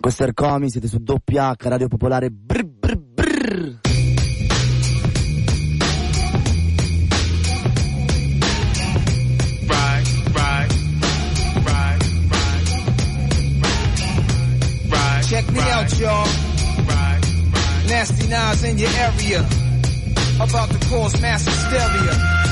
Questo 0.00 0.22
è 0.22 0.26
Ercomi, 0.26 0.70
siete 0.70 0.88
su 0.88 0.98
doppia 0.98 1.50
H, 1.50 1.68
Radio 1.68 1.88
Popolare. 1.88 2.30
Brr, 2.30 2.64
brr, 2.64 2.96
brr. 2.96 3.78
Check 15.28 15.50
me 15.50 15.60
out, 15.72 15.98
y'all. 15.98 16.28
Nasty 17.88 18.28
Nas 18.28 18.62
in 18.64 18.78
your 18.78 18.90
area. 18.90 19.40
About 20.40 20.70
to 20.70 20.78
cause 20.88 21.20
mass 21.20 21.44
hysteria. 21.44 22.43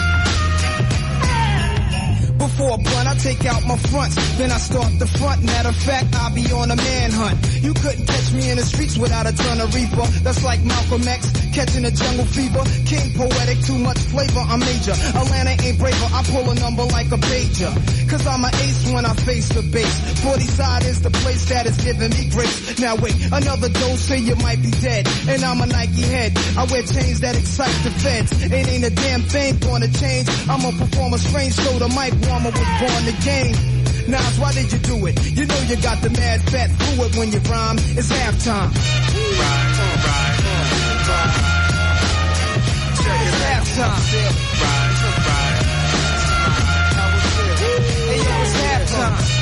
Before 2.43 2.75
a 2.75 2.77
blunt, 2.77 3.09
I 3.09 3.15
take 3.15 3.45
out 3.47 3.65
my 3.69 3.77
fronts, 3.77 4.17
then 4.37 4.51
I 4.51 4.59
start 4.59 4.99
the 4.99 5.07
front. 5.07 5.45
Matter 5.45 5.69
of 5.69 5.77
fact, 5.77 6.13
I'll 6.17 6.35
be 6.35 6.51
on 6.51 6.73
a 6.73 6.77
manhunt. 6.77 7.39
You 7.63 7.73
couldn't 7.75 8.07
catch 8.07 8.33
me 8.35 8.51
in 8.51 8.57
the 8.59 8.67
streets 8.67 8.99
without 8.99 9.27
a 9.27 9.33
ton 9.33 9.61
of 9.61 9.73
reaper. 9.73 10.03
That's 10.27 10.43
like 10.43 10.63
Malcolm 10.65 11.07
X 11.07 11.31
catching 11.55 11.85
a 11.85 11.93
jungle 11.93 12.27
fever. 12.27 12.63
King 12.91 13.15
poetic, 13.15 13.63
too 13.63 13.79
much 13.79 13.99
flavor, 14.11 14.43
I'm 14.43 14.59
major. 14.59 14.91
Atlanta 15.15 15.55
ain't 15.63 15.79
braver, 15.79 16.09
I 16.11 16.23
pull 16.27 16.51
a 16.51 16.55
number 16.59 16.83
like 16.91 17.07
a 17.15 17.21
pager. 17.23 17.71
Cause 18.11 18.27
I'm 18.27 18.45
an 18.45 18.55
ace 18.67 18.91
when 18.91 19.07
I 19.07 19.15
face 19.15 19.49
the 19.49 19.63
base. 19.63 20.21
40 20.27 20.43
side 20.43 20.85
is 20.85 21.01
the 21.03 21.11
place 21.23 21.49
that 21.51 21.67
is 21.67 21.77
giving 21.79 22.11
me 22.11 22.29
grace. 22.31 22.81
Now 22.81 22.97
wait, 22.97 23.15
another 23.31 23.69
dose 23.69 24.11
and 24.11 24.27
you 24.27 24.35
might 24.43 24.61
be 24.61 24.73
dead. 24.83 25.07
And 25.29 25.45
I'm 25.45 25.61
a 25.61 25.67
Nike 25.67 26.03
head. 26.03 26.35
I 26.59 26.67
wear 26.67 26.83
chains 26.83 27.21
that 27.21 27.39
excite 27.39 27.79
the 27.87 27.91
feds. 28.03 28.43
It 28.43 28.53
ain't 28.53 28.85
a 28.85 28.91
damn 28.91 29.23
thing 29.23 29.59
gonna 29.59 29.89
change. 29.89 30.27
I'm 30.51 30.67
a 30.67 30.73
performer 30.75 31.19
strange, 31.19 31.55
so 31.55 31.79
the 31.79 31.89
mic 31.95 32.11
warmer 32.27 32.51
was 32.51 32.71
born 32.83 33.05
the 33.07 33.17
game. 33.23 33.82
Nas, 34.09 34.39
why 34.39 34.53
did 34.53 34.73
you 34.73 34.79
do 34.79 35.07
it? 35.07 35.15
You 35.37 35.47
know 35.47 35.61
you 35.69 35.77
got 35.77 36.03
the 36.03 36.11
mad 36.11 36.41
fat 36.51 36.71
fluid 36.71 37.15
when 37.17 37.33
you 37.33 37.39
rhyme. 37.41 37.77
It's 37.79 38.11
halftime. 38.11 38.71
It's 38.75 39.39
halftime. 42.67 43.03
right, 43.07 43.27
it's 43.29 43.39
halftime. 43.43 43.99
It's 48.15 48.59
halftime. 48.59 49.33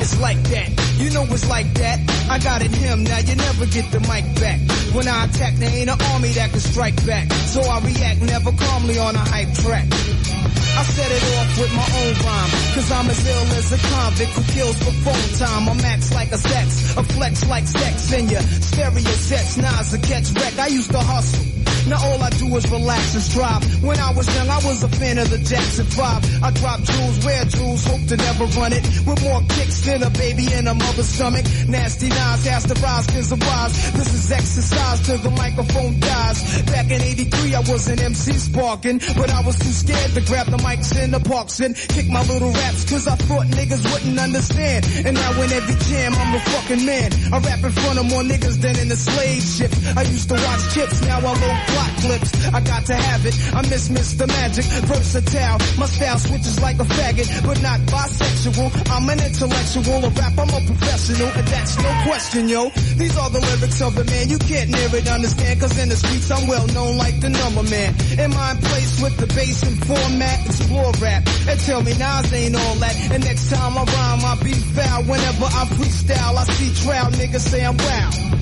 It's 0.00 0.18
like 0.18 0.42
that. 0.44 0.89
You 1.00 1.08
know 1.08 1.24
it's 1.32 1.48
like 1.48 1.72
that. 1.80 1.98
I 2.28 2.38
got 2.38 2.60
it 2.60 2.70
him, 2.70 3.04
now 3.04 3.18
you 3.18 3.34
never 3.34 3.64
get 3.64 3.90
the 3.90 4.00
mic 4.00 4.24
back. 4.36 4.60
When 4.92 5.08
I 5.08 5.24
attack, 5.24 5.54
there 5.56 5.72
ain't 5.72 5.88
an 5.88 5.96
army 6.12 6.28
that 6.36 6.50
can 6.50 6.60
strike 6.60 6.94
back. 7.06 7.32
So 7.48 7.62
I 7.62 7.80
react 7.80 8.20
never 8.20 8.52
calmly 8.52 8.98
on 8.98 9.16
a 9.16 9.24
hype 9.32 9.48
track. 9.64 9.88
I 9.88 10.82
set 10.84 11.10
it 11.10 11.24
off 11.40 11.58
with 11.58 11.72
my 11.72 11.88
own 12.04 12.14
rhyme. 12.20 12.50
Cause 12.76 12.92
I'm 12.92 13.08
as 13.08 13.26
ill 13.26 13.48
as 13.56 13.72
a 13.72 13.78
convict 13.80 14.32
who 14.32 14.42
kills 14.52 14.76
for 14.76 14.92
phone 15.00 15.38
time. 15.40 15.68
I'm 15.70 15.76
max 15.78 16.12
like 16.12 16.32
a 16.32 16.38
sex, 16.38 16.96
a 16.96 17.02
flex 17.02 17.48
like 17.48 17.66
sex 17.66 18.12
in 18.12 18.28
your 18.28 18.42
stereo 18.42 19.14
sets. 19.24 19.56
Nas 19.56 19.94
a 19.94 19.98
catch 19.98 20.30
wreck. 20.32 20.58
I 20.58 20.66
used 20.66 20.90
to 20.92 21.00
hustle. 21.00 21.69
Now 21.88 22.02
all 22.02 22.22
I 22.22 22.30
do 22.30 22.46
is 22.56 22.70
relax 22.70 23.14
and 23.14 23.22
strive. 23.22 23.82
When 23.82 23.98
I 23.98 24.12
was 24.12 24.26
young, 24.34 24.48
I 24.48 24.60
was 24.64 24.82
a 24.82 24.88
fan 24.88 25.18
of 25.18 25.30
the 25.30 25.38
Jackson 25.38 25.86
5. 25.86 26.42
I 26.42 26.50
drop 26.50 26.80
jewels, 26.82 27.24
wear 27.24 27.44
jewels, 27.44 27.84
hope 27.84 28.06
to 28.08 28.16
never 28.16 28.44
run 28.58 28.72
it. 28.72 28.84
With 29.06 29.22
more 29.22 29.40
kicks 29.48 29.80
than 29.82 30.02
a 30.02 30.10
baby 30.10 30.52
in 30.52 30.66
a 30.66 30.74
mother's 30.74 31.08
stomach. 31.08 31.44
Nasty 31.68 32.08
Nas 32.08 32.46
has 32.46 32.64
to 32.66 32.74
rise, 32.80 33.06
cause 33.06 33.32
of 33.32 33.40
wise. 33.40 33.92
This 33.92 34.14
is 34.14 34.32
exercise 34.32 35.06
till 35.06 35.18
the 35.18 35.30
microphone 35.30 35.98
dies. 36.00 36.62
Back 36.62 36.90
in 36.90 37.00
83, 37.00 37.54
I 37.54 37.60
was 37.60 37.88
an 37.88 38.00
MC 38.00 38.32
sparking. 38.32 38.98
But 39.16 39.30
I 39.30 39.40
was 39.42 39.58
too 39.58 39.72
scared 39.72 40.12
to 40.14 40.20
grab 40.22 40.46
the 40.48 40.58
mics 40.58 40.92
in 40.96 41.10
the 41.10 41.20
parks 41.20 41.60
and 41.60 41.74
kick 41.74 42.08
my 42.08 42.22
little 42.26 42.50
raps. 42.50 42.88
Cause 42.90 43.06
I 43.06 43.16
thought 43.16 43.46
niggas 43.46 43.84
wouldn't 43.92 44.18
understand. 44.18 44.86
And 45.06 45.14
now 45.14 45.32
in 45.42 45.52
every 45.52 45.76
jam, 45.86 46.14
I'm 46.14 46.34
a 46.34 46.40
fucking 46.40 46.84
man. 46.84 47.12
I 47.32 47.38
rap 47.38 47.64
in 47.64 47.72
front 47.72 47.98
of 47.98 48.06
more 48.06 48.22
niggas 48.22 48.60
than 48.60 48.78
in 48.78 48.88
the 48.88 48.96
slave 48.96 49.42
ship. 49.42 49.72
I 49.96 50.02
used 50.02 50.28
to 50.28 50.34
watch 50.34 50.74
chips, 50.74 51.00
now 51.02 51.18
I 51.18 51.22
load 51.22 51.69
plot 51.70 51.92
clips. 52.02 52.30
I 52.52 52.60
got 52.60 52.82
to 52.86 52.94
have 52.94 53.22
it. 53.26 53.34
I 53.54 53.62
miss 53.70 53.88
Mr. 53.88 54.26
Magic, 54.26 54.64
versatile. 54.86 55.58
My 55.78 55.86
style 55.86 56.18
switches 56.18 56.60
like 56.60 56.78
a 56.78 56.84
faggot, 56.84 57.28
but 57.46 57.60
not 57.62 57.80
bisexual. 57.86 58.68
I'm 58.90 59.08
an 59.08 59.20
intellectual, 59.20 60.04
a 60.04 60.10
rap, 60.10 60.34
I'm 60.38 60.50
a 60.50 60.60
professional, 60.66 61.30
and 61.30 61.46
that's 61.48 61.76
no 61.78 61.90
question, 62.06 62.48
yo. 62.48 62.70
These 62.96 63.16
are 63.16 63.30
the 63.30 63.40
lyrics 63.40 63.80
of 63.80 63.94
the 63.94 64.04
man. 64.04 64.28
You 64.28 64.38
can't 64.38 64.70
near 64.70 64.90
it 64.94 65.08
understand, 65.08 65.60
cause 65.60 65.78
in 65.78 65.88
the 65.88 65.96
streets 65.96 66.30
I'm 66.30 66.46
well 66.46 66.66
known 66.68 66.96
like 66.96 67.20
the 67.20 67.30
number 67.30 67.62
man. 67.64 67.94
In 68.18 68.30
my 68.30 68.54
place 68.60 69.00
with 69.02 69.16
the 69.16 69.26
bass 69.34 69.62
and 69.62 69.78
format, 69.84 70.46
explore 70.46 70.92
rap. 71.00 71.22
And 71.48 71.58
tell 71.60 71.82
me 71.82 71.92
Nas 71.96 72.32
ain't 72.32 72.56
all 72.56 72.74
that. 72.76 72.94
And 73.12 73.24
next 73.24 73.50
time 73.50 73.78
I 73.78 73.84
rhyme, 73.84 74.24
I'll 74.24 74.42
be 74.42 74.52
foul. 74.52 75.02
Whenever 75.04 75.46
I 75.46 75.64
freestyle, 75.76 76.36
I 76.36 76.44
see 76.44 76.70
trial 76.84 77.10
niggas 77.12 77.40
say 77.40 77.64
I'm 77.64 77.76
wow. 77.76 78.39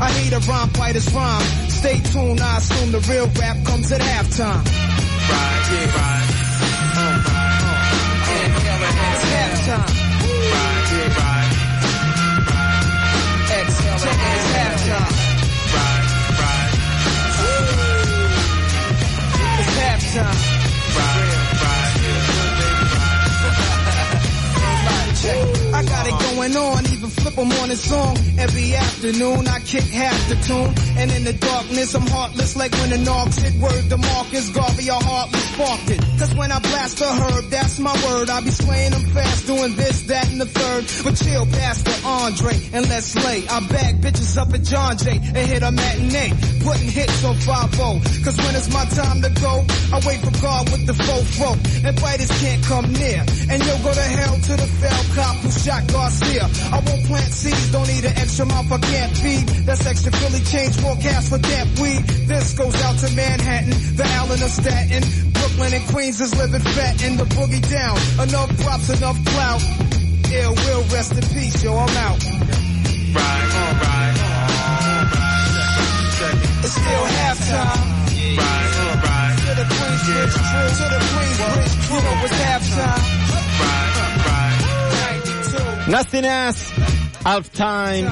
I 0.00 0.10
hate 0.12 0.32
a 0.32 0.38
rhyme 0.48 0.68
fighters 0.70 1.12
rhyme. 1.12 1.42
Stay 1.68 2.00
tuned, 2.00 2.40
I 2.40 2.56
assume 2.58 2.92
the 2.92 3.00
real 3.10 3.26
rap 3.40 3.56
comes 3.66 3.92
at 3.92 4.00
halftime. 4.00 4.64
right, 4.64 5.70
right, 5.96 6.26
Inhale 8.30 8.84
and 8.88 8.98
it's 9.06 9.24
halftime. 9.34 9.90
right, 10.56 10.90
right, 11.20 11.50
Exhale 13.60 14.04
and 14.10 14.20
it's 14.30 14.48
halftime. 14.56 15.10
right, 15.76 16.06
right, 16.40 16.72
It's 19.60 19.72
halftime. 19.80 20.38
I 25.72 25.82
got 25.84 26.06
it 26.06 26.18
going 26.36 26.56
on, 26.56 26.84
flip 27.10 27.38
'em 27.38 27.52
on 27.52 27.70
song. 27.76 28.16
Every 28.38 28.74
afternoon 28.74 29.48
I 29.48 29.60
kick 29.60 29.84
half 29.84 30.28
the 30.28 30.36
tune. 30.46 30.74
And 30.96 31.10
in 31.12 31.24
the 31.24 31.32
darkness 31.32 31.94
I'm 31.94 32.06
heartless 32.06 32.56
like 32.56 32.72
when 32.72 32.90
the 32.90 32.98
knocks 32.98 33.36
hit 33.36 33.54
word 33.60 33.88
the 33.88 33.98
Marcus 33.98 34.48
Garvey 34.50 34.88
a 34.88 34.94
heartless 34.94 35.50
it. 35.90 36.00
Cause 36.18 36.34
when 36.34 36.50
I 36.52 36.58
blast 36.58 36.98
the 36.98 37.06
herb, 37.06 37.50
that's 37.50 37.78
my 37.78 37.92
word. 38.06 38.30
I 38.30 38.40
be 38.40 38.50
slaying 38.50 38.92
them 38.92 39.04
fast, 39.12 39.46
doing 39.46 39.74
this, 39.76 40.02
that, 40.02 40.30
and 40.30 40.40
the 40.40 40.46
third. 40.46 40.84
But 41.04 41.16
chill, 41.16 41.46
Pastor 41.46 41.92
Andre, 42.06 42.54
and 42.72 42.88
let's 42.88 43.14
lay. 43.24 43.46
I 43.48 43.60
bag 43.68 44.00
bitches 44.00 44.36
up 44.36 44.52
at 44.54 44.62
John 44.62 44.96
Jay 44.96 45.16
and 45.16 45.44
hit 45.52 45.62
a 45.62 45.70
matinee. 45.70 46.32
Putting 46.64 46.88
hits 46.88 47.24
on 47.24 47.36
5 47.36 47.70
Cause 48.24 48.36
when 48.38 48.54
it's 48.56 48.72
my 48.72 48.84
time 48.86 49.22
to 49.22 49.30
go, 49.40 49.64
I 49.92 50.00
wait 50.06 50.20
for 50.20 50.34
God 50.40 50.70
with 50.70 50.86
the 50.86 50.92
fofo. 50.92 51.50
And 51.84 51.98
fighters 51.98 52.32
can't 52.40 52.62
come 52.64 52.92
near. 52.92 53.24
And 53.50 53.58
yo, 53.64 53.74
go 53.82 53.92
to 53.92 54.08
hell 54.18 54.36
to 54.36 54.52
the 54.56 54.68
fell 54.80 55.04
cop 55.14 55.36
who 55.36 55.50
shot 55.50 55.86
Garcia. 55.92 56.44
I 56.72 56.78
won't 56.86 56.99
plant 57.06 57.32
seeds, 57.32 57.72
don't 57.72 57.86
need 57.88 58.04
an 58.04 58.16
extra 58.16 58.46
mouth 58.46 58.70
I 58.72 58.78
can't 58.78 59.16
feed. 59.16 59.46
That's 59.66 59.86
extra 59.86 60.12
Philly 60.12 60.40
change 60.44 60.76
forecast 60.76 61.28
for 61.30 61.38
damp 61.38 61.78
weed. 61.78 62.02
This 62.28 62.52
goes 62.54 62.74
out 62.82 62.98
to 62.98 63.14
Manhattan, 63.14 63.70
the 63.96 64.04
Allen 64.18 64.42
of 64.42 64.50
Staten. 64.50 65.02
Brooklyn 65.32 65.72
and 65.74 65.84
Queens 65.88 66.20
is 66.20 66.34
living 66.36 66.60
fat 66.60 67.02
in 67.04 67.16
the 67.16 67.24
boogie 67.24 67.64
down. 67.70 67.96
Enough 68.28 68.50
props, 68.62 68.88
enough 68.90 69.18
clout. 69.26 69.62
Ill 70.32 70.54
will 70.54 70.82
rest 70.94 71.12
in 71.12 71.24
peace, 71.34 71.62
yo, 71.62 71.74
I'm 71.76 71.96
out. 71.96 72.18
right, 73.14 73.48
right, 73.82 74.14
It's 76.62 76.72
still 76.72 77.04
halftime. 77.18 77.82
right, 78.38 78.70
right, 79.02 79.34
To 79.40 79.52
the 79.58 79.66
Queens 79.74 80.02
Bridge 80.06 80.34
crew, 80.36 80.68
to 80.78 80.86
the 80.92 81.00
Queens 81.10 81.38
Bridge 81.40 81.74
you 81.90 81.98
know 81.98 82.24
it's 82.24 82.38
halftime. 82.46 83.02
right, 83.60 83.92
right, 84.26 84.56
92. 85.84 85.90
Nasty 85.90 86.20
of 87.26 87.52
time. 87.52 88.06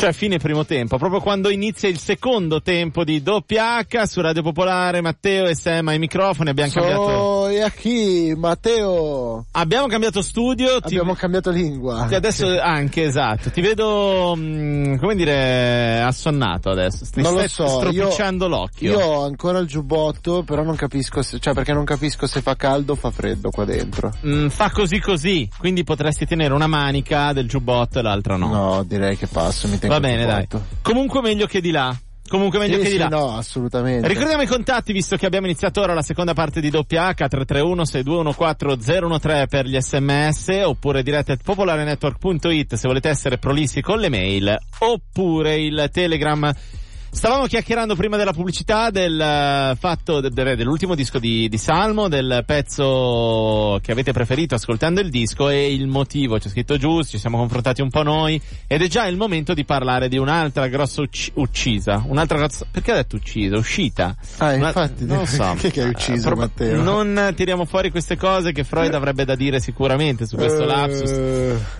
Cioè 0.00 0.12
fine 0.14 0.38
primo 0.38 0.64
tempo, 0.64 0.96
proprio 0.96 1.20
quando 1.20 1.50
inizia 1.50 1.86
il 1.86 1.98
secondo 1.98 2.62
tempo 2.62 3.04
di 3.04 3.22
doppia 3.22 3.76
H 3.84 4.04
su 4.06 4.22
Radio 4.22 4.40
Popolare, 4.40 5.02
Matteo 5.02 5.44
e 5.44 5.54
Sam 5.54 5.88
ai 5.88 5.98
microfoni, 5.98 6.48
abbiamo 6.48 6.70
cambiato, 6.72 7.04
Soy 7.04 7.60
aquí, 7.60 8.34
Matteo. 8.34 9.44
abbiamo 9.52 9.88
cambiato 9.88 10.22
studio, 10.22 10.80
ti- 10.80 10.94
Abbiamo 10.94 11.12
cambiato 11.12 11.50
lingua. 11.50 12.06
ti 12.08 12.14
adesso 12.14 12.58
anche 12.58 13.02
esatto, 13.04 13.50
ti 13.50 13.60
vedo, 13.60 14.32
mm, 14.34 14.96
come 14.96 15.14
dire, 15.16 16.00
assonnato 16.00 16.70
adesso, 16.70 17.04
ti 17.12 17.20
non 17.20 17.32
lo 17.32 17.38
stai 17.40 17.48
so, 17.50 17.68
stropicciando 17.68 18.44
io, 18.46 18.50
l'occhio. 18.50 18.98
io 18.98 19.04
ho 19.04 19.24
ancora 19.26 19.58
il 19.58 19.66
giubbotto, 19.66 20.44
però 20.44 20.62
non 20.62 20.76
capisco 20.76 21.20
se, 21.20 21.38
cioè 21.40 21.52
perché 21.52 21.74
non 21.74 21.84
capisco 21.84 22.26
se 22.26 22.40
fa 22.40 22.56
caldo 22.56 22.92
o 22.92 22.96
fa 22.96 23.10
freddo 23.10 23.50
qua 23.50 23.66
dentro. 23.66 24.10
Mm, 24.26 24.48
fa 24.48 24.70
così 24.70 24.98
così, 24.98 25.46
quindi 25.58 25.84
potresti 25.84 26.24
tenere 26.24 26.54
una 26.54 26.66
manica 26.68 27.34
del 27.34 27.46
giubbotto 27.46 27.98
e 27.98 28.02
l'altra 28.02 28.36
no. 28.36 28.48
No, 28.48 28.82
direi 28.84 29.18
che 29.18 29.26
passo, 29.26 29.68
mi 29.68 29.78
tengo 29.78 29.88
Va 29.90 29.98
bene, 29.98 30.24
dai. 30.24 30.46
Comunque 30.82 31.20
meglio 31.20 31.46
che 31.46 31.60
di 31.60 31.72
là. 31.72 31.92
Comunque 32.28 32.60
meglio 32.60 32.76
Sì, 32.76 32.82
che 32.82 32.88
di 32.90 32.92
sì, 32.92 32.98
là. 32.98 33.08
no, 33.08 33.36
assolutamente. 33.36 34.06
Ricordiamo 34.06 34.42
i 34.42 34.46
contatti 34.46 34.92
visto 34.92 35.16
che 35.16 35.26
abbiamo 35.26 35.46
iniziato 35.46 35.80
ora 35.80 35.94
la 35.94 36.02
seconda 36.02 36.32
parte 36.32 36.60
di 36.60 36.70
doppia 36.70 37.08
H 37.08 37.14
331 37.26 37.84
6214 37.84 39.18
013 39.18 39.46
per 39.48 39.66
gli 39.66 39.80
sms 39.80 40.60
oppure 40.62 41.02
dirette 41.02 41.32
at 41.32 41.42
popolarenetwork.it 41.42 42.74
se 42.76 42.86
volete 42.86 43.08
essere 43.08 43.38
prolissi 43.38 43.80
con 43.80 43.98
le 43.98 44.08
mail 44.10 44.56
oppure 44.78 45.56
il 45.60 45.88
telegram 45.92 46.52
Stavamo 47.12 47.46
chiacchierando 47.46 47.96
prima 47.96 48.16
della 48.16 48.32
pubblicità 48.32 48.90
del 48.90 49.20
eh, 49.20 49.76
fatto 49.78 50.20
de- 50.20 50.30
de- 50.30 50.54
dell'ultimo 50.54 50.94
disco 50.94 51.18
di, 51.18 51.48
di 51.48 51.58
Salmo, 51.58 52.08
del 52.08 52.44
pezzo 52.46 53.78
che 53.82 53.90
avete 53.90 54.12
preferito 54.12 54.54
ascoltando 54.54 55.00
il 55.00 55.10
disco 55.10 55.48
e 55.48 55.72
il 55.74 55.88
motivo. 55.88 56.38
C'è 56.38 56.48
scritto 56.48 56.76
giù, 56.78 57.02
ci 57.02 57.18
siamo 57.18 57.36
confrontati 57.38 57.82
un 57.82 57.90
po' 57.90 58.04
noi 58.04 58.40
ed 58.66 58.80
è 58.82 58.86
già 58.86 59.06
il 59.06 59.16
momento 59.16 59.54
di 59.54 59.64
parlare 59.64 60.08
di 60.08 60.18
un'altra 60.18 60.68
grossa 60.68 61.02
ucc- 61.02 61.32
uccisa. 61.34 62.02
Un'altra 62.06 62.38
grossa... 62.38 62.64
Perché 62.70 62.92
ha 62.92 62.96
detto 62.96 63.16
uccisa? 63.16 63.56
Uscita. 63.56 64.14
Ah, 64.38 64.54
Una- 64.54 64.68
infatti, 64.68 65.04
non 65.04 65.26
so. 65.26 65.56
è 65.60 65.70
che 65.70 65.82
hai 65.82 65.88
ucciso, 65.90 66.28
Eh, 66.28 66.30
prob- 66.30 66.38
Matteo? 66.38 66.80
Non 66.80 67.32
tiriamo 67.34 67.64
fuori 67.64 67.90
queste 67.90 68.16
cose 68.16 68.52
che 68.52 68.62
Freud 68.62 68.94
avrebbe 68.94 69.24
da 69.24 69.34
dire 69.34 69.58
sicuramente 69.60 70.26
su 70.26 70.36
questo 70.36 70.62
Eh, 70.62 70.66
lapsus. 70.66 71.10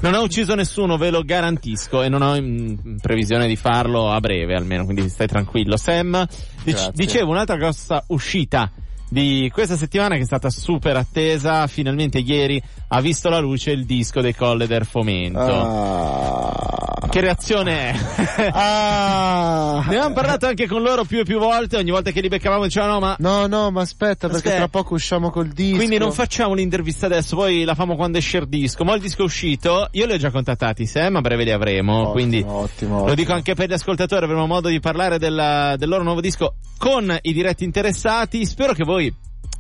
Non 0.01 0.13
ho 0.15 0.23
ucciso 0.23 0.57
nessuno, 0.57 0.97
ve 0.97 1.11
lo 1.11 1.23
garantisco, 1.23 2.03
e 2.03 2.09
non 2.09 2.21
ho 2.23 2.35
in 2.35 2.99
previsione 3.01 3.47
di 3.47 3.55
farlo 3.57 4.11
a 4.11 4.19
breve 4.19 4.55
almeno, 4.57 4.85
quindi 4.85 5.09
stai 5.21 5.27
tranquillo. 5.27 5.77
Sam, 5.77 6.27
dic- 6.65 6.93
dicevo 6.93 7.31
un'altra 7.31 7.57
grossa 7.57 8.03
uscita 8.09 8.71
di 9.09 9.51
questa 9.53 9.77
settimana 9.77 10.15
che 10.15 10.23
è 10.23 10.25
stata 10.25 10.49
super 10.51 10.97
attesa, 10.97 11.67
finalmente 11.67 12.19
ieri 12.19 12.63
ha 12.93 13.01
visto 13.01 13.29
la 13.29 13.39
luce 13.39 13.71
il 13.71 13.85
disco 13.87 14.21
dei 14.21 14.35
Colleder 14.35 14.85
Fomento. 14.85 15.39
Ah. 15.41 17.09
Che 17.09 17.21
reazione 17.21 17.91
è? 17.91 18.51
Ah. 18.53 19.79
ne 19.87 19.97
avevamo 19.97 20.15
parlato 20.15 20.47
anche 20.47 20.67
con 20.67 20.83
loro 20.83 21.05
più 21.05 21.21
e 21.21 21.25
più 21.25 21.39
volte, 21.39 21.77
ogni 21.77 21.91
volta 21.91 22.11
che 22.11 22.21
li 22.21 22.29
beccavamo 22.29 22.65
dicevano 22.65 22.93
no 22.95 23.01
ma 23.01 23.17
No, 23.19 23.47
no, 23.47 23.71
ma 23.71 23.81
aspetta, 23.83 24.27
perché 24.29 24.49
Aspetta. 24.49 24.57
tra 24.57 24.69
poco 24.69 24.95
usciamo 24.95 25.31
col 25.31 25.49
disco. 25.49 25.77
Quindi 25.77 25.99
non 25.99 26.13
facciamo 26.13 26.55
l'intervista 26.55 27.07
adesso, 27.07 27.37
poi 27.37 27.65
la 27.65 27.75
famo 27.75 27.97
quando 27.97 28.19
esce 28.19 28.39
il 28.39 28.49
disco. 28.49 28.85
Ma 28.85 28.95
il 28.95 29.01
disco 29.01 29.23
è 29.23 29.25
uscito, 29.25 29.89
io 29.93 30.07
li 30.07 30.13
ho 30.13 30.19
già 30.19 30.31
contattati, 30.31 30.87
Sam, 30.87 31.17
a 31.17 31.21
breve 31.21 31.45
li 31.45 31.53
avremo. 31.53 31.95
Ottimo, 31.99 32.11
quindi 32.13 32.45
ottimo, 32.47 32.95
lo 32.97 33.01
ottimo. 33.03 33.15
dico 33.15 33.33
anche 33.33 33.55
per 33.55 33.69
gli 33.69 33.73
ascoltatori, 33.73 34.25
avremo 34.25 34.47
modo 34.47 34.69
di 34.69 34.81
parlare 34.81 35.19
della- 35.19 35.77
del 35.77 35.89
loro 35.89 36.03
nuovo 36.03 36.21
disco 36.21 36.55
con 36.77 37.17
i 37.23 37.33
diretti 37.33 37.65
interessati. 37.65 38.45
Spero 38.47 38.73
che 38.73 38.85
voi 38.85 39.13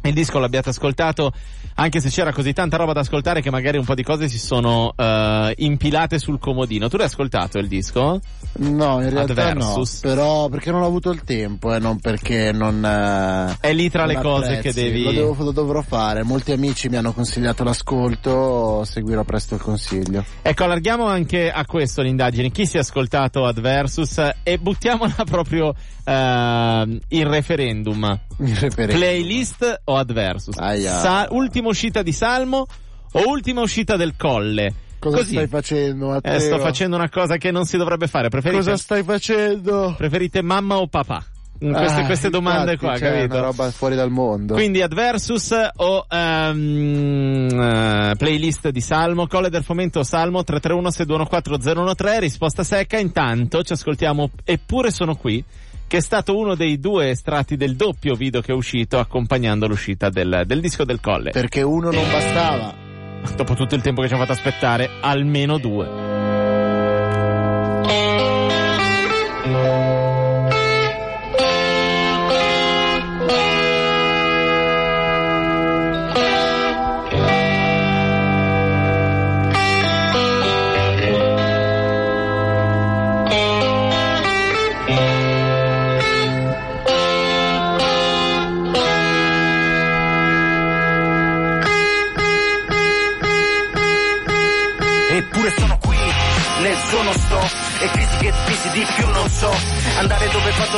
il 0.03 0.12
disco 0.15 0.38
l'abbiate 0.38 0.71
ascoltato, 0.71 1.33
anche 1.75 2.00
se 2.00 2.08
c'era 2.11 2.32
così 2.32 2.52
tanta 2.52 2.76
roba 2.76 2.93
da 2.93 3.00
ascoltare 3.00 3.40
che 3.40 3.50
magari 3.50 3.78
un 3.78 3.84
po' 3.84 3.94
di 3.94 4.02
cose 4.02 4.28
si 4.28 4.38
sono 4.38 4.93
eh, 4.96 5.55
impilate 5.58 6.19
sul 6.19 6.38
comodino. 6.38 6.88
Tu 6.88 6.96
l'hai 6.96 7.06
ascoltato 7.06 7.58
il 7.58 7.69
disco? 7.69 8.20
No, 8.58 9.00
in 9.02 9.11
realtà 9.11 9.32
Adversus. 9.32 10.02
no. 10.02 10.11
Però 10.11 10.49
perché 10.49 10.70
non 10.70 10.82
ho 10.82 10.87
avuto 10.87 11.11
il 11.11 11.22
tempo 11.22 11.72
e 11.72 11.78
non 11.78 11.99
perché 12.00 12.52
non. 12.52 12.84
eh, 12.84 13.56
È 13.61 13.72
lì 13.72 13.88
tra 13.88 14.05
le 14.06 14.17
cose 14.20 14.58
che 14.58 14.72
devi... 14.72 15.05
Lo, 15.05 15.12
devo- 15.12 15.44
lo 15.44 15.50
dovrò 15.52 15.81
fare. 15.82 16.22
Molti 16.22 16.52
amici 16.52 16.88
mi 16.88 16.96
hanno 16.96 17.12
consigliato 17.12 17.62
l'ascolto, 17.64 18.84
seguirò 18.84 19.25
presto 19.25 19.55
il 19.55 19.61
consiglio. 19.61 20.25
Ecco, 20.43 20.64
allarghiamo 20.64 21.06
anche 21.06 21.50
a 21.50 21.64
questo 21.64 22.02
l'indagine. 22.02 22.50
Chi 22.50 22.66
si 22.66 22.76
è 22.76 22.81
ascoltato 22.81 23.46
Adversus 23.46 24.19
e 24.43 24.58
buttiamola 24.58 25.14
proprio 25.25 25.75
eh, 26.05 27.00
in 27.08 27.28
referendum. 27.28 28.19
Mi 28.38 28.55
reperete. 28.55 28.99
Playlist 28.99 29.81
o 29.84 29.96
Adversus? 29.96 30.56
Aia. 30.58 30.99
Sa- 30.99 31.28
ultima 31.31 31.69
uscita 31.70 32.02
di 32.02 32.12
Salmo 32.12 32.67
o 33.12 33.28
ultima 33.28 33.62
uscita 33.62 33.96
del 33.96 34.14
Colle? 34.17 34.75
Cosa 35.00 35.17
Così. 35.17 35.31
stai 35.31 35.46
facendo, 35.46 36.08
Matteo? 36.08 36.34
Eh, 36.34 36.40
sto 36.40 36.58
facendo 36.58 36.96
una 36.96 37.08
cosa 37.08 37.38
che 37.38 37.50
non 37.50 37.64
si 37.64 37.78
dovrebbe 37.78 38.06
fare. 38.06 38.28
Preferite, 38.28 38.62
Cosa 38.62 38.76
stai 38.76 39.02
facendo? 39.02 39.94
preferite 39.96 40.43
mamma 40.43 40.76
o 40.76 40.87
papà? 40.88 41.25
In 41.62 41.72
queste, 41.75 42.00
Ah, 42.00 42.06
queste 42.06 42.31
domande 42.31 42.78
qua, 42.78 42.96
cioè, 42.96 43.11
capito? 43.12 43.34
Una 43.34 43.44
roba 43.44 43.70
fuori 43.70 43.94
dal 43.94 44.11
mondo. 44.11 44.55
Quindi 44.55 44.81
Adversus 44.81 45.55
o 45.76 46.06
ehm, 46.08 47.49
eh, 47.50 48.14
playlist 48.16 48.69
di 48.70 48.81
Salmo, 48.81 49.26
Colle 49.26 49.50
del 49.50 49.62
Fomento 49.62 50.02
Salmo 50.02 50.43
331 50.43 50.90
621 50.90 51.94
013, 51.94 52.20
risposta 52.20 52.62
secca, 52.64 52.99
intanto 52.99 53.62
ci 53.62 53.73
ascoltiamo 53.75 54.31
Eppure 54.44 54.90
sono 54.90 55.14
qui, 55.16 55.44
che 55.90 55.96
è 55.96 56.00
stato 56.00 56.38
uno 56.38 56.54
dei 56.54 56.78
due 56.78 57.10
estratti 57.10 57.56
del 57.56 57.75
doppio 57.75 58.14
video 58.14 58.40
che 58.40 58.52
è 58.52 58.54
uscito 58.54 59.00
accompagnando 59.00 59.66
l'uscita 59.66 60.08
del, 60.08 60.44
del 60.46 60.60
disco 60.60 60.84
del 60.84 61.00
Colle. 61.00 61.32
Perché 61.32 61.62
uno 61.62 61.90
non 61.90 62.08
bastava. 62.08 62.72
Dopo 63.34 63.54
tutto 63.54 63.75
il 63.75 63.82
tempo 63.82 64.00
che 64.00 64.06
ci 64.06 64.14
ha 64.14 64.19
fatto 64.19 64.31
aspettare, 64.31 64.88
almeno 65.00 65.58
due. 65.58 65.88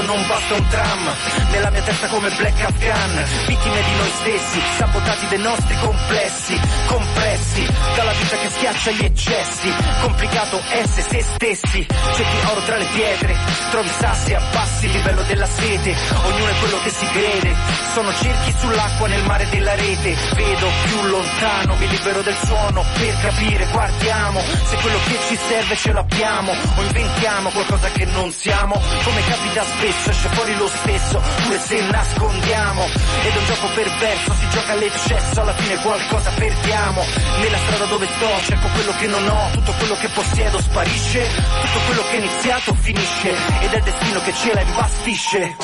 Non 0.07 0.27
basta 0.27 0.55
un 0.55 0.67
tram. 0.69 1.15
Nella 1.51 1.71
mia 1.71 1.83
testa 1.83 2.07
come 2.09 2.31
Black 2.31 2.61
Afghan 2.63 3.25
Vittime 3.47 3.83
di 3.83 3.95
noi 3.97 4.11
stessi, 4.21 4.61
sabotati 4.79 5.27
dei 5.29 5.39
nostri 5.39 5.77
complessi 5.81 6.61
Compressi, 6.87 7.67
dalla 7.95 8.13
vita 8.13 8.37
che 8.37 8.49
schiaccia 8.51 8.91
gli 8.91 9.05
eccessi. 9.05 9.75
Complicato 10.01 10.61
essere 10.71 11.03
se 11.03 11.23
stessi 11.23 11.87
Cerchi 12.15 12.47
oro 12.51 12.63
tra 12.63 12.77
le 12.77 12.87
pietre 12.93 13.37
Trovi 13.71 13.91
sassi, 13.99 14.35
abbassi 14.35 14.87
il 14.87 14.93
livello 14.93 15.23
della 15.23 15.47
sete. 15.47 15.97
Ognuno 16.25 16.49
è 16.49 16.59
quello 16.61 16.81
che 16.83 16.91
si 17.03 17.07
crede. 17.13 17.55
Sono 17.95 18.13
cerchi 18.15 18.55
sull'acqua 18.59 19.09
nel 19.09 19.23
mare 19.25 19.47
della 19.51 19.75
rete. 19.75 20.17
Vedo 20.35 20.69
più 20.85 21.03
lontano, 21.09 21.75
mi 21.77 21.89
libero 21.89 22.23
del 22.23 22.37
suono 22.45 22.85
Per 22.95 23.21
capire, 23.21 23.67
guardiamo. 23.71 24.41
Se 24.41 24.77
quello 24.77 24.99
che 25.05 25.19
ci 25.29 25.37
serve 25.37 25.77
ce 25.77 25.93
l'abbiamo 25.93 26.53
O 26.53 26.83
inventiamo 26.83 27.51
qualcosa 27.51 27.91
che 27.91 28.05
non 28.07 28.31
siamo. 28.31 28.81
Come 29.05 29.21
capita 29.27 29.65
spesso, 29.65 30.11
esce 30.11 30.29
fuori 30.29 30.57
lo 30.57 30.69
stesso 30.69 31.21
Pure 31.43 31.59
se 31.59 31.81
nascondiamo. 31.91 32.85
Ed 32.85 33.35
è 33.35 33.39
un 33.39 33.45
gioco 33.47 33.67
perverso, 33.75 34.33
si 34.39 34.49
gioca 34.51 34.73
all'eccesso 34.73 35.41
Alla 35.41 35.55
fine 35.55 35.77
qualcosa 35.83 36.31
perdiamo. 36.31 37.05
Nella 37.41 37.59
strada 37.59 37.85
dove 37.87 38.07
sto, 38.07 38.29
cerco 38.47 38.69
quello 38.69 38.93
che 38.99 39.07
non 39.07 39.29
ho 39.29 39.51
Tutto 39.53 39.73
quello 39.73 39.97
che 39.97 40.09
possiedo 40.09 40.61
sparisce. 40.61 41.29
Tutto 41.61 41.79
quello 41.87 42.03
che 42.11 42.17
è 42.17 42.21
iniziato 42.21 42.75
finisce 42.75 43.35
Ed 43.61 43.73
è 43.73 43.77
il 43.77 43.83
destino 43.83 44.21
che 44.23 44.33
ce 44.33 44.55
la 44.55 44.61
imbastisce 44.61 45.57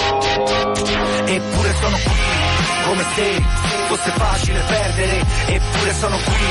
Eppure 1.30 1.74
sono 1.78 1.96
qui, 1.96 2.12
come 2.84 3.04
se 3.14 3.42
fosse 3.86 4.10
facile 4.16 4.60
perdere. 4.60 5.24
Eppure 5.46 5.94
sono 5.94 6.16
qui, 6.16 6.46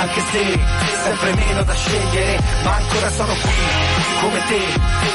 anche 0.00 0.20
se 0.30 0.58
sempre 1.02 1.34
meno 1.34 1.62
da 1.62 1.74
scegliere. 1.74 2.40
Ma 2.62 2.74
ancora 2.74 3.10
sono 3.10 3.32
qui, 3.34 3.52
come 4.20 4.44
te 4.46 4.62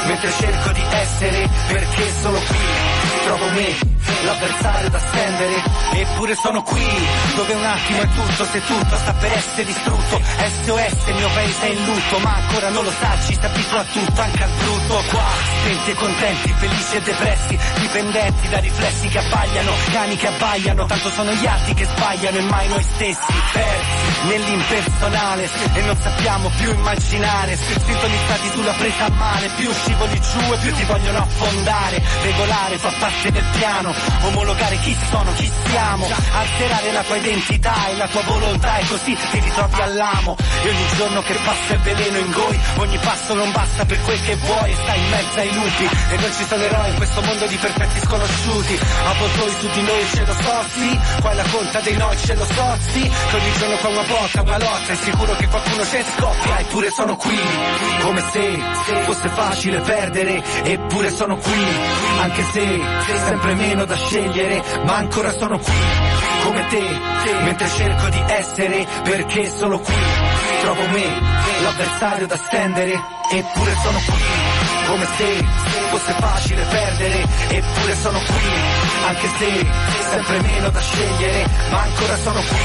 Mentre 0.05 0.31
cerco 0.39 0.71
di 0.71 0.81
essere, 0.91 1.49
perché 1.67 2.13
solo 2.21 2.37
qui 2.37 3.08
Trovo 3.23 3.49
me, 3.51 3.75
l'avversario 4.23 4.89
da 4.89 4.99
stendere 4.99 5.63
Eppure 5.93 6.35
sono 6.35 6.63
qui, 6.63 6.85
dove 7.35 7.53
un 7.53 7.65
attimo 7.65 8.01
è 8.01 8.07
tutto 8.13 8.45
Se 8.45 8.63
tutto 8.63 8.95
sta 8.95 9.13
per 9.13 9.31
essere 9.33 9.65
distrutto. 9.65 10.21
SOS, 10.65 11.07
il 11.07 11.15
mio 11.15 11.29
paese 11.33 11.61
è 11.61 11.69
in 11.69 11.85
lutto 11.85 12.19
Ma 12.19 12.35
ancora 12.35 12.69
non 12.69 12.83
lo 12.83 12.91
sa, 12.99 13.17
ci 13.25 13.37
si 13.37 13.45
abitua 13.45 13.79
a 13.79 13.83
tutto 13.83 14.21
Anche 14.21 14.43
al 14.43 14.49
brutto. 14.57 15.03
Qua, 15.09 15.25
spenti 15.59 15.91
e 15.91 15.93
contenti 15.95 16.53
Felici 16.57 16.95
e 16.95 17.01
depressi, 17.01 17.59
dipendenti 17.79 18.49
da 18.49 18.59
riflessi 18.59 19.07
che 19.09 19.17
abbagliano 19.19 19.71
Cani 19.91 20.15
che 20.15 20.27
abbagliano, 20.27 20.85
tanto 20.85 21.09
sono 21.09 21.31
gli 21.33 21.45
altri 21.45 21.73
che 21.73 21.85
sbagliano 21.85 22.37
E 22.37 22.41
mai 22.41 22.67
noi 22.69 22.83
stessi, 22.83 23.33
persi 23.51 24.27
nell'impersonale. 24.27 25.49
E 25.73 25.81
non 25.81 25.97
sappiamo 26.01 26.51
più 26.57 26.71
immaginare 26.71 27.57
Sintonizzati 27.57 28.49
sulla 28.53 28.73
presa 28.73 29.05
a 29.05 29.09
male. 29.11 29.49
Più 29.55 29.71
scivoli 29.71 30.21
giù 30.21 30.53
e 30.53 30.57
più 30.57 30.73
ti 30.73 30.83
vogliono 30.83 31.17
affondare 31.19 32.01
Regolare 32.21 32.77
fa 32.77 32.91
parte 32.99 33.08
del 33.31 33.43
piano 33.57 33.93
Omologare 34.21 34.77
chi 34.79 34.95
sono, 35.09 35.33
chi 35.33 35.51
siamo 35.69 36.07
Alterare 36.33 36.91
la 36.91 37.03
tua 37.03 37.15
identità 37.17 37.87
e 37.89 37.95
la 37.97 38.07
tua 38.07 38.21
volontà 38.21 38.77
E 38.77 38.85
così 38.87 39.17
ti 39.31 39.39
ritrovi 39.39 39.81
all'amo. 39.81 40.35
E 40.63 40.69
ogni 40.69 40.87
giorno 40.95 41.21
che 41.23 41.33
passa 41.43 41.73
è 41.73 41.77
veleno 41.79 42.17
in 42.17 42.31
goi 42.31 42.59
Ogni 42.77 42.97
passo 42.97 43.33
non 43.33 43.51
basta 43.51 43.85
per 43.85 44.01
quel 44.01 44.21
che 44.23 44.35
vuoi 44.35 44.71
E 44.71 44.75
stai 44.83 44.99
in 44.99 45.09
mezzo 45.09 45.39
ai 45.39 45.53
lupi. 45.53 45.89
E 46.09 46.15
non 46.17 46.31
ci 46.33 46.45
sono 46.45 46.63
eroi 46.63 46.89
in 46.89 46.95
questo 46.95 47.21
mondo 47.21 47.45
di 47.47 47.55
perfetti 47.55 47.99
sconosciuti. 47.99 48.79
Avvoltoi 49.05 49.51
su 49.59 49.69
di 49.73 49.81
noi 49.81 50.05
ce 50.13 50.25
lo 50.25 50.33
so, 50.33 50.63
sì. 50.73 50.99
Qua 51.21 51.31
è 51.31 51.35
la 51.35 51.45
conta 51.51 51.79
dei 51.79 51.97
noi 51.97 52.17
ce 52.17 52.35
lo 52.35 52.45
so, 52.45 52.77
sì. 52.91 53.01
Che 53.01 53.35
ogni 53.35 53.51
giorno 53.57 53.75
fa 53.77 53.87
una 53.87 54.03
botta, 54.03 54.41
una 54.41 54.57
lotta 54.57 54.91
È 54.93 54.95
sicuro 54.95 55.35
che 55.35 55.47
qualcuno 55.47 55.83
c'è 55.83 56.03
scoppia. 56.15 56.59
Eppure 56.59 56.91
sono 56.91 57.15
qui 57.15 57.39
Come 58.01 58.23
se 58.31 58.59
fosse 59.03 59.29
facile 59.29 59.79
perdere 59.79 60.43
Eppure 60.63 61.11
sono 61.15 61.35
qui 61.37 61.65
Anche 62.19 62.43
se 62.51 62.81
sempre 63.05 63.53
meno 63.55 63.85
da 63.85 63.95
scegliere 63.95 64.63
Ma 64.83 64.95
ancora 64.97 65.31
sono 65.31 65.57
qui 65.57 65.73
Come 66.43 66.67
te 66.67 66.83
Mentre 67.43 67.67
cerco 67.67 68.09
di 68.09 68.23
essere 68.27 68.87
Perché 69.03 69.49
solo 69.49 69.79
qui. 69.79 69.93
Trovo 70.61 70.87
me 70.87 71.05
L'avversario 71.61 72.27
da 72.27 72.37
stendere 72.37 73.17
Eppure 73.31 73.75
sono 73.83 73.99
qui. 73.99 74.67
Come 74.87 75.05
se 75.17 75.45
fosse 75.89 76.13
facile 76.13 76.63
perdere, 76.63 77.27
eppure 77.49 77.95
sono 77.95 78.19
qui, 78.19 78.49
anche 79.05 79.27
se 79.37 79.67
sempre 80.09 80.41
meno 80.41 80.69
da 80.69 80.79
scegliere, 80.79 81.45
ma 81.69 81.81
ancora 81.81 82.17
sono 82.17 82.39
qui, 82.39 82.57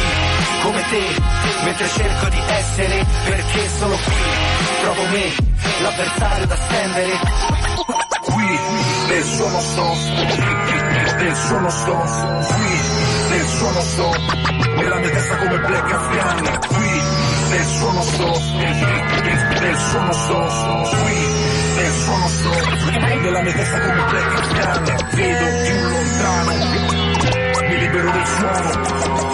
come 0.62 0.82
te, 0.88 1.22
mentre 1.64 1.88
cerco 1.88 2.28
di 2.28 2.38
essere, 2.46 3.06
perché 3.24 3.68
sono 3.78 3.94
qui, 3.94 4.14
trovo 4.80 5.02
me, 5.08 5.32
l'avversario 5.82 6.46
da 6.46 6.56
stendere. 6.56 7.63
Qui, 8.24 8.58
nessuno 9.08 9.60
sto, 9.60 9.94
nessuno 11.18 11.70
sto, 11.70 11.94
qui, 12.54 12.80
nessuno 13.30 13.80
sto, 13.80 14.10
nella 14.76 14.98
mia 14.98 15.10
testa 15.10 15.36
come 15.36 15.58
black 15.58 15.92
afghan, 15.92 16.58
qui, 16.68 17.02
nessuno 17.50 18.02
sto, 18.02 18.40
nessuno 19.60 20.12
sto, 20.12 20.38
qui, 21.02 21.26
nessuno 21.76 22.28
sto, 22.28 22.50
nella 23.20 23.42
mia 23.42 23.52
testa 23.52 23.80
come 23.80 24.04
black 24.08 24.34
afghan, 24.40 24.84
vedo 25.12 25.46
più 25.64 25.76
lontano, 25.88 26.52
mi 27.68 27.78
libero 27.78 28.10
del 28.10 28.26
suono, 28.26 28.70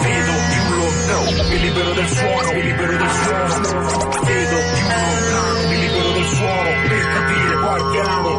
vedo 0.01 0.33
più 0.51 0.63
lontano, 0.75 1.43
mi 1.49 1.59
libero 1.59 1.93
del 1.93 2.07
suono, 2.07 2.51
mi 2.51 2.61
libero 2.61 2.97
del 2.97 3.11
suono, 3.11 3.55
vedo 4.25 4.57
più 4.73 4.87
lontano, 4.87 5.67
mi 5.67 5.79
libero 5.79 6.11
del 6.11 6.25
suono, 6.25 6.69
per 6.87 7.03
capire, 7.13 7.55
guardiamo, 7.55 7.91
tutto 7.91 7.99
quello 8.01 8.19
che 8.21 8.29
è 8.29 8.30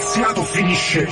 iniziato 0.00 0.42
finisce. 0.44 1.06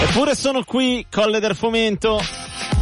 Eppure 0.00 0.34
sono 0.34 0.64
qui, 0.64 1.06
Colle 1.10 1.38
del 1.38 1.54
Fomento, 1.54 2.18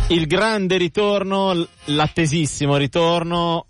il 0.09 0.27
grande 0.27 0.77
ritorno, 0.77 1.67
l'attesissimo 1.87 2.77
ritorno, 2.77 3.67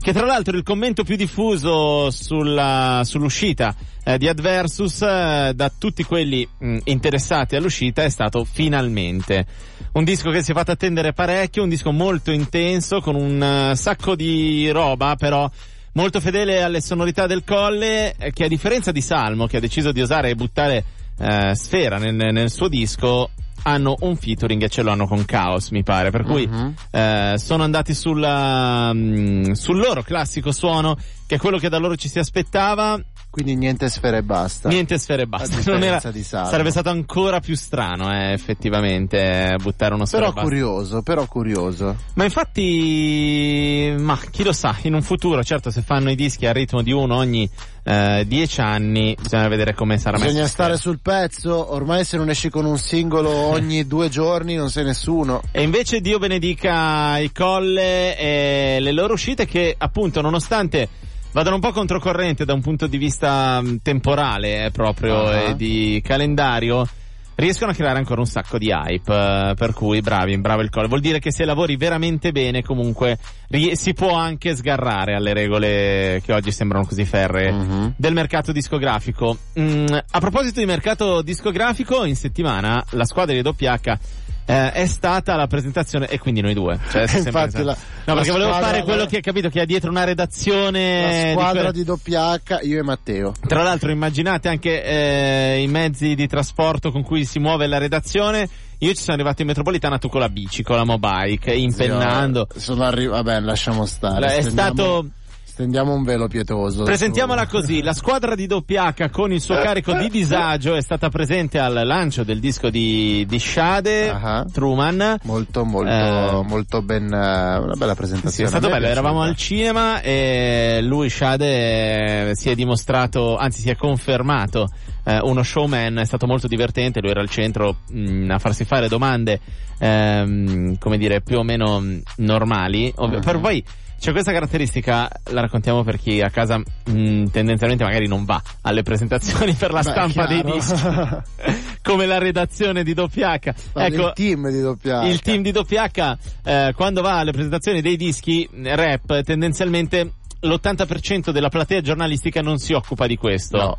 che 0.00 0.12
tra 0.12 0.26
l'altro 0.26 0.56
il 0.56 0.62
commento 0.62 1.02
più 1.02 1.16
diffuso 1.16 2.10
sulla- 2.10 3.00
sull'uscita 3.04 3.74
eh, 4.04 4.18
di 4.18 4.28
Adversus 4.28 5.00
eh, 5.02 5.52
da 5.54 5.72
tutti 5.76 6.02
quelli 6.04 6.46
mh, 6.58 6.78
interessati 6.84 7.56
all'uscita 7.56 8.02
è 8.02 8.10
stato 8.10 8.44
finalmente. 8.44 9.46
Un 9.92 10.04
disco 10.04 10.30
che 10.30 10.42
si 10.42 10.50
è 10.50 10.54
fatto 10.54 10.72
attendere 10.72 11.12
parecchio, 11.12 11.62
un 11.62 11.68
disco 11.68 11.90
molto 11.90 12.32
intenso, 12.32 13.00
con 13.00 13.14
un 13.14 13.42
eh, 13.42 13.76
sacco 13.76 14.14
di 14.14 14.68
roba, 14.70 15.14
però 15.16 15.48
molto 15.92 16.20
fedele 16.20 16.62
alle 16.62 16.82
sonorità 16.82 17.26
del 17.26 17.44
Colle, 17.44 18.14
eh, 18.18 18.32
che 18.32 18.44
a 18.44 18.48
differenza 18.48 18.92
di 18.92 19.00
Salmo, 19.00 19.46
che 19.46 19.56
ha 19.56 19.60
deciso 19.60 19.92
di 19.92 20.02
osare 20.02 20.30
e 20.30 20.34
buttare 20.34 20.84
eh, 21.18 21.54
Sfera 21.54 21.96
nel, 21.96 22.14
nel 22.14 22.50
suo 22.50 22.68
disco, 22.68 23.30
hanno 23.64 23.96
un 24.00 24.16
featuring 24.16 24.62
e 24.62 24.68
ce 24.68 24.82
l'hanno 24.82 25.06
con 25.06 25.24
Chaos, 25.24 25.70
mi 25.70 25.82
pare. 25.82 26.10
Per 26.10 26.22
cui 26.24 26.46
Mhm. 26.46 26.74
eh, 26.90 27.34
sono 27.38 27.62
andati 27.62 27.94
sulla, 27.94 28.92
mm, 28.92 29.52
sul 29.52 29.76
loro 29.78 30.02
classico 30.02 30.52
suono, 30.52 30.96
che 31.32 31.38
è 31.38 31.40
quello 31.40 31.56
che 31.56 31.70
da 31.70 31.78
loro 31.78 31.96
ci 31.96 32.10
si 32.10 32.18
aspettava. 32.18 33.00
Quindi 33.30 33.54
niente 33.54 33.88
sfere 33.88 34.18
e 34.18 34.22
basta. 34.22 34.68
Niente 34.68 34.98
sfere 34.98 35.22
e 35.22 35.26
basta. 35.26 35.62
Non 35.70 35.82
era- 35.82 35.98
sarebbe 35.98 36.70
stato 36.70 36.90
ancora 36.90 37.40
più 37.40 37.56
strano, 37.56 38.12
eh, 38.12 38.32
effettivamente, 38.32 39.52
eh, 39.52 39.56
buttare 39.56 39.94
uno 39.94 40.04
sfera 40.04 40.30
Però 40.30 40.42
curioso, 40.42 41.00
però 41.00 41.26
curioso. 41.26 41.96
Ma 42.12 42.24
infatti, 42.24 43.94
ma 43.98 44.20
chi 44.30 44.42
lo 44.42 44.52
sa, 44.52 44.76
in 44.82 44.92
un 44.92 45.00
futuro, 45.00 45.42
certo, 45.42 45.70
se 45.70 45.80
fanno 45.80 46.10
i 46.10 46.14
dischi 46.14 46.44
a 46.44 46.52
ritmo 46.52 46.82
di 46.82 46.92
uno 46.92 47.16
ogni 47.16 47.48
eh, 47.84 48.24
dieci 48.26 48.60
anni, 48.60 49.16
bisogna 49.18 49.48
vedere 49.48 49.72
come 49.72 49.96
sarà 49.96 50.18
messo. 50.18 50.28
Bisogna 50.28 50.48
stare 50.48 50.76
sul 50.76 51.00
pezzo, 51.00 51.72
ormai 51.72 52.04
se 52.04 52.18
non 52.18 52.28
esci 52.28 52.50
con 52.50 52.66
un 52.66 52.76
singolo 52.76 53.30
ogni 53.48 53.86
due 53.86 54.10
giorni 54.10 54.54
non 54.54 54.68
sei 54.68 54.84
nessuno. 54.84 55.40
E 55.50 55.62
invece 55.62 56.02
Dio 56.02 56.18
benedica 56.18 57.16
i 57.16 57.32
colle 57.32 58.18
e 58.18 58.80
le 58.80 58.92
loro 58.92 59.14
uscite 59.14 59.46
che 59.46 59.74
appunto 59.78 60.20
nonostante 60.20 61.00
vadano 61.32 61.56
un 61.56 61.60
po' 61.60 61.72
controcorrente 61.72 62.44
da 62.44 62.52
un 62.54 62.60
punto 62.60 62.86
di 62.86 62.96
vista 62.98 63.60
mh, 63.60 63.78
temporale 63.82 64.66
eh, 64.66 64.70
proprio 64.70 65.26
Ah. 65.28 65.36
e 65.50 65.56
di 65.56 66.00
calendario 66.04 66.86
riescono 67.34 67.70
a 67.70 67.74
creare 67.74 67.98
ancora 67.98 68.20
un 68.20 68.26
sacco 68.26 68.58
di 68.58 68.68
hype 68.70 69.12
eh, 69.12 69.54
per 69.56 69.72
cui 69.72 70.00
bravi, 70.02 70.36
bravo 70.38 70.60
il 70.60 70.68
colle 70.68 70.86
vuol 70.86 71.00
dire 71.00 71.18
che 71.18 71.32
se 71.32 71.44
lavori 71.46 71.76
veramente 71.76 72.30
bene 72.30 72.62
comunque 72.62 73.18
ri- 73.48 73.74
si 73.74 73.94
può 73.94 74.14
anche 74.14 74.54
sgarrare 74.54 75.14
alle 75.14 75.32
regole 75.32 76.20
che 76.22 76.32
oggi 76.34 76.52
sembrano 76.52 76.84
così 76.84 77.04
ferree 77.06 77.50
Mhm. 77.50 77.94
del 77.96 78.12
mercato 78.12 78.52
discografico. 78.52 79.36
Mm, 79.58 79.86
a 80.10 80.20
proposito 80.20 80.60
di 80.60 80.66
mercato 80.66 81.22
discografico, 81.22 82.04
in 82.04 82.16
settimana 82.16 82.84
la 82.90 83.04
squadra 83.06 83.34
di 83.34 83.40
Doppiacca 83.42 83.98
eh, 84.44 84.72
è 84.72 84.86
stata 84.86 85.36
la 85.36 85.46
presentazione 85.46 86.08
e 86.08 86.18
quindi 86.18 86.40
noi 86.40 86.54
due. 86.54 86.78
Cioè, 86.90 87.02
Infatti 87.16 87.62
la- 87.62 87.76
no, 88.06 88.14
perché 88.14 88.30
volevo 88.30 88.52
fare 88.52 88.82
quello 88.82 89.06
che 89.06 89.16
hai 89.16 89.22
capito 89.22 89.48
che 89.48 89.60
ha 89.60 89.64
dietro 89.64 89.90
una 89.90 90.04
redazione 90.04 91.24
La 91.26 91.30
squadra 91.32 91.52
quelle- 91.60 91.72
di 91.72 91.84
doppia 91.84 92.32
H, 92.32 92.58
io 92.62 92.78
e 92.78 92.82
Matteo. 92.82 93.32
Tra 93.46 93.62
l'altro 93.62 93.90
immaginate 93.90 94.48
anche 94.48 94.82
eh, 94.84 95.60
i 95.62 95.66
mezzi 95.68 96.14
di 96.14 96.26
trasporto 96.26 96.90
con 96.90 97.02
cui 97.02 97.24
si 97.24 97.38
muove 97.38 97.66
la 97.66 97.78
redazione. 97.78 98.48
Io 98.78 98.92
ci 98.94 99.00
sono 99.02 99.14
arrivato 99.14 99.42
in 99.42 99.46
metropolitana 99.48 99.98
tu 99.98 100.08
con 100.08 100.18
la 100.20 100.28
bici, 100.28 100.64
con 100.64 100.74
la 100.74 100.82
mobike, 100.84 101.52
impennando. 101.54 102.48
Io 102.52 102.60
Sono 102.60 102.82
arri- 102.82 103.06
vabbè, 103.06 103.38
lasciamo 103.40 103.86
stare. 103.86 104.34
È 104.36 104.42
stato 104.42 105.06
Stendiamo 105.52 105.92
un 105.92 106.02
velo 106.02 106.28
pietoso. 106.28 106.84
Presentiamola 106.84 107.46
così, 107.46 107.82
la 107.82 107.92
squadra 107.92 108.34
di 108.34 108.46
Doppiac 108.46 109.10
con 109.10 109.32
il 109.32 109.40
suo 109.42 109.56
carico 109.56 109.92
di 109.92 110.08
disagio 110.08 110.74
è 110.74 110.80
stata 110.80 111.10
presente 111.10 111.58
al 111.58 111.82
lancio 111.84 112.24
del 112.24 112.40
disco 112.40 112.70
di, 112.70 113.26
di 113.28 113.38
Shade, 113.38 114.08
Ah. 114.08 114.46
Truman. 114.50 115.18
Molto, 115.24 115.64
molto, 115.66 115.90
Eh. 115.90 116.42
molto 116.48 116.80
ben, 116.80 117.04
eh, 117.04 117.58
una 117.58 117.74
bella 117.76 117.94
presentazione. 117.94 118.30
Sì, 118.30 118.42
è 118.44 118.46
stato 118.46 118.70
bello, 118.70 118.86
eravamo 118.86 119.20
al 119.20 119.36
cinema 119.36 120.00
e 120.00 120.80
lui, 120.82 121.10
Shade, 121.10 122.30
eh, 122.30 122.34
si 122.34 122.48
è 122.48 122.54
dimostrato, 122.54 123.36
anzi 123.36 123.60
si 123.60 123.68
è 123.68 123.76
confermato 123.76 124.70
eh, 125.04 125.18
uno 125.22 125.42
showman, 125.42 125.98
è 125.98 126.04
stato 126.06 126.26
molto 126.26 126.46
divertente, 126.48 127.00
lui 127.02 127.10
era 127.10 127.20
al 127.20 127.28
centro 127.28 127.76
mh, 127.90 128.30
a 128.30 128.38
farsi 128.38 128.64
fare 128.64 128.88
domande, 128.88 129.38
ehm, 129.78 130.78
come 130.78 130.96
dire, 130.96 131.20
più 131.20 131.38
o 131.38 131.42
meno 131.42 131.82
normali, 132.16 132.90
Ovvio- 132.96 133.18
Mhm. 133.18 133.24
però 133.24 133.38
poi 133.38 133.62
c'è 134.02 134.10
questa 134.10 134.32
caratteristica, 134.32 135.08
la 135.30 135.42
raccontiamo 135.42 135.84
per 135.84 135.96
chi 135.96 136.20
a 136.20 136.28
casa 136.28 136.58
mh, 136.58 137.26
tendenzialmente 137.30 137.84
magari 137.84 138.08
non 138.08 138.24
va 138.24 138.42
alle 138.62 138.82
presentazioni 138.82 139.52
per 139.54 139.70
la 139.70 139.82
Beh, 139.82 139.90
stampa 139.90 140.26
dei 140.26 140.42
dischi, 140.42 140.82
come 141.84 142.06
la 142.06 142.18
redazione 142.18 142.82
di 142.82 142.94
Doppiac. 142.94 143.54
Parli 143.70 143.94
Ecco, 143.94 144.06
il 144.08 144.12
team 144.14 144.50
di 144.50 144.60
doppia 144.60 145.02
H. 145.02 145.06
il 145.06 145.20
team 145.20 145.42
di 145.42 145.52
WH 145.52 146.16
eh, 146.42 146.72
quando 146.74 147.00
va 147.00 147.18
alle 147.18 147.30
presentazioni 147.30 147.80
dei 147.80 147.96
dischi 147.96 148.48
rap 148.60 149.22
tendenzialmente 149.22 150.14
l'80% 150.40 151.30
della 151.30 151.48
platea 151.48 151.80
giornalistica 151.80 152.42
non 152.42 152.58
si 152.58 152.72
occupa 152.72 153.06
di 153.06 153.14
questo. 153.14 153.56
No. 153.56 153.78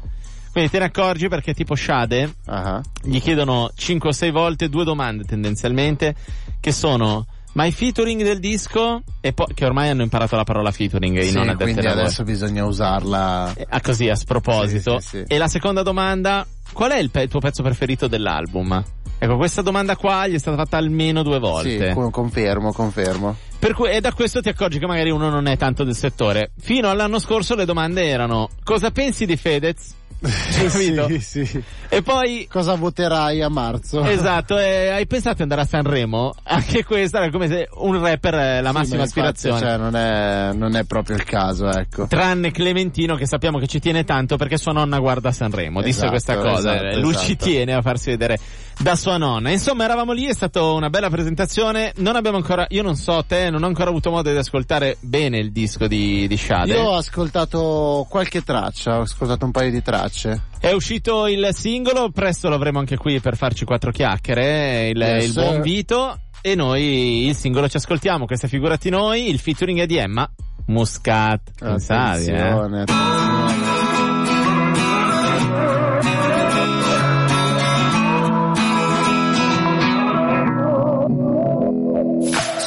Quindi 0.53 0.69
te 0.71 0.79
ne 0.79 0.85
accorgi 0.85 1.27
perché 1.27 1.53
tipo 1.53 1.75
Shade 1.75 2.35
Ah, 2.45 2.81
gli 3.01 3.19
chiedono 3.19 3.71
5 3.75 4.07
o 4.07 4.11
6 4.13 4.31
volte 4.31 4.69
due 4.69 4.85
domande 4.85 5.25
tendenzialmente 5.25 6.15
che 6.61 6.71
sono 6.71 7.25
ma 7.53 7.65
i 7.65 7.71
featuring 7.71 8.23
del 8.23 8.39
disco 8.39 9.01
e 9.21 9.33
poi 9.33 9.47
che 9.53 9.65
ormai 9.65 9.89
hanno 9.89 10.03
imparato 10.03 10.35
la 10.35 10.43
parola 10.43 10.71
featuring 10.71 11.19
sì, 11.19 11.33
non 11.33 11.49
ai 11.49 11.55
lavori. 11.55 11.87
adesso 11.87 12.23
bisogna 12.23 12.65
usarla. 12.65 13.53
Ah, 13.69 13.81
così 13.81 14.09
a 14.09 14.15
sproposito. 14.15 14.99
Sì, 14.99 15.07
sì. 15.07 15.23
E 15.27 15.37
la 15.37 15.47
seconda 15.47 15.83
domanda, 15.83 16.45
qual 16.71 16.91
è 16.91 16.97
il, 16.97 17.09
pe- 17.09 17.23
il 17.23 17.29
tuo 17.29 17.39
pezzo 17.39 17.63
preferito 17.63 18.07
dell'album? 18.07 18.83
Ecco, 19.19 19.37
questa 19.37 19.61
domanda 19.61 19.95
qua 19.95 20.27
gli 20.27 20.33
è 20.33 20.37
stata 20.37 20.57
fatta 20.57 20.77
almeno 20.77 21.23
due 21.23 21.39
volte. 21.39 21.89
Sì, 21.89 21.93
co- 21.93 22.09
confermo, 22.09 22.73
confermo. 22.73 23.37
Cui, 23.71 23.89
e 23.89 24.01
da 24.01 24.11
questo 24.11 24.41
ti 24.41 24.49
accorgi 24.49 24.77
che 24.79 24.85
magari 24.85 25.09
uno 25.09 25.29
non 25.29 25.47
è 25.47 25.55
tanto 25.57 25.83
del 25.83 25.95
settore. 25.95 26.51
Fino 26.59 26.89
all'anno 26.89 27.19
scorso 27.19 27.55
le 27.55 27.65
domande 27.65 28.05
erano 28.05 28.49
cosa 28.63 28.91
pensi 28.91 29.25
di 29.25 29.37
Fedez? 29.37 29.95
Sì, 30.63 31.19
sì. 31.19 31.63
E 31.89 32.01
poi 32.01 32.47
Cosa 32.49 32.75
voterai 32.75 33.41
a 33.41 33.49
marzo? 33.49 34.03
Esatto, 34.05 34.57
e 34.57 34.87
hai 34.89 35.05
pensato 35.05 35.37
di 35.37 35.41
andare 35.43 35.61
a 35.61 35.65
Sanremo? 35.65 36.33
Anche 36.43 36.83
questa 36.85 37.19
era 37.19 37.29
come 37.29 37.47
se 37.47 37.67
un 37.75 37.99
rapper 38.01 38.33
è 38.33 38.61
la 38.61 38.69
Sì, 38.69 38.75
massima 38.75 39.03
aspirazione. 39.03 39.59
Cioè, 39.59 39.77
non 39.77 39.95
è, 39.95 40.51
non 40.53 40.75
è 40.77 40.85
proprio 40.85 41.17
il 41.17 41.23
caso, 41.25 41.69
ecco. 41.69 42.07
Tranne 42.07 42.51
Clementino 42.51 43.15
che 43.15 43.27
sappiamo 43.27 43.59
che 43.59 43.67
ci 43.67 43.79
tiene 43.79 44.05
tanto 44.05 44.37
perché 44.37 44.57
sua 44.57 44.71
nonna 44.71 44.97
guarda 44.99 45.31
Sanremo, 45.31 45.81
disse 45.81 46.05
Esatto, 46.05 46.09
questa 46.11 46.37
cosa, 46.37 46.75
esatto, 46.75 46.99
lui 47.01 47.11
esatto. 47.11 47.25
ci 47.27 47.35
tiene 47.35 47.73
a 47.73 47.81
farsi 47.81 48.09
vedere 48.11 48.39
da 48.79 48.95
sua 48.95 49.17
nonna. 49.17 49.51
Insomma, 49.51 49.83
eravamo 49.83 50.13
lì, 50.13 50.25
è 50.25 50.33
stata 50.33 50.61
una 50.63 50.89
bella 50.89 51.09
presentazione, 51.09 51.91
non 51.97 52.15
abbiamo 52.15 52.37
ancora, 52.37 52.65
io 52.69 52.81
non 52.81 52.95
so 52.95 53.23
te, 53.27 53.49
non 53.53 53.63
ho 53.63 53.67
ancora 53.67 53.89
avuto 53.89 54.09
modo 54.09 54.31
di 54.31 54.37
ascoltare 54.37 54.97
bene 54.99 55.37
il 55.37 55.51
disco 55.51 55.85
di, 55.85 56.27
di 56.27 56.37
Shade. 56.37 56.73
Io 56.73 56.81
ho 56.81 56.95
ascoltato 56.95 58.05
qualche 58.09 58.43
traccia, 58.43 58.97
ho 58.97 59.01
ascoltato 59.01 59.45
un 59.45 59.51
paio 59.51 59.69
di 59.69 59.81
tracce. 59.83 60.41
È 60.59 60.71
uscito 60.71 61.27
il 61.27 61.49
singolo, 61.51 62.09
presto 62.09 62.49
lo 62.49 62.55
avremo 62.55 62.79
anche 62.79 62.97
qui 62.97 63.19
per 63.19 63.37
farci 63.37 63.63
quattro 63.63 63.91
chiacchiere, 63.91 64.89
il, 64.89 64.97
Yes, 64.97 65.25
il 65.25 65.33
buon. 65.33 65.61
Vito. 65.61 66.17
e 66.41 66.55
noi 66.55 67.27
il 67.27 67.35
singolo 67.35 67.69
ci 67.69 67.77
ascoltiamo, 67.77 68.25
questa 68.25 68.47
figurati 68.47 68.89
noi, 68.89 69.29
il 69.29 69.39
featuring 69.39 69.79
è 69.79 69.85
di 69.85 69.97
Emma 69.97 70.27
Muscat. 70.67 71.51
Pensavi, 71.59 72.25
eh? 72.25 72.39
Attenzione, 72.39 73.72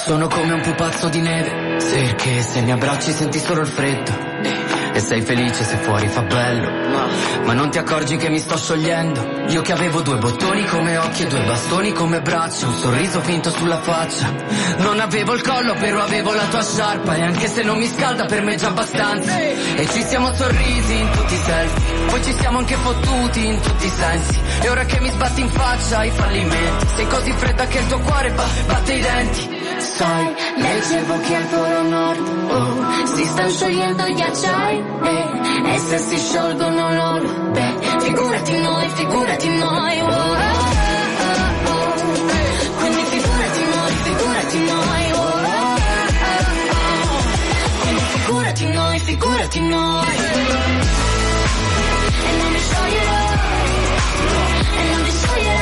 Sono 0.06 0.28
come 0.28 0.52
un 0.52 0.60
pupazzo 0.60 1.08
di 1.08 1.20
neve, 1.20 1.78
perché 1.78 2.40
se 2.40 2.60
mi 2.60 2.70
abbracci 2.70 3.10
senti 3.10 3.40
solo 3.40 3.62
il 3.62 3.66
freddo. 3.66 4.34
E 4.92 5.00
sei 5.00 5.20
felice 5.20 5.64
se 5.64 5.78
fuori 5.78 6.06
fa 6.06 6.22
bello. 6.22 6.70
Ma 7.44 7.52
non 7.52 7.70
ti 7.70 7.78
accorgi 7.78 8.16
che 8.16 8.28
mi 8.28 8.38
sto 8.38 8.56
sciogliendo. 8.56 9.48
Io 9.48 9.62
che 9.62 9.72
avevo 9.72 10.02
due 10.02 10.16
bottoni 10.18 10.64
come 10.66 10.96
occhi 10.96 11.24
e 11.24 11.26
due 11.26 11.42
bastoni 11.42 11.92
come 11.92 12.20
braccia, 12.22 12.68
un 12.68 12.74
sorriso 12.74 13.20
finto 13.20 13.50
sulla 13.50 13.80
faccia. 13.80 14.32
Non 14.78 15.00
avevo 15.00 15.34
il 15.34 15.42
collo, 15.42 15.74
però 15.74 16.00
avevo 16.00 16.32
la 16.32 16.46
tua 16.46 16.62
sciarpa. 16.62 17.16
E 17.16 17.22
anche 17.22 17.48
se 17.48 17.64
non 17.64 17.76
mi 17.76 17.88
scalda, 17.88 18.26
per 18.26 18.42
me 18.42 18.54
è 18.54 18.56
già 18.56 18.68
abbastanza. 18.68 19.36
E 19.40 19.88
ci 19.90 20.02
siamo 20.04 20.32
sorrisi 20.34 20.98
in 20.98 21.10
tutti 21.10 21.34
i 21.34 21.40
selfie. 21.44 22.06
Poi 22.06 22.22
ci 22.22 22.32
siamo 22.32 22.58
anche 22.58 22.76
fottuti 22.76 23.44
in 23.44 23.60
tutti 23.60 23.86
i 23.86 23.90
sensi. 23.90 24.40
E 24.62 24.68
ora 24.68 24.84
che 24.84 25.00
mi 25.00 25.10
sbatti 25.10 25.40
in 25.40 25.50
faccia 25.50 26.04
i 26.04 26.10
fallimenti. 26.10 26.86
Sei 26.94 27.08
così 27.08 27.32
fredda 27.32 27.66
che 27.66 27.78
il 27.78 27.86
tuo 27.88 27.98
cuore 27.98 28.30
ba- 28.30 28.46
batte 28.66 28.92
i 28.92 29.00
denti. 29.00 29.55
Sai, 29.96 30.34
leggevo 30.56 31.20
che 31.20 31.34
al 31.36 31.46
Polo 31.46 31.82
Nord 31.88 32.28
oh, 32.50 33.06
si 33.14 33.24
stanno 33.24 33.48
sciogliendo 33.48 34.06
gli 34.08 34.20
acciai 34.20 34.76
eh, 34.76 35.72
e 35.72 35.78
se 35.78 35.96
si 35.96 36.18
sciolgono 36.18 36.92
loro, 36.92 37.50
beh, 37.52 37.74
figurati 38.00 38.60
noi, 38.60 38.88
figurati 38.90 39.48
noi. 39.56 40.00
Oh, 40.00 40.04
oh, 40.04 40.36
oh, 41.64 41.96
figurati 43.06 43.64
noi, 43.72 43.92
figurati 44.02 44.58
noi. 44.58 45.12
Oh, 45.12 45.18
oh. 45.18 45.76
Quindi 47.80 48.02
figurati 48.02 48.66
noi, 48.66 48.98
figurati 48.98 49.60
noi. 49.60 50.16
E 52.22 52.36
non 52.36 52.52
mi 52.52 52.58
scioglierò, 52.58 53.32
e 54.76 54.90
non 54.90 55.02
ti 55.04 55.10
scioglierai. 55.10 55.55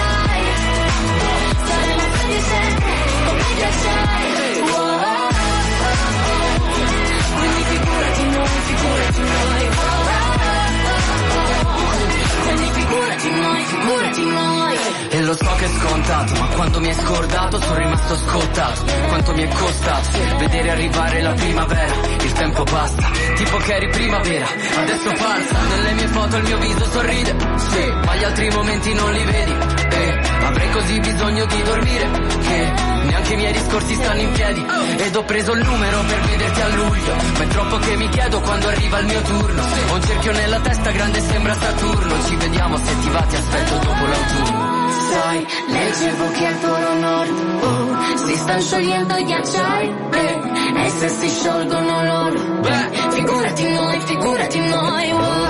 Lo 15.35 15.45
so 15.45 15.55
che 15.57 15.65
è 15.65 15.69
scontato, 15.69 16.35
ma 16.35 16.47
quando 16.47 16.81
mi 16.81 16.89
hai 16.89 16.95
scordato 16.95 17.61
sono 17.61 17.77
rimasto 17.77 18.17
scottato. 18.17 18.85
Quanto 19.09 19.33
mi 19.33 19.43
è 19.43 19.49
costato 19.49 20.09
vedere 20.39 20.71
arrivare 20.71 21.23
la 21.23 21.33
primavera. 21.33 21.95
Il 22.21 22.33
tempo 22.33 22.63
passa, 22.65 23.11
tipo 23.35 23.57
che 23.59 23.75
eri 23.75 23.89
primavera. 23.89 24.47
Adesso 24.47 25.15
falsa, 25.17 25.59
nelle 25.69 25.93
mie 25.93 26.07
foto 26.09 26.37
il 26.37 26.43
mio 26.45 26.59
viso 26.59 26.85
sorride. 26.91 27.37
Sì, 27.57 27.93
ma 28.05 28.15
gli 28.15 28.25
altri 28.25 28.51
momenti 28.51 28.95
non 28.95 29.13
li 29.13 29.25
vedi. 29.25 29.53
E 29.91 30.21
avrei 30.45 30.71
così 30.71 31.01
bisogno 31.01 31.45
di 31.47 31.63
dormire. 31.63 32.11
Che 32.41 32.73
neanche 33.05 33.33
i 33.33 33.37
miei 33.37 33.53
discorsi 33.53 33.95
stanno 33.95 34.21
in 34.21 34.33
piedi. 34.33 34.67
Ed 34.99 35.17
ho 35.17 35.25
preso 35.25 35.53
il 35.53 35.65
numero 35.65 36.01
per 36.01 36.21
vederti 36.21 36.61
a 36.61 36.69
luglio. 36.69 37.15
Ma 37.37 37.43
è 37.43 37.47
troppo 37.49 37.77
che 37.79 37.97
mi 37.97 38.09
chiedo 38.09 38.41
quando 38.41 38.69
arriva 38.69 38.99
il 39.01 39.07
mio 39.07 39.21
turno. 39.23 39.63
Ho 39.63 39.95
un 39.95 40.03
cerchio 40.03 40.33
nella 40.33 40.61
testa 40.61 40.91
grande 40.91 41.21
sembra 41.21 41.55
Saturno. 41.55 42.25
Ci 42.25 42.37
vediamo 42.37 42.77
se 42.77 42.99
ti 43.01 43.09
va, 43.11 43.21
ti 43.23 43.37
aspetto 43.37 43.75
dopo 43.79 44.07
l'autunno. 44.07 44.84
Sai, 45.11 45.47
leggevo 45.69 46.31
che 46.33 46.47
al 46.47 46.55
Polo 46.57 46.95
Nord 46.95 47.31
oh, 47.63 48.27
si 48.27 48.37
stanno 48.37 48.61
sciogliendo 48.61 49.15
gli 49.19 49.33
acciai 49.33 49.89
eh, 50.13 50.85
e 50.85 50.89
se 50.91 51.09
si 51.09 51.29
sciolgono 51.29 52.05
loro, 52.05 52.41
beh, 52.61 52.91
figurati 53.11 53.73
noi, 53.73 54.01
figurati 54.01 54.59
noi. 54.61 55.11
Oh, 55.11 55.17
oh, 55.17 55.45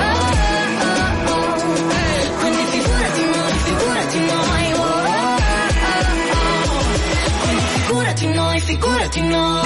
oh. 1.27 1.55
Quindi 2.41 2.65
figurati 2.71 3.25
noi, 3.25 3.53
figurati 3.65 4.19
noi. 4.19 4.73
Oh. 4.73 5.03
Quindi 7.43 7.63
figurati 7.75 8.27
noi, 8.33 8.61
figurati 8.61 9.21
noi. 9.21 9.63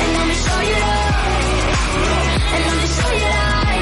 E 0.00 0.06
non 0.16 0.26
mi 0.26 0.34
scioglierò, 0.34 0.96
e 2.54 2.58
non 2.64 2.78
ti 2.80 2.86
scioglierai. 2.86 3.80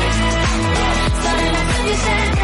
Saremo 1.22 1.59
freddi 1.66 1.94
sempre, 1.96 2.36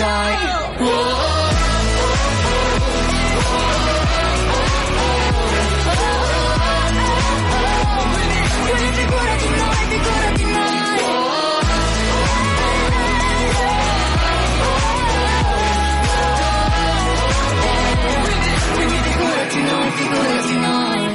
ghiacciai. 0.00 0.36
Quindi 8.64 8.88
figurati 8.92 9.48
noi, 9.48 9.76
figurati 9.88 10.44
noi. 10.44 10.70
Figurati 19.02 19.60
noi, 19.62 19.90
figurati. 19.90 20.40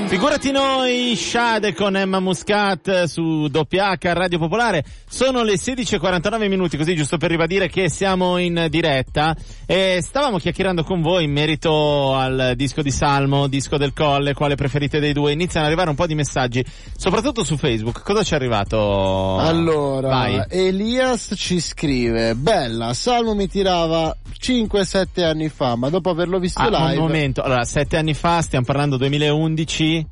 Figurati 0.08 0.52
noi, 0.52 1.16
Shade 1.16 1.74
con 1.74 1.96
Emma 1.98 2.20
Muscat 2.20 3.04
su 3.04 3.50
WH 3.52 4.14
Radio 4.14 4.38
Popolare. 4.38 4.84
Sono 5.16 5.44
le 5.44 5.54
16.49 5.54 6.50
minuti, 6.50 6.76
così 6.76 6.94
giusto 6.94 7.16
per 7.16 7.30
ribadire 7.30 7.70
che 7.70 7.88
siamo 7.88 8.38
in 8.38 8.68
diretta. 8.70 9.34
E 9.66 10.02
stavamo 10.02 10.38
chiacchierando 10.40 10.84
con 10.84 11.02
voi 11.02 11.24
in 11.24 11.32
merito 11.32 12.14
al 12.14 12.52
disco 12.58 12.82
di 12.82 12.92
Salmo, 12.92 13.48
disco 13.48 13.78
del 13.78 13.94
Colle, 13.94 14.34
quale 14.34 14.56
preferite 14.56 15.00
dei 15.00 15.14
due. 15.14 15.32
Iniziano 15.32 15.62
ad 15.62 15.68
arrivare 15.68 15.90
un 15.90 15.96
po' 15.96 16.06
di 16.06 16.16
messaggi, 16.16 16.66
soprattutto 16.98 17.46
su 17.46 17.56
Facebook. 17.56 18.04
Cosa 18.04 18.24
ci 18.24 18.34
è 18.34 18.36
arrivato? 18.36 19.38
Allora, 19.40 20.10
Vai. 20.10 20.44
Elias 20.50 21.32
ci 21.38 21.62
scrive, 21.62 22.36
bella, 22.36 22.94
Salmo 22.94 23.36
mi 23.36 23.48
tirava 23.48 24.14
5-7 24.38 25.24
anni 25.24 25.48
fa, 25.48 25.78
ma 25.78 25.88
dopo 25.90 26.10
averlo 26.10 26.40
visto 26.40 26.60
Ah, 26.62 26.68
live... 26.68 27.00
un 27.00 27.08
momento. 27.08 27.42
Allora, 27.42 27.64
sette 27.64 27.96
anni 27.96 28.14
fa, 28.14 28.42
stiamo 28.42 28.66
parlando 28.66 28.98
2011. 28.98 30.06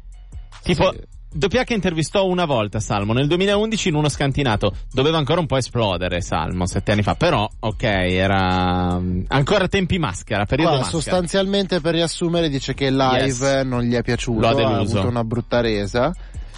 Tipo, 0.63 0.91
Sì. 0.93 1.11
Doppia 1.35 1.63
che 1.63 1.73
intervistò 1.73 2.25
una 2.25 2.45
volta 2.45 2.79
Salmo 2.79 3.11
nel 3.13 3.27
2011 3.27 3.89
in 3.89 3.95
uno 3.95 4.07
scantinato. 4.07 4.75
Doveva 4.91 5.17
ancora 5.17 5.39
un 5.39 5.47
po' 5.47 5.57
esplodere 5.57 6.21
Salmo 6.21 6.67
sette 6.67 6.91
anni 6.91 7.01
fa. 7.01 7.15
Però, 7.15 7.49
ok, 7.59 7.83
era 7.83 8.99
mm, 8.99 9.23
ancora 9.29 9.67
tempi 9.67 9.97
maschera, 9.97 10.45
periodo 10.45 10.73
Qua, 10.73 10.79
maschera. 10.81 11.01
sostanzialmente 11.01 11.81
per 11.81 11.93
riassumere 11.95 12.49
dice 12.49 12.73
che 12.73 12.91
live 12.91 13.25
Yes. 13.25 13.63
non 13.65 13.81
gli 13.81 13.93
è 13.93 14.03
piaciuto, 14.03 14.39
Lo 14.41 14.47
ha 14.47 14.51
ha 14.51 14.77
avuto 14.77 15.07
una 15.07 15.23
brutta 15.23 15.59
resa 15.59 16.13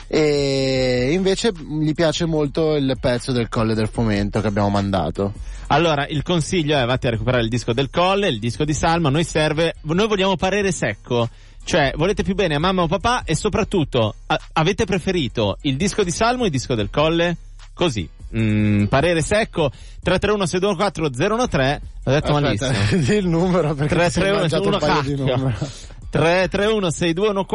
e 0.08 1.10
invece 1.12 1.52
gli 1.52 1.94
piace 1.94 2.26
molto 2.26 2.76
il 2.76 2.96
pezzo 3.00 3.32
del 3.32 3.50
Colle 3.50 3.74
del 3.74 3.88
Fomento 3.88 4.40
che 4.42 4.48
abbiamo 4.48 4.70
mandato. 4.70 5.34
Allora, 5.68 6.06
il 6.08 6.22
consiglio 6.22 6.78
è 6.78 6.86
vatti 6.86 7.08
a 7.08 7.10
recuperare 7.10 7.44
il 7.44 7.50
disco 7.50 7.74
del 7.74 7.90
Colle, 7.90 8.28
il 8.28 8.40
disco 8.40 8.66
di 8.66 8.74
Salmo. 8.74 9.08
A 9.08 9.12
noi 9.12 9.24
serve, 9.24 9.76
noi 9.82 10.08
vogliamo 10.08 10.36
parere 10.36 10.72
secco. 10.72 11.28
Cioè, 11.66 11.94
volete 11.96 12.22
più 12.22 12.36
bene 12.36 12.54
a 12.56 12.60
mamma 12.60 12.84
o 12.84 12.88
papà 12.88 13.24
e 13.26 13.36
soprattutto, 13.36 14.14
a- 14.28 14.40
avete 14.54 14.86
preferito 14.86 15.58
il 15.62 15.76
disco 15.78 16.04
di 16.04 16.12
Salmo 16.12 16.44
o 16.44 16.46
il 16.46 16.52
disco 16.52 16.76
del 16.76 16.90
Colle? 16.92 17.38
Così. 17.74 18.08
Mm, 18.38 18.86
parere 18.86 19.22
secco 19.22 19.72
331 20.04 20.46
624 20.46 21.10
013 21.48 21.82
l'ho 22.04 22.12
detto 22.12 22.32
malissimo 22.34 22.70
Aspetta, 22.70 22.96
di 22.98 23.14
il 23.18 23.28
numero 23.28 23.74
perché 23.74 23.96
ti 23.96 24.12
sei 24.12 24.24
331 24.24 24.40
mangiato 24.40 24.70
un 24.70 24.78
paio 24.80 25.02
di 25.02 25.16
cacchio. 25.16 25.36
numeri. 25.38 25.56
331 26.10 26.90
621 26.92 27.46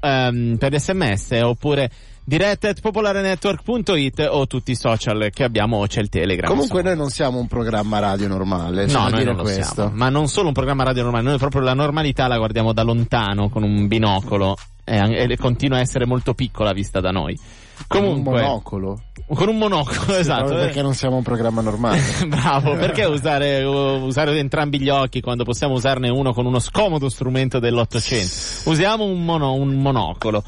ehm, 0.00 0.56
per 0.58 0.80
sms 0.80 1.30
oppure 1.42 1.90
diretta 2.28 2.68
at 2.68 2.80
popolarenetwork.it 2.82 4.26
o 4.30 4.46
tutti 4.46 4.72
i 4.72 4.74
social 4.74 5.30
che 5.32 5.44
abbiamo 5.44 5.86
c'è 5.86 6.00
il 6.02 6.10
telegram 6.10 6.46
Comunque 6.50 6.80
insomma. 6.80 6.94
noi 6.94 6.98
non 7.04 7.08
siamo 7.10 7.38
un 7.38 7.46
programma 7.46 7.98
radio 8.00 8.28
normale, 8.28 8.84
No, 8.86 9.00
noi 9.04 9.12
dire 9.12 9.24
non 9.24 9.36
lo 9.36 9.42
questo. 9.44 9.72
siamo. 9.74 9.90
Ma 9.94 10.10
non 10.10 10.28
solo 10.28 10.48
un 10.48 10.52
programma 10.54 10.84
radio 10.84 11.04
normale, 11.04 11.24
noi 11.24 11.38
proprio 11.38 11.62
la 11.62 11.72
normalità 11.72 12.26
la 12.26 12.36
guardiamo 12.36 12.74
da 12.74 12.82
lontano 12.82 13.48
con 13.48 13.62
un 13.62 13.86
binocolo 13.86 14.56
e, 14.84 15.26
e 15.30 15.36
continua 15.38 15.78
a 15.78 15.80
essere 15.80 16.04
molto 16.04 16.34
piccola 16.34 16.72
vista 16.72 17.00
da 17.00 17.10
noi. 17.10 17.38
Comunque, 17.86 18.40
Un 18.40 18.46
monocolo. 18.46 19.00
con 19.34 19.48
un 19.48 19.56
monocolo, 19.58 20.16
esatto. 20.16 20.54
Perché 20.54 20.82
non 20.82 20.94
siamo 20.94 21.16
un 21.16 21.22
programma 21.22 21.60
normale. 21.60 22.00
Bravo, 22.26 22.76
perché 22.76 23.04
usare, 23.04 23.62
usare 23.62 24.36
entrambi 24.38 24.80
gli 24.80 24.88
occhi 24.88 25.20
quando 25.20 25.44
possiamo 25.44 25.74
usarne 25.74 26.08
uno 26.08 26.32
con 26.32 26.46
uno 26.46 26.58
scomodo 26.58 27.08
strumento 27.08 27.58
dell'Ottocento? 27.58 28.70
Usiamo 28.70 29.04
un, 29.04 29.24
mono- 29.24 29.54
un 29.54 29.74
monocolo. 29.80 30.42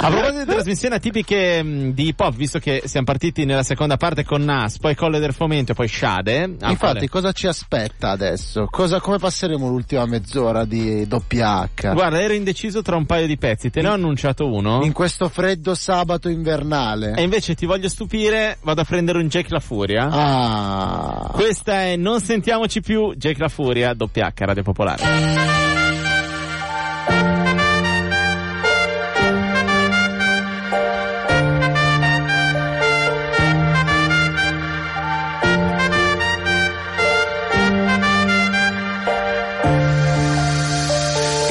A 0.00 0.10
proposito 0.10 0.38
di 0.38 0.44
trasmissioni 0.44 0.94
atipiche 0.94 1.60
mh, 1.60 1.90
di 1.92 2.06
hip 2.06 2.20
hop, 2.20 2.32
visto 2.36 2.60
che 2.60 2.82
siamo 2.84 3.04
partiti 3.04 3.44
nella 3.44 3.64
seconda 3.64 3.96
parte 3.96 4.24
con 4.24 4.42
Nas, 4.44 4.78
poi 4.78 4.94
Colle 4.94 5.18
del 5.18 5.32
Fomento 5.32 5.72
e 5.72 5.74
poi 5.74 5.88
Shade. 5.88 6.42
ah, 6.60 6.70
Infatti, 6.70 6.76
quale? 6.76 7.08
cosa 7.08 7.32
ci 7.32 7.48
aspetta 7.48 8.10
adesso? 8.10 8.68
Cosa, 8.70 9.00
come 9.00 9.18
passeremo 9.18 9.66
l'ultima 9.68 10.06
mezz'ora 10.06 10.64
di 10.64 11.04
doppia 11.08 11.62
H? 11.74 11.92
Guarda, 11.94 12.20
ero 12.20 12.32
indeciso 12.32 12.80
tra 12.80 12.94
un 12.94 13.06
paio 13.06 13.26
di 13.26 13.36
pezzi, 13.38 13.70
te 13.70 13.82
ne 13.82 13.88
ho 13.88 13.92
annunciato 13.94 14.46
uno. 14.46 14.84
In 14.84 14.92
questo 14.92 15.28
freddo 15.28 15.74
sabato 15.74 16.28
invernale. 16.28 16.66
E 17.14 17.22
invece 17.22 17.54
ti 17.54 17.66
voglio 17.66 17.88
stupire, 17.88 18.58
vado 18.62 18.82
a 18.82 18.84
prendere 18.84 19.18
un 19.18 19.28
Jake 19.28 19.48
La 19.50 19.60
Furia. 19.60 20.08
Ah. 20.10 21.30
Questa 21.32 21.82
è 21.82 21.96
Non 21.96 22.20
sentiamoci 22.20 22.80
più, 22.80 23.14
Jake 23.14 23.40
La 23.40 23.48
Furia, 23.48 23.94
doppia 23.94 24.26
H, 24.26 24.44
Radio 24.44 24.62
Popolare. 24.62 25.02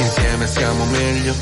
Insieme 0.00 0.46
siamo 0.46 0.84
meglio, 0.86 1.34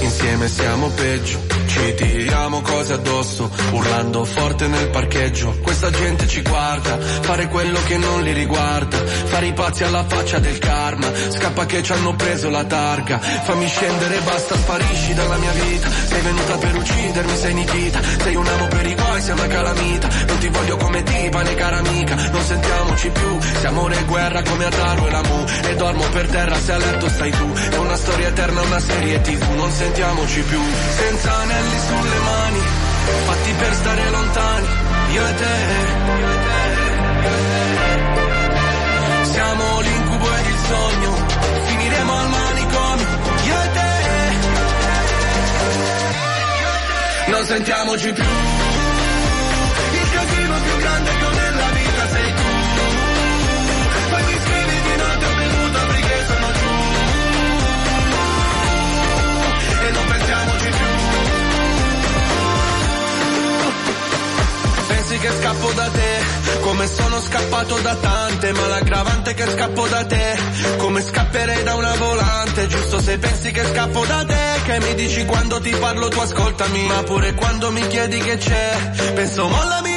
insieme 0.00 0.48
siamo 0.48 0.88
peggio. 0.88 1.62
Ci 1.82 1.94
tiriamo 1.94 2.60
cose 2.60 2.92
addosso, 2.92 3.50
urlando 3.72 4.24
forte 4.24 4.68
nel 4.68 4.88
parcheggio. 4.90 5.58
Questa 5.60 5.90
gente 5.90 6.28
ci 6.28 6.40
guarda, 6.40 6.96
fare 7.00 7.48
quello 7.48 7.82
che 7.82 7.96
non 7.96 8.22
li 8.22 8.32
riguarda. 8.32 8.96
Fare 8.98 9.46
i 9.46 9.52
pazzi 9.52 9.82
alla 9.82 10.04
faccia 10.06 10.38
del 10.38 10.58
karma. 10.58 11.10
Scappa 11.30 11.66
che 11.66 11.82
ci 11.82 11.92
hanno 11.92 12.14
preso 12.14 12.50
la 12.50 12.64
targa. 12.64 13.18
Fammi 13.18 13.66
scendere, 13.66 14.20
basta, 14.20 14.54
sparisci 14.54 15.14
dalla 15.14 15.36
mia 15.38 15.50
vita. 15.50 15.88
Sei 15.90 16.20
venuta 16.20 16.56
per 16.58 16.76
uccidermi, 16.76 17.36
sei 17.36 17.54
nitita. 17.54 18.00
Sei 18.22 18.36
un 18.36 18.46
amo 18.46 18.66
per 18.68 18.86
i 18.86 18.94
guai, 18.94 19.20
sei 19.20 19.32
una 19.32 19.46
calamita. 19.48 20.08
Non 20.28 20.38
ti 20.38 20.48
voglio 20.48 20.76
come 20.76 21.02
tipa 21.02 21.42
né 21.42 21.54
cara 21.56 21.78
amica. 21.78 22.14
Non 22.14 22.42
sentiamoci 22.42 23.10
più, 23.10 23.40
siamo 23.58 23.80
amore 23.80 23.98
e 23.98 24.04
guerra 24.04 24.42
come 24.42 24.64
Ataru 24.66 25.06
e 25.06 25.10
la 25.10 25.22
Mu. 25.22 25.44
E 25.64 25.74
dormo 25.74 26.04
per 26.12 26.28
terra 26.28 26.54
se 26.60 26.72
a 26.72 26.78
letto 26.78 27.08
stai 27.08 27.30
tu. 27.32 27.52
È 27.52 27.76
una 27.76 27.96
storia 27.96 28.28
eterna, 28.28 28.60
una 28.60 28.78
serie 28.78 29.20
tv. 29.20 29.50
Non 29.56 29.70
sentiamoci 29.70 30.40
più, 30.42 30.60
senza 30.96 31.32
anelli 31.72 31.78
sulle 31.78 32.18
mani. 32.18 32.60
Fatti 33.24 33.52
per 33.52 33.74
stare 33.74 34.10
lontani, 34.10 34.66
io 35.12 35.26
e 35.26 35.34
te. 35.34 35.56
Io 36.18 36.30
e 36.30 36.38
te, 36.44 36.60
io 36.82 37.42
e 37.42 37.98
te. 38.16 39.24
Siamo 39.32 39.80
l'incubo 39.80 40.36
ed 40.36 40.46
il 40.46 40.58
sogno, 40.68 41.26
finiremo 41.64 42.18
al 42.18 42.28
manicomio, 42.28 43.06
io 43.44 43.62
e 43.62 43.70
te. 43.72 43.90
Non 47.30 47.44
sentiamoci 47.46 48.12
più, 48.12 48.24
che 65.22 65.30
scappo 65.30 65.70
da 65.72 65.88
te, 65.88 66.60
come 66.62 66.86
sono 66.88 67.20
scappato 67.20 67.78
da 67.78 67.94
tante, 67.94 68.52
ma 68.52 68.66
l'aggravante 68.66 69.34
che 69.34 69.46
scappo 69.50 69.86
da 69.86 70.04
te, 70.04 70.36
come 70.78 71.00
scapperei 71.00 71.62
da 71.62 71.74
una 71.76 71.94
volante, 71.94 72.66
giusto 72.66 73.00
se 73.00 73.18
pensi 73.18 73.52
che 73.52 73.64
scappo 73.64 74.04
da 74.04 74.24
te, 74.24 74.60
che 74.64 74.80
mi 74.80 74.94
dici 74.94 75.24
quando 75.24 75.60
ti 75.60 75.70
parlo 75.70 76.08
tu 76.08 76.18
ascoltami, 76.18 76.86
ma 76.86 77.02
pure 77.04 77.34
quando 77.34 77.70
mi 77.70 77.86
chiedi 77.86 78.18
che 78.18 78.36
c'è, 78.36 78.90
penso 79.14 79.46
mollami, 79.46 79.91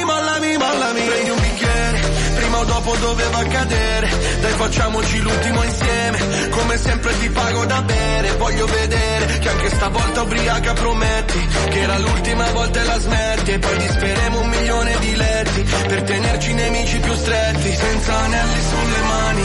dopo 2.66 2.94
doveva 2.96 3.38
accadere, 3.38 4.08
dai 4.40 4.52
facciamoci 4.52 5.20
l'ultimo 5.20 5.62
insieme, 5.62 6.48
come 6.50 6.76
sempre 6.76 7.18
ti 7.18 7.30
pago 7.30 7.64
da 7.64 7.82
bere, 7.82 8.32
voglio 8.32 8.66
vedere 8.66 9.38
che 9.38 9.48
anche 9.48 9.70
stavolta 9.70 10.22
ubriaca 10.22 10.72
prometti, 10.74 11.48
che 11.70 11.80
era 11.80 11.98
l'ultima 11.98 12.50
volta 12.52 12.80
e 12.80 12.84
la 12.84 12.98
smetti, 12.98 13.50
e 13.52 13.58
poi 13.58 13.76
disperemo 13.78 14.40
un 14.40 14.48
milione 14.48 14.98
di 14.98 15.16
letti, 15.16 15.62
per 15.86 16.02
tenerci 16.02 16.52
nemici 16.54 16.98
più 16.98 17.14
stretti, 17.14 17.74
senza 17.74 18.14
anelli 18.14 18.60
sulle 18.60 19.00
mani, 19.06 19.42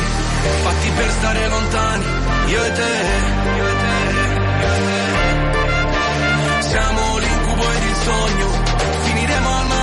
fatti 0.64 0.90
per 0.96 1.10
stare 1.12 1.48
lontani, 1.48 2.06
io 2.48 2.64
e 2.64 2.72
te, 2.72 2.94
io 3.56 3.68
e 3.68 3.76
te, 3.82 3.96
io 4.62 4.74
e 4.74 4.86
te. 4.86 5.02
siamo 6.62 7.18
l'incubo 7.18 7.72
ed 7.72 7.84
il 7.84 7.96
sogno, 7.96 8.48
finiremo 9.04 9.50
al 9.50 9.66
manicomio, 9.68 9.81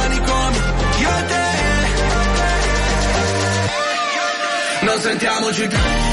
Non 4.98 5.06
sentiamoci 5.06 5.68
più. 5.68 6.08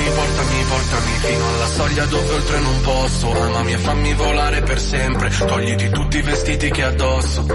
Portami, 0.00 0.10
portami, 0.10 0.64
portami 0.64 1.12
fino 1.18 1.48
alla 1.48 1.66
soglia 1.66 2.04
dove 2.06 2.34
oltre 2.34 2.58
non 2.60 2.80
posso. 2.80 3.30
Amami 3.32 3.72
e 3.72 3.78
fammi 3.78 4.14
volare 4.14 4.62
per 4.62 4.80
sempre. 4.80 5.30
Togliti 5.30 5.90
tutti 5.90 6.16
i 6.18 6.22
vestiti 6.22 6.70
che 6.70 6.82
addosso. 6.82 7.46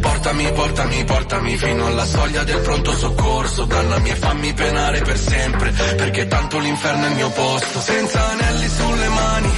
Portami, 0.00 0.52
portami, 0.52 1.04
portami 1.04 1.56
fino 1.56 1.86
alla 1.86 2.04
soglia 2.04 2.44
del 2.44 2.60
pronto 2.60 2.92
soccorso. 2.92 3.64
Dannami 3.64 4.10
e 4.10 4.16
fammi 4.16 4.52
penare 4.52 5.00
per 5.00 5.18
sempre. 5.18 5.70
Perché 5.70 6.26
tanto 6.26 6.58
l'inferno 6.58 7.06
è 7.06 7.08
il 7.08 7.14
mio 7.14 7.30
posto. 7.30 7.80
Senza 7.80 8.30
anelli 8.30 8.68
sulle 8.68 9.08
mani, 9.08 9.48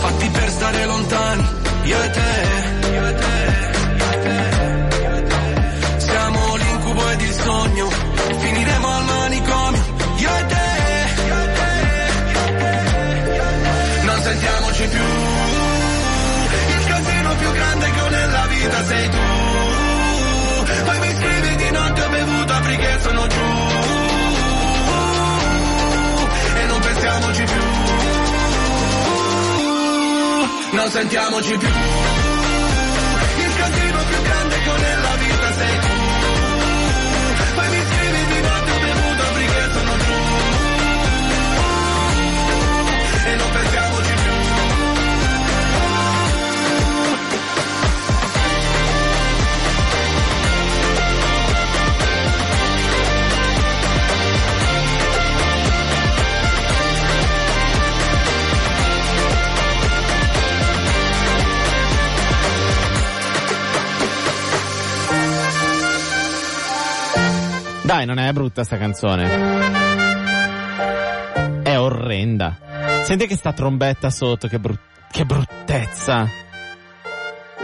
fatti 0.00 0.28
per 0.28 0.50
stare 0.50 0.84
lontani. 0.86 1.48
Io 1.84 2.02
e 2.02 2.10
te, 2.10 2.79
sentiamoci 14.80 14.88
più. 14.88 15.00
Il 16.78 16.84
casino 16.86 17.34
più 17.36 17.52
grande 17.52 17.90
che 17.90 18.00
ho 18.00 18.08
nella 18.08 18.46
vita 18.46 18.84
sei 18.84 19.08
tu. 19.08 19.18
Poi 20.84 20.98
mi 20.98 21.14
scrivi 21.16 21.56
di 21.56 21.70
notte 21.70 22.02
ho 22.02 22.08
bevuto 22.08 22.52
che 22.76 22.98
sono 23.00 23.26
giù. 23.26 23.40
E 26.56 26.66
non 26.66 26.80
pensiamoci 26.80 27.44
più. 27.44 27.62
Non 30.72 30.90
sentiamoci 30.90 31.56
più. 31.58 32.09
Dai, 67.90 68.06
non 68.06 68.18
è 68.20 68.30
brutta 68.32 68.62
sta 68.62 68.76
canzone. 68.78 69.26
È 71.64 71.76
orrenda. 71.76 72.56
Senti 73.02 73.26
che 73.26 73.34
sta 73.34 73.52
trombetta 73.52 74.10
sotto, 74.10 74.46
che, 74.46 74.60
bru- 74.60 74.78
che 75.10 75.24
bruttezza. 75.24 76.28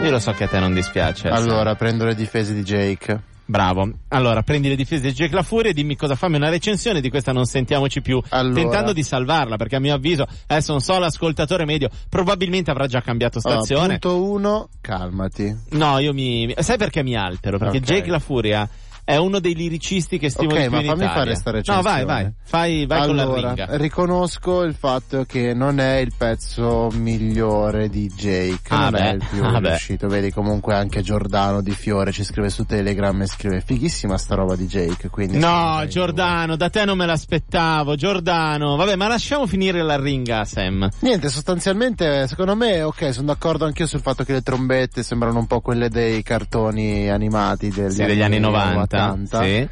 Io 0.01 0.09
lo 0.11 0.19
so 0.19 0.33
che 0.33 0.43
a 0.43 0.47
te 0.49 0.59
non 0.59 0.73
dispiace. 0.73 1.29
Allora, 1.29 1.75
prendo 1.75 2.03
le 2.03 2.13
difese 2.13 2.53
di 2.53 2.63
Jake. 2.63 3.21
Bravo. 3.45 3.89
Allora, 4.09 4.43
prendi 4.43 4.67
le 4.67 4.75
difese 4.75 5.03
di 5.03 5.13
Jake 5.13 5.33
La 5.33 5.43
Furia 5.43 5.71
e 5.71 5.73
dimmi 5.73 5.95
cosa 5.95 6.15
fammi 6.15 6.35
una 6.35 6.49
recensione 6.49 6.99
di 6.99 7.09
questa 7.09 7.31
non 7.31 7.45
sentiamoci 7.45 8.01
più. 8.01 8.21
Allora. 8.27 8.53
Tentando 8.59 8.91
di 8.91 9.03
salvarla, 9.03 9.55
perché 9.55 9.77
a 9.77 9.79
mio 9.79 9.93
avviso, 9.95 10.27
adesso 10.47 10.73
non 10.73 10.81
so 10.81 10.99
l'ascoltatore 10.99 11.63
medio, 11.63 11.87
probabilmente 12.09 12.69
avrà 12.69 12.87
già 12.87 12.99
cambiato 12.99 13.39
Allora, 13.41 13.61
stazione. 13.63 13.97
punto 13.99 14.21
uno, 14.25 14.67
calmati. 14.81 15.57
No, 15.69 15.99
io 15.99 16.13
mi. 16.13 16.53
Sai 16.57 16.75
perché 16.77 17.01
mi 17.01 17.15
altero? 17.15 17.57
Perché 17.57 17.77
Ok. 17.77 17.83
Jake 17.85 18.09
La 18.09 18.19
Furia 18.19 18.67
è 19.07 19.15
uno 19.15 19.39
dei 19.39 19.55
liricisti 19.55 20.17
che 20.19 20.29
stimo 20.29 20.51
Ok, 20.51 20.57
di 20.57 20.67
più 20.67 20.71
ma 20.71 20.77
fammi 20.83 20.93
Italia. 21.03 21.13
fare 21.13 21.35
sta 21.35 21.49
No, 21.51 21.55
recensione. 21.55 22.03
vai, 22.03 22.05
vai. 22.23 22.31
Fai, 22.43 22.85
vai 22.85 23.05
con 23.07 23.15
la 23.15 23.21
allora, 23.21 23.53
riconosco 23.77 24.63
il 24.63 24.73
fatto 24.73 25.23
che 25.23 25.53
non 25.53 25.79
è 25.79 25.95
il 25.99 26.11
pezzo 26.17 26.89
migliore 26.93 27.87
di 27.87 28.07
Jake, 28.13 28.59
Ah, 28.73 28.89
non 28.89 28.91
beh, 28.91 28.99
è 28.99 29.13
il 29.13 29.25
più 29.29 29.43
ah, 29.45 29.59
beh. 29.61 29.69
riuscito. 29.69 30.07
Vedi 30.09 30.29
comunque 30.31 30.73
anche 30.75 31.01
Giordano 31.01 31.61
di 31.61 31.71
Fiore 31.71 32.11
ci 32.11 32.25
scrive 32.25 32.49
su 32.49 32.65
Telegram 32.65 33.19
e 33.21 33.27
scrive 33.27 33.61
fighissima 33.61 34.17
sta 34.17 34.35
roba 34.35 34.57
di 34.57 34.65
Jake, 34.65 35.07
quindi 35.09 35.37
No, 35.37 35.85
Giordano, 35.87 36.57
da 36.57 36.69
te 36.69 36.83
non 36.83 36.97
me 36.97 37.05
l'aspettavo. 37.05 37.95
Giordano, 37.95 38.75
vabbè, 38.75 38.97
ma 38.97 39.07
lasciamo 39.07 39.47
finire 39.47 39.81
la 39.83 39.97
ringa, 39.97 40.43
Sam. 40.43 40.89
Niente, 40.99 41.29
sostanzialmente, 41.29 42.27
secondo 42.27 42.55
me, 42.57 42.81
ok, 42.81 43.13
sono 43.13 43.27
d'accordo 43.27 43.63
anch'io 43.63 43.87
sul 43.87 44.01
fatto 44.01 44.25
che 44.25 44.33
le 44.33 44.41
trombette 44.41 45.01
sembrano 45.01 45.39
un 45.39 45.47
po' 45.47 45.61
quelle 45.61 45.87
dei 45.89 46.21
cartoni 46.23 47.09
animati 47.09 47.69
degli, 47.69 47.91
Sì, 47.91 48.03
degli 48.03 48.21
anni 48.21 48.39
90. 48.39 48.96
80. 48.97 49.43
Sì. 49.43 49.67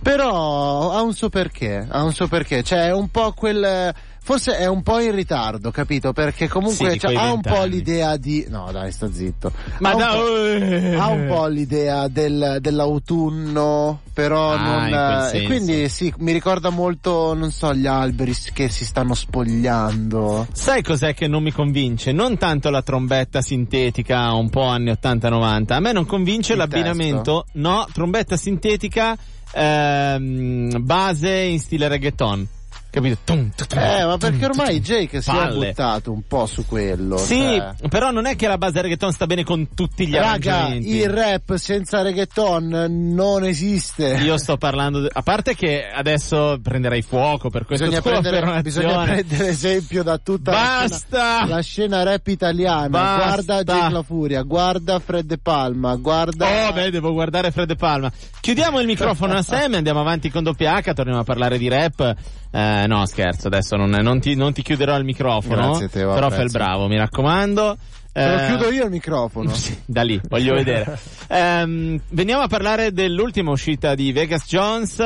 Però 0.00 0.92
ha 0.92 1.02
un 1.02 1.12
suo 1.12 1.28
perché, 1.28 1.86
ha 1.88 2.02
un 2.02 2.12
suo 2.12 2.28
perché, 2.28 2.62
cioè 2.62 2.86
è 2.86 2.92
un 2.92 3.10
po' 3.10 3.32
quel... 3.32 3.94
Forse 4.28 4.58
è 4.58 4.66
un 4.66 4.82
po' 4.82 4.98
in 5.00 5.14
ritardo, 5.14 5.70
capito? 5.70 6.12
Perché 6.12 6.44
Sì, 6.44 6.50
comunque 6.50 6.90
di 6.92 6.98
cioè, 6.98 7.14
ha 7.14 7.32
un 7.32 7.40
po' 7.40 7.64
l'idea 7.64 8.18
di... 8.18 8.44
No 8.50 8.68
dai, 8.70 8.92
sta 8.92 9.10
zitto. 9.10 9.50
Ma 9.78 9.88
ha, 9.88 9.94
un 9.94 9.98
da- 9.98 10.08
po', 10.12 10.44
eh. 10.44 10.94
ha 10.96 11.08
un 11.08 11.26
po' 11.26 11.46
l'idea 11.46 12.08
del, 12.08 12.58
dell'autunno, 12.60 14.00
però 14.12 14.50
Ah, 14.52 14.58
non... 14.58 15.30
quel 15.30 15.42
e 15.42 15.46
quindi 15.46 15.88
sì, 15.88 16.12
mi 16.18 16.32
ricorda 16.32 16.68
molto, 16.68 17.32
non 17.32 17.50
so, 17.50 17.72
gli 17.74 17.86
alberi 17.86 18.36
che 18.52 18.68
si 18.68 18.84
stanno 18.84 19.14
spogliando. 19.14 20.46
Sai 20.52 20.82
cos'è 20.82 21.14
che 21.14 21.26
non 21.26 21.42
mi 21.42 21.50
convince? 21.50 22.12
Non 22.12 22.36
tanto 22.36 22.68
la 22.68 22.82
trombetta 22.82 23.40
sintetica 23.40 24.30
un 24.34 24.50
po' 24.50 24.64
anni 24.64 24.90
80-90, 24.90 25.72
a 25.72 25.80
me 25.80 25.92
non 25.92 26.04
convince 26.04 26.52
Il 26.52 26.58
l'abbinamento, 26.58 27.46
no, 27.54 27.86
trombetta 27.94 28.36
sintetica, 28.36 29.16
ehm, 29.52 30.84
base 30.84 31.30
in 31.30 31.58
stile 31.60 31.88
reggaeton. 31.88 32.48
Capito? 32.90 33.18
Tum, 33.24 33.50
tum, 33.54 33.66
tum, 33.66 33.78
Eh, 33.78 34.04
ma 34.06 34.16
perché 34.16 34.46
ormai. 34.46 34.80
Jake 34.80 35.20
si 35.20 35.30
è 35.30 35.48
buttato 35.52 36.10
un 36.10 36.22
po' 36.26 36.46
su 36.46 36.64
quello. 36.66 37.18
Sì, 37.18 37.36
cioè. 37.38 37.88
però 37.88 38.10
non 38.10 38.24
è 38.26 38.34
che 38.34 38.48
la 38.48 38.56
base 38.56 38.80
reggaeton 38.80 39.12
sta 39.12 39.26
bene 39.26 39.44
con 39.44 39.68
tutti 39.74 40.06
gli 40.06 40.14
Raga, 40.14 40.28
arrangiamenti. 40.56 40.96
il 40.96 41.08
rap 41.10 41.54
senza 41.56 42.00
reggaeton 42.00 42.86
non 43.14 43.44
esiste. 43.44 44.14
Io 44.22 44.38
sto 44.38 44.56
parlando, 44.56 45.00
de- 45.00 45.10
a 45.12 45.20
parte 45.22 45.54
che 45.54 45.84
adesso 45.86 46.58
prenderai 46.62 47.02
fuoco 47.02 47.50
per 47.50 47.66
questa 47.66 47.84
Bisogna 47.86 48.00
prendere, 48.00 48.62
bisogna 48.62 49.02
prendere 49.02 49.48
esempio 49.48 50.02
da 50.02 50.16
tutta 50.18 50.50
la 50.50 50.56
Basta! 50.56 51.36
scena, 51.36 51.46
la 51.54 51.60
scena 51.60 52.02
rap 52.04 52.26
italiana. 52.26 52.88
Basta! 52.88 53.24
Guarda 53.52 53.62
Jake 53.64 53.92
La 53.92 54.02
Furia, 54.02 54.42
guarda 54.42 54.98
Fred 54.98 55.26
De 55.26 55.36
Palma, 55.38 55.94
guarda. 55.96 56.68
Oh, 56.68 56.72
beh, 56.72 56.90
devo 56.90 57.12
guardare 57.12 57.50
Fred 57.50 57.66
De 57.68 57.76
Palma. 57.76 58.10
Chiudiamo 58.40 58.80
il 58.80 58.86
microfono 58.86 59.34
a 59.34 59.42
Sam 59.42 59.74
e 59.74 59.76
andiamo 59.76 60.00
avanti 60.00 60.30
con 60.30 60.42
doppia 60.42 60.78
H, 60.80 60.94
torniamo 60.94 61.20
a 61.20 61.24
parlare 61.24 61.58
di 61.58 61.68
rap. 61.68 62.14
Eh, 62.50 62.84
no, 62.86 63.04
scherzo, 63.06 63.48
adesso 63.48 63.76
non, 63.76 63.90
non 63.90 64.20
ti, 64.20 64.34
non 64.34 64.52
ti 64.52 64.62
chiuderò 64.62 64.96
il 64.96 65.04
microfono. 65.04 65.54
Grazie, 65.70 65.88
Teo, 65.88 66.14
però 66.14 66.30
fai 66.30 66.44
il 66.44 66.50
bravo, 66.50 66.86
mi 66.88 66.96
raccomando. 66.96 67.76
Te 68.10 68.26
lo 68.26 68.40
Eh, 68.42 68.46
chiudo 68.46 68.70
io 68.70 68.84
il 68.84 68.90
microfono. 68.90 69.52
sì, 69.54 69.78
da 69.84 70.02
lì, 70.02 70.20
voglio 70.28 70.54
vedere. 70.54 70.98
Ehm, 71.28 72.00
veniamo 72.08 72.42
a 72.42 72.48
parlare 72.48 72.92
dell'ultima 72.92 73.50
uscita 73.50 73.94
di 73.94 74.10
Vegas 74.12 74.46
Jones. 74.46 74.96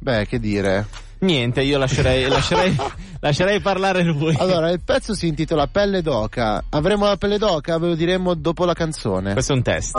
Beh, 0.00 0.26
che 0.26 0.38
dire. 0.40 0.86
Niente, 1.20 1.62
io 1.62 1.78
lascerei, 1.78 2.28
lascerei, 2.28 2.76
lascerei 3.20 3.60
parlare 3.60 4.02
lui. 4.02 4.34
Allora, 4.38 4.70
il 4.70 4.80
pezzo 4.84 5.14
si 5.14 5.26
intitola 5.28 5.66
Pelle 5.68 6.02
d'oca. 6.02 6.64
Avremo 6.70 7.06
la 7.06 7.16
pelle 7.16 7.38
d'oca? 7.38 7.78
Ve 7.78 7.86
lo 7.88 7.94
diremo 7.94 8.34
dopo 8.34 8.64
la 8.64 8.74
canzone. 8.74 9.32
Questo 9.32 9.52
è 9.52 9.56
un 9.56 9.62
test. 9.62 9.94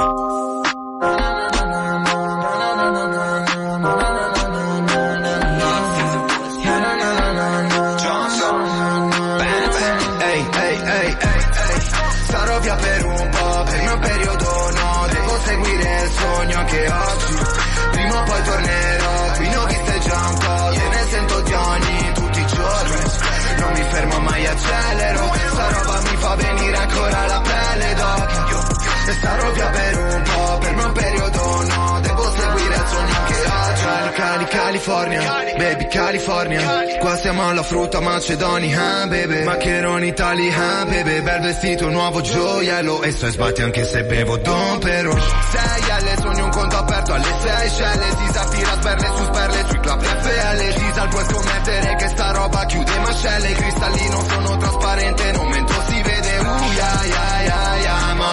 Sarò 29.25 29.51
via 29.51 29.69
per 29.69 29.97
un 29.97 30.21
po', 30.21 30.57
per 30.59 30.69
il 30.69 30.75
mio 30.75 30.91
periodo 30.91 31.63
no 31.63 31.99
Devo 32.01 32.35
seguire 32.35 32.75
il 32.75 32.85
sogno 32.85 33.15
anche 33.15 33.33
oggi 33.33 33.83
Cali, 33.85 34.11
Cali, 34.13 34.45
California, 34.45 35.19
baby 35.57 35.87
California. 35.87 36.97
Qua 36.99 37.15
siamo 37.17 37.47
alla 37.47 37.61
frutta 37.63 37.99
Macedonia, 37.99 39.01
ah, 39.01 39.07
baby. 39.07 39.43
Maccheroni 39.43 40.07
Italia, 40.07 40.79
ah, 40.79 40.85
baby. 40.85 41.21
Bel 41.21 41.41
vestito, 41.41 41.89
nuovo 41.89 42.21
gioiello. 42.21 43.01
E 43.03 43.11
stai 43.11 43.31
sbatti 43.31 43.61
anche 43.61 43.85
se 43.85 44.03
bevo 44.03 44.37
Don 44.37 44.79
però 44.79 45.13
Sei 45.13 45.91
alle 45.91 46.15
sogni 46.19 46.41
un 46.41 46.49
conto 46.49 46.77
aperto 46.77 47.13
alle 47.13 47.33
Seychelles 47.41 48.15
Si 48.17 48.33
saffira 48.33 48.71
sperle 48.79 49.07
su 49.15 49.23
sperle 49.23 49.65
sui 49.67 49.79
club 49.79 50.01
FL 50.01 50.79
Gisal 50.79 51.07
puoi 51.09 51.25
scommettere 51.25 51.95
che 51.95 52.07
sta 52.07 52.31
roba 52.31 52.65
chiude 52.65 52.99
mascelle. 52.99 53.49
Il 53.49 53.55
cristallino 53.55 54.23
sono 54.27 54.57
trasparente 54.57 55.31
non 55.31 55.47
mento 55.47 55.73
si 55.87 56.01
vede 56.01 56.33
Uh, 56.35 56.71
yeah, 56.73 57.03
yeah 57.03 57.34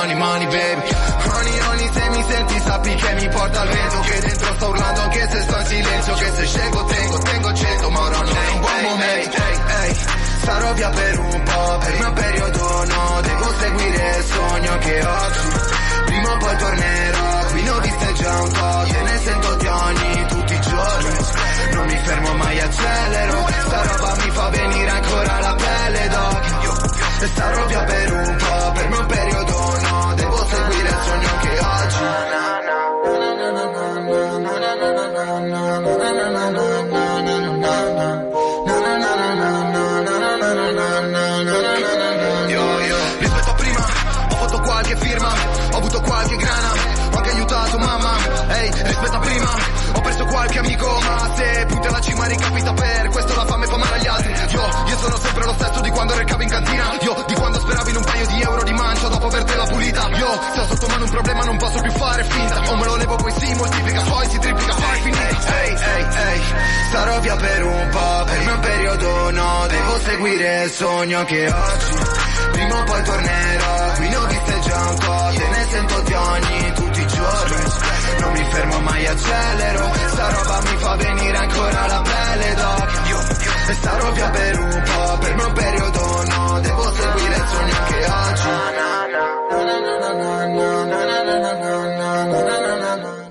Money, 0.03 0.17
money, 0.17 0.47
baby. 0.47 0.83
Honey, 1.31 1.59
honey, 1.61 1.89
se 1.93 2.09
mi 2.11 2.25
senti 2.27 2.59
sappi 2.59 2.93
che 2.93 3.15
mi 3.15 3.29
porta 3.29 3.61
al 3.61 3.69
vento 3.69 4.01
Che 4.01 4.21
dentro 4.21 4.55
sto 4.55 4.67
urlando 4.67 5.01
anche 5.01 5.29
se 5.31 5.41
sto 5.43 5.59
in 5.61 5.67
silenzio 5.67 6.15
Che 6.15 6.33
se 6.35 6.47
scelgo 6.47 6.85
tengo, 6.87 7.19
tengo 7.19 7.53
cento 7.55 7.91
Ma 7.91 8.01
ora 8.01 8.17
non 8.19 8.37
è 8.37 8.49
un 8.51 8.61
buon 8.61 8.81
momento. 8.83 9.37
Ehi, 9.37 9.61
ehi. 9.87 9.97
Sarò 10.43 10.73
via 10.73 10.89
per 10.89 11.19
un 11.21 11.43
po', 11.45 11.79
per 11.79 11.99
mio 12.01 12.13
periodo 12.15 12.85
no. 12.85 13.21
Devo 13.23 13.55
seguire 13.61 14.17
il 14.19 14.25
sogno 14.25 14.73
anche 14.73 15.07
oggi 15.07 15.39
Prima 16.07 16.33
o 16.33 16.37
poi 16.37 16.57
tornerò, 16.57 17.45
qui 17.53 17.63
ne 17.63 17.71
ho 17.71 17.79
viste 17.79 18.13
già 18.15 18.43
un 18.43 18.51
po' 18.51 18.85
Te 18.91 19.03
ne 19.03 19.19
sento 19.23 19.55
di 19.55 19.67
ogni, 19.69 20.27
tutti 20.27 20.55
i 20.55 20.61
giorni. 20.63 21.17
Non 21.75 21.87
mi 21.87 21.97
fermo 21.97 22.35
mai, 22.35 22.61
accelero 22.61 23.47
Sta 23.67 23.83
roba 23.83 24.15
mi 24.17 24.31
fa 24.33 24.49
venire 24.49 24.91
ancora 24.91 25.39
la 25.39 25.55
pelle 25.55 26.09
d'oca 26.09 26.91
E 27.21 27.27
starò 27.29 27.67
via 27.67 27.85
per 27.85 28.13
un 28.13 28.37
po', 28.37 28.73
per 28.73 28.89
mio 28.89 29.07
periodo 29.07 29.79
no 29.81 29.92
Devo 30.43 30.55
seguire 30.57 30.89
il 30.89 30.99
sogno 31.05 31.29
anche 31.29 31.59
oggi 31.61 32.03
Yo, 42.49 42.81
yo. 42.81 42.97
Rispetto 43.19 43.51
a 43.51 43.55
prima, 43.55 43.87
ho 44.31 44.35
fatto 44.35 44.61
qualche 44.61 44.97
firma, 44.97 45.33
ho 45.73 45.77
avuto 45.77 46.01
qualche 46.01 46.37
grana, 46.37 46.73
ho 47.13 47.17
anche 47.17 47.31
aiutato 47.31 47.79
mamma, 47.79 48.17
ehi, 48.49 48.71
rispetto 48.83 49.17
a 49.17 49.19
prima, 49.21 49.51
ho 49.95 50.01
perso 50.01 50.25
qualche 50.27 50.59
amico, 50.59 51.01
ma 51.03 51.31
se 51.37 51.67
punti 51.69 51.87
alla 51.87 52.01
cima 52.01 52.27
ricapita 52.27 52.73
per 52.73 53.09
questo 53.11 53.35
la 53.37 53.47
fame 53.47 53.67
fa 53.67 53.77
male 53.77 53.95
agli 53.97 54.07
altri, 54.09 54.33
io, 54.33 54.69
io 54.87 54.99
sono 54.99 55.17
sempre 55.17 55.45
lo 55.45 55.53
stesso 55.53 55.81
di 55.81 55.91
quando 55.91 56.15
recavi 56.15 56.43
in 56.43 56.51
cantina, 56.51 56.97
io, 57.01 57.12
io, 60.23 60.41
se 60.55 60.61
ho 60.61 60.67
sotto 60.67 60.87
mano 60.87 61.05
un 61.05 61.11
problema 61.11 61.45
non 61.45 61.57
posso 61.57 61.81
più 61.81 61.93
fare 61.93 62.25
finta, 62.25 62.71
o 62.71 62.77
me 62.77 62.85
lo 62.85 62.97
levo 62.97 63.17
poi 63.17 63.33
si 63.33 63.55
moltiplica, 63.55 64.01
poi 64.03 64.29
si 64.31 64.39
triplica, 64.39 64.75
poi 64.75 65.01
finita, 65.01 65.63
ehi, 65.63 65.75
ehi, 65.75 66.07
ehi, 66.27 66.43
starò 66.89 67.21
via 67.21 67.37
per 67.37 67.65
un 67.65 67.89
po', 67.91 68.25
per 68.25 68.39
il 68.39 68.45
mio 68.47 68.59
periodo 68.61 69.31
no, 69.31 69.67
devo 69.69 69.99
seguire 69.99 70.63
il 70.65 70.71
sogno 70.71 71.19
anche 71.19 71.53
oggi, 71.53 71.97
prima 72.53 72.79
o 72.79 72.85
poi 72.85 73.03
tornerò, 73.03 73.93
qui 73.97 74.09
ne 74.09 74.17
ho 74.17 74.27
viste 74.27 74.61
già 74.61 74.89
un 74.89 74.99
po', 74.99 75.31
te 75.35 75.49
ne 75.49 75.67
sento 75.71 76.01
di 76.01 76.13
ogni, 76.13 76.73
tutti 76.75 77.01
i 77.01 77.07
giorni, 77.07 77.65
non 78.21 78.33
mi 78.33 78.45
fermo 78.51 78.79
mai, 78.81 79.07
accelero, 79.07 79.93
sta 80.13 80.29
roba 80.29 80.61
mi 80.63 80.77
fa 80.77 80.97
venire 80.97 81.37
ancora 81.37 81.87
la 81.87 82.03
pelle 82.03 82.55
d'oca, 82.55 83.03
e 83.69 83.75
starò 83.75 84.13
via 84.13 84.31
per 84.31 84.59
un 84.59 84.83
po', 84.85 85.19
per 85.19 85.35
mio 85.35 85.53
periodo 85.53 86.25
no, 86.25 86.61
devo 86.61 86.83
seguire 86.83 87.37
il 87.37 87.45
sogno 87.47 87.75
anche 87.77 87.97
oggi. 88.11 88.81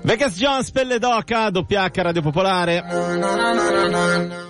Vegas 0.04 0.36
Jones, 0.36 0.70
Pelle 0.72 0.98
d'Oca, 0.98 1.48
doppia 1.50 1.84
H 1.84 2.02
Radio 2.02 2.22
Popolare. 2.22 2.82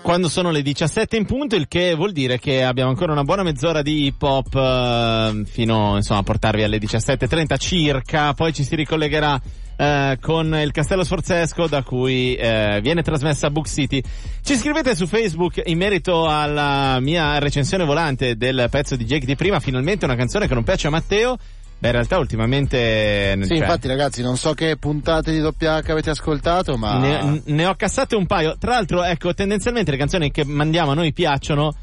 Quando 0.03 0.29
sono 0.29 0.51
le 0.51 0.63
17 0.63 1.17
in 1.17 1.25
punto, 1.25 1.57
il 1.57 1.69
che 1.69 1.95
vuol 1.95 2.13
dire 2.13 2.39
che 2.39 2.65
abbiamo 2.65 2.91
ancora 2.91 3.13
una 3.13 3.23
buona 3.23 3.43
mezz'ora 3.43 3.83
di 3.83 4.07
hip 4.07 4.23
hop 4.23 4.55
eh, 4.55 5.45
fino 5.47 5.97
insomma 5.97 6.21
a 6.21 6.23
portarvi 6.25 6.63
alle 6.63 6.79
17.30 6.79 7.59
circa, 7.59 8.33
poi 8.33 8.53
ci 8.53 8.65
si 8.65 8.75
ricollegherà 8.75 9.41
eh, 9.83 10.19
con 10.21 10.55
il 10.55 10.71
Castello 10.71 11.03
Sforzesco 11.03 11.67
da 11.67 11.83
cui 11.83 12.37
eh, 12.37 12.79
viene 12.81 13.03
trasmessa 13.03 13.51
Book 13.51 13.67
City. 13.67 14.01
Ci 14.43 14.55
scrivete 14.55 14.95
su 14.95 15.07
Facebook 15.07 15.61
in 15.65 15.77
merito 15.77 16.29
alla 16.29 17.01
mia 17.01 17.39
recensione 17.41 17.85
volante 17.85 18.37
del 18.37 18.69
pezzo 18.71 18.95
di 18.95 19.05
Jake 19.05 19.27
di 19.27 19.35
prima, 19.35 19.59
finalmente 19.59 20.05
una 20.05 20.15
canzone 20.15 20.47
che 20.47 20.55
non 20.55 20.63
piace 20.63 20.87
a 20.87 20.91
Matteo. 20.91 21.37
Beh, 21.79 21.89
in 21.89 21.95
realtà 21.95 22.19
ultimamente... 22.19 23.37
Sì, 23.41 23.49
cioè, 23.49 23.57
infatti 23.57 23.89
ragazzi, 23.89 24.23
non 24.23 24.37
so 24.37 24.55
che 24.55 24.77
puntate 24.77 25.33
di 25.33 25.41
doppia 25.41 25.83
H 25.83 25.91
avete 25.91 26.11
ascoltato, 26.11 26.77
ma... 26.77 26.99
ne, 26.99 27.43
ne 27.45 27.67
ho 27.67 27.75
cassate 27.75 28.15
un 28.15 28.27
paio. 28.27 28.57
Tra 28.57 28.71
l'altro, 28.71 29.03
ecco, 29.03 29.35
tendenzialmente 29.35 29.91
le 29.91 29.97
canzoni 29.97 30.31
che 30.31 30.45
mandiamo 30.45 30.93
a 30.93 30.95
noi 30.95 31.13
piacciono 31.13 31.75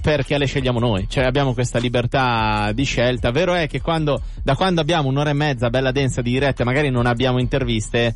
perché 0.00 0.38
le 0.38 0.46
scegliamo 0.46 0.78
noi, 0.78 1.06
cioè 1.08 1.24
abbiamo 1.24 1.54
questa 1.54 1.78
libertà 1.78 2.70
di 2.72 2.84
scelta. 2.84 3.30
Vero 3.30 3.54
è 3.54 3.66
che 3.66 3.80
quando, 3.80 4.22
da 4.42 4.54
quando 4.54 4.80
abbiamo 4.80 5.08
un'ora 5.08 5.30
e 5.30 5.34
mezza 5.34 5.70
bella 5.70 5.92
densa 5.92 6.22
di 6.22 6.32
dirette, 6.32 6.64
magari 6.64 6.90
non 6.90 7.06
abbiamo 7.06 7.38
interviste, 7.38 8.14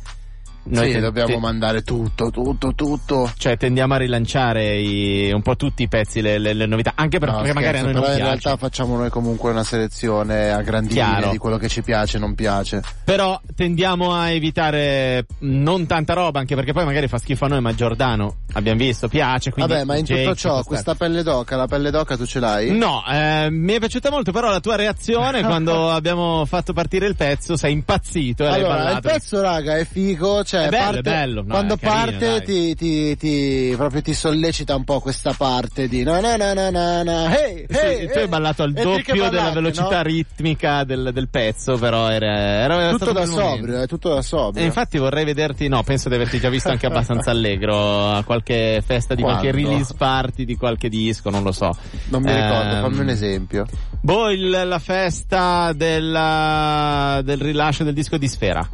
noi 0.65 0.87
sì, 0.87 0.93
te- 0.93 0.99
dobbiamo 0.99 1.33
te- 1.33 1.39
mandare 1.39 1.81
tutto, 1.81 2.29
tutto, 2.29 2.73
tutto. 2.73 3.31
cioè 3.37 3.57
tendiamo 3.57 3.93
a 3.93 3.97
rilanciare 3.97 4.77
i- 4.77 5.31
un 5.31 5.41
po' 5.41 5.55
tutti 5.55 5.83
i 5.83 5.87
pezzi, 5.87 6.21
le, 6.21 6.37
le- 6.37 6.53
le 6.53 6.65
novità, 6.65 6.93
anche 6.95 7.19
per- 7.19 7.29
No, 7.29 7.37
perché 7.37 7.53
magari 7.53 7.77
a 7.77 7.79
scherzo, 7.81 7.91
noi 7.91 7.93
non 7.93 8.01
però 8.03 8.13
in 8.13 8.19
piace. 8.25 8.39
realtà 8.47 8.57
facciamo 8.65 8.97
noi 8.97 9.09
comunque 9.09 9.51
una 9.51 9.63
selezione 9.63 10.51
a 10.51 10.61
grandi 10.61 10.93
linee 10.93 11.29
di 11.31 11.37
quello 11.37 11.57
che 11.57 11.67
ci 11.67 11.81
piace 11.81 12.17
e 12.17 12.19
non 12.19 12.33
piace. 12.35 12.81
Però 13.03 13.39
tendiamo 13.55 14.13
a 14.13 14.29
evitare 14.29 15.25
non 15.39 15.85
tanta 15.85 16.13
roba, 16.13 16.39
anche 16.39 16.55
perché 16.55 16.73
poi 16.73 16.85
magari 16.85 17.07
fa 17.07 17.17
schifo 17.17 17.45
a 17.45 17.47
noi, 17.49 17.61
ma 17.61 17.73
Giordano 17.75 18.37
abbiamo 18.53 18.79
visto, 18.79 19.07
piace. 19.07 19.51
Quindi 19.51 19.71
Vabbè, 19.73 19.85
ma 19.85 19.95
in 19.97 20.05
Jake 20.05 20.21
tutto 20.23 20.35
ci 20.35 20.41
ciò, 20.41 20.63
questa 20.63 20.95
pelle 20.95 21.23
d'oca, 21.23 21.55
la 21.55 21.67
pelle 21.67 21.91
d'oca 21.91 22.15
tu 22.17 22.25
ce 22.25 22.39
l'hai? 22.39 22.71
No, 22.71 23.03
eh, 23.09 23.47
mi 23.49 23.73
è 23.73 23.79
piaciuta 23.79 24.09
molto 24.09 24.31
però 24.31 24.49
la 24.49 24.59
tua 24.59 24.75
reazione 24.75 25.41
quando 25.43 25.89
abbiamo 25.91 26.45
fatto 26.45 26.73
partire 26.73 27.07
il 27.07 27.15
pezzo, 27.15 27.55
sei 27.57 27.73
impazzito 27.73 28.47
Allora, 28.47 28.91
il 28.91 29.01
pezzo, 29.01 29.41
raga, 29.41 29.77
è 29.77 29.85
figo, 29.85 30.43
cioè 30.53 30.65
È 30.67 30.69
bello, 30.69 30.83
parte- 30.83 30.99
è 30.99 31.01
bello, 31.01 31.41
no, 31.41 31.47
quando 31.47 31.73
è 31.73 31.77
carino, 31.79 32.17
parte 32.19 32.41
ti, 32.43 32.75
ti, 32.75 33.17
ti, 33.17 33.73
proprio 33.75 34.01
ti 34.03 34.13
sollecita 34.13 34.75
un 34.75 34.83
po' 34.83 34.99
questa 34.99 35.33
parte 35.33 35.87
di 35.87 36.03
na 36.03 36.19
na 36.19 36.35
na 36.37 36.53
na 36.53 36.69
na 36.69 37.01
na, 37.01 37.35
hey, 37.35 37.65
hey, 37.67 38.07
tu 38.07 38.19
hai 38.19 38.27
ballato 38.27 38.61
al 38.61 38.71
doppio 38.73 39.13
della 39.15 39.29
ballate, 39.29 39.53
velocità 39.55 39.95
no? 39.97 40.03
ritmica 40.03 40.83
del, 40.83 41.09
del 41.11 41.27
pezzo, 41.29 41.77
però 41.79 42.09
era, 42.11 42.37
era, 42.37 42.89
Tutto 42.91 43.13
da 43.13 43.25
sobrio, 43.25 43.81
è 43.81 43.87
tutto 43.87 44.13
da 44.13 44.21
sobrio. 44.21 44.61
E 44.61 44.65
infatti 44.67 44.99
vorrei 44.99 45.25
vederti, 45.25 45.67
no, 45.67 45.81
penso 45.81 46.07
di 46.09 46.13
averti 46.15 46.39
già 46.39 46.49
visto 46.49 46.69
anche 46.69 46.85
abbastanza 46.85 47.31
allegro 47.31 48.09
a 48.11 48.23
qualche 48.23 48.83
festa 48.85 49.15
di 49.15 49.23
qualche 49.23 49.49
Quando? 49.49 49.69
release 49.69 49.95
party 49.97 50.45
di 50.45 50.55
qualche 50.55 50.87
disco, 50.87 51.31
non 51.31 51.41
lo 51.41 51.51
so. 51.51 51.75
Non 52.09 52.21
mi 52.21 52.31
ricordo, 52.31 52.75
Ehm, 52.75 52.81
fammi 52.81 52.99
un 52.99 53.09
esempio. 53.09 53.65
Boh, 54.01 54.29
il- 54.29 54.49
la 54.65 54.79
festa 54.79 55.71
della, 55.73 57.21
del 57.23 57.39
rilascio 57.41 57.83
del 57.83 57.93
disco 57.95 58.17
di 58.17 58.27
Sfera. 58.27 58.67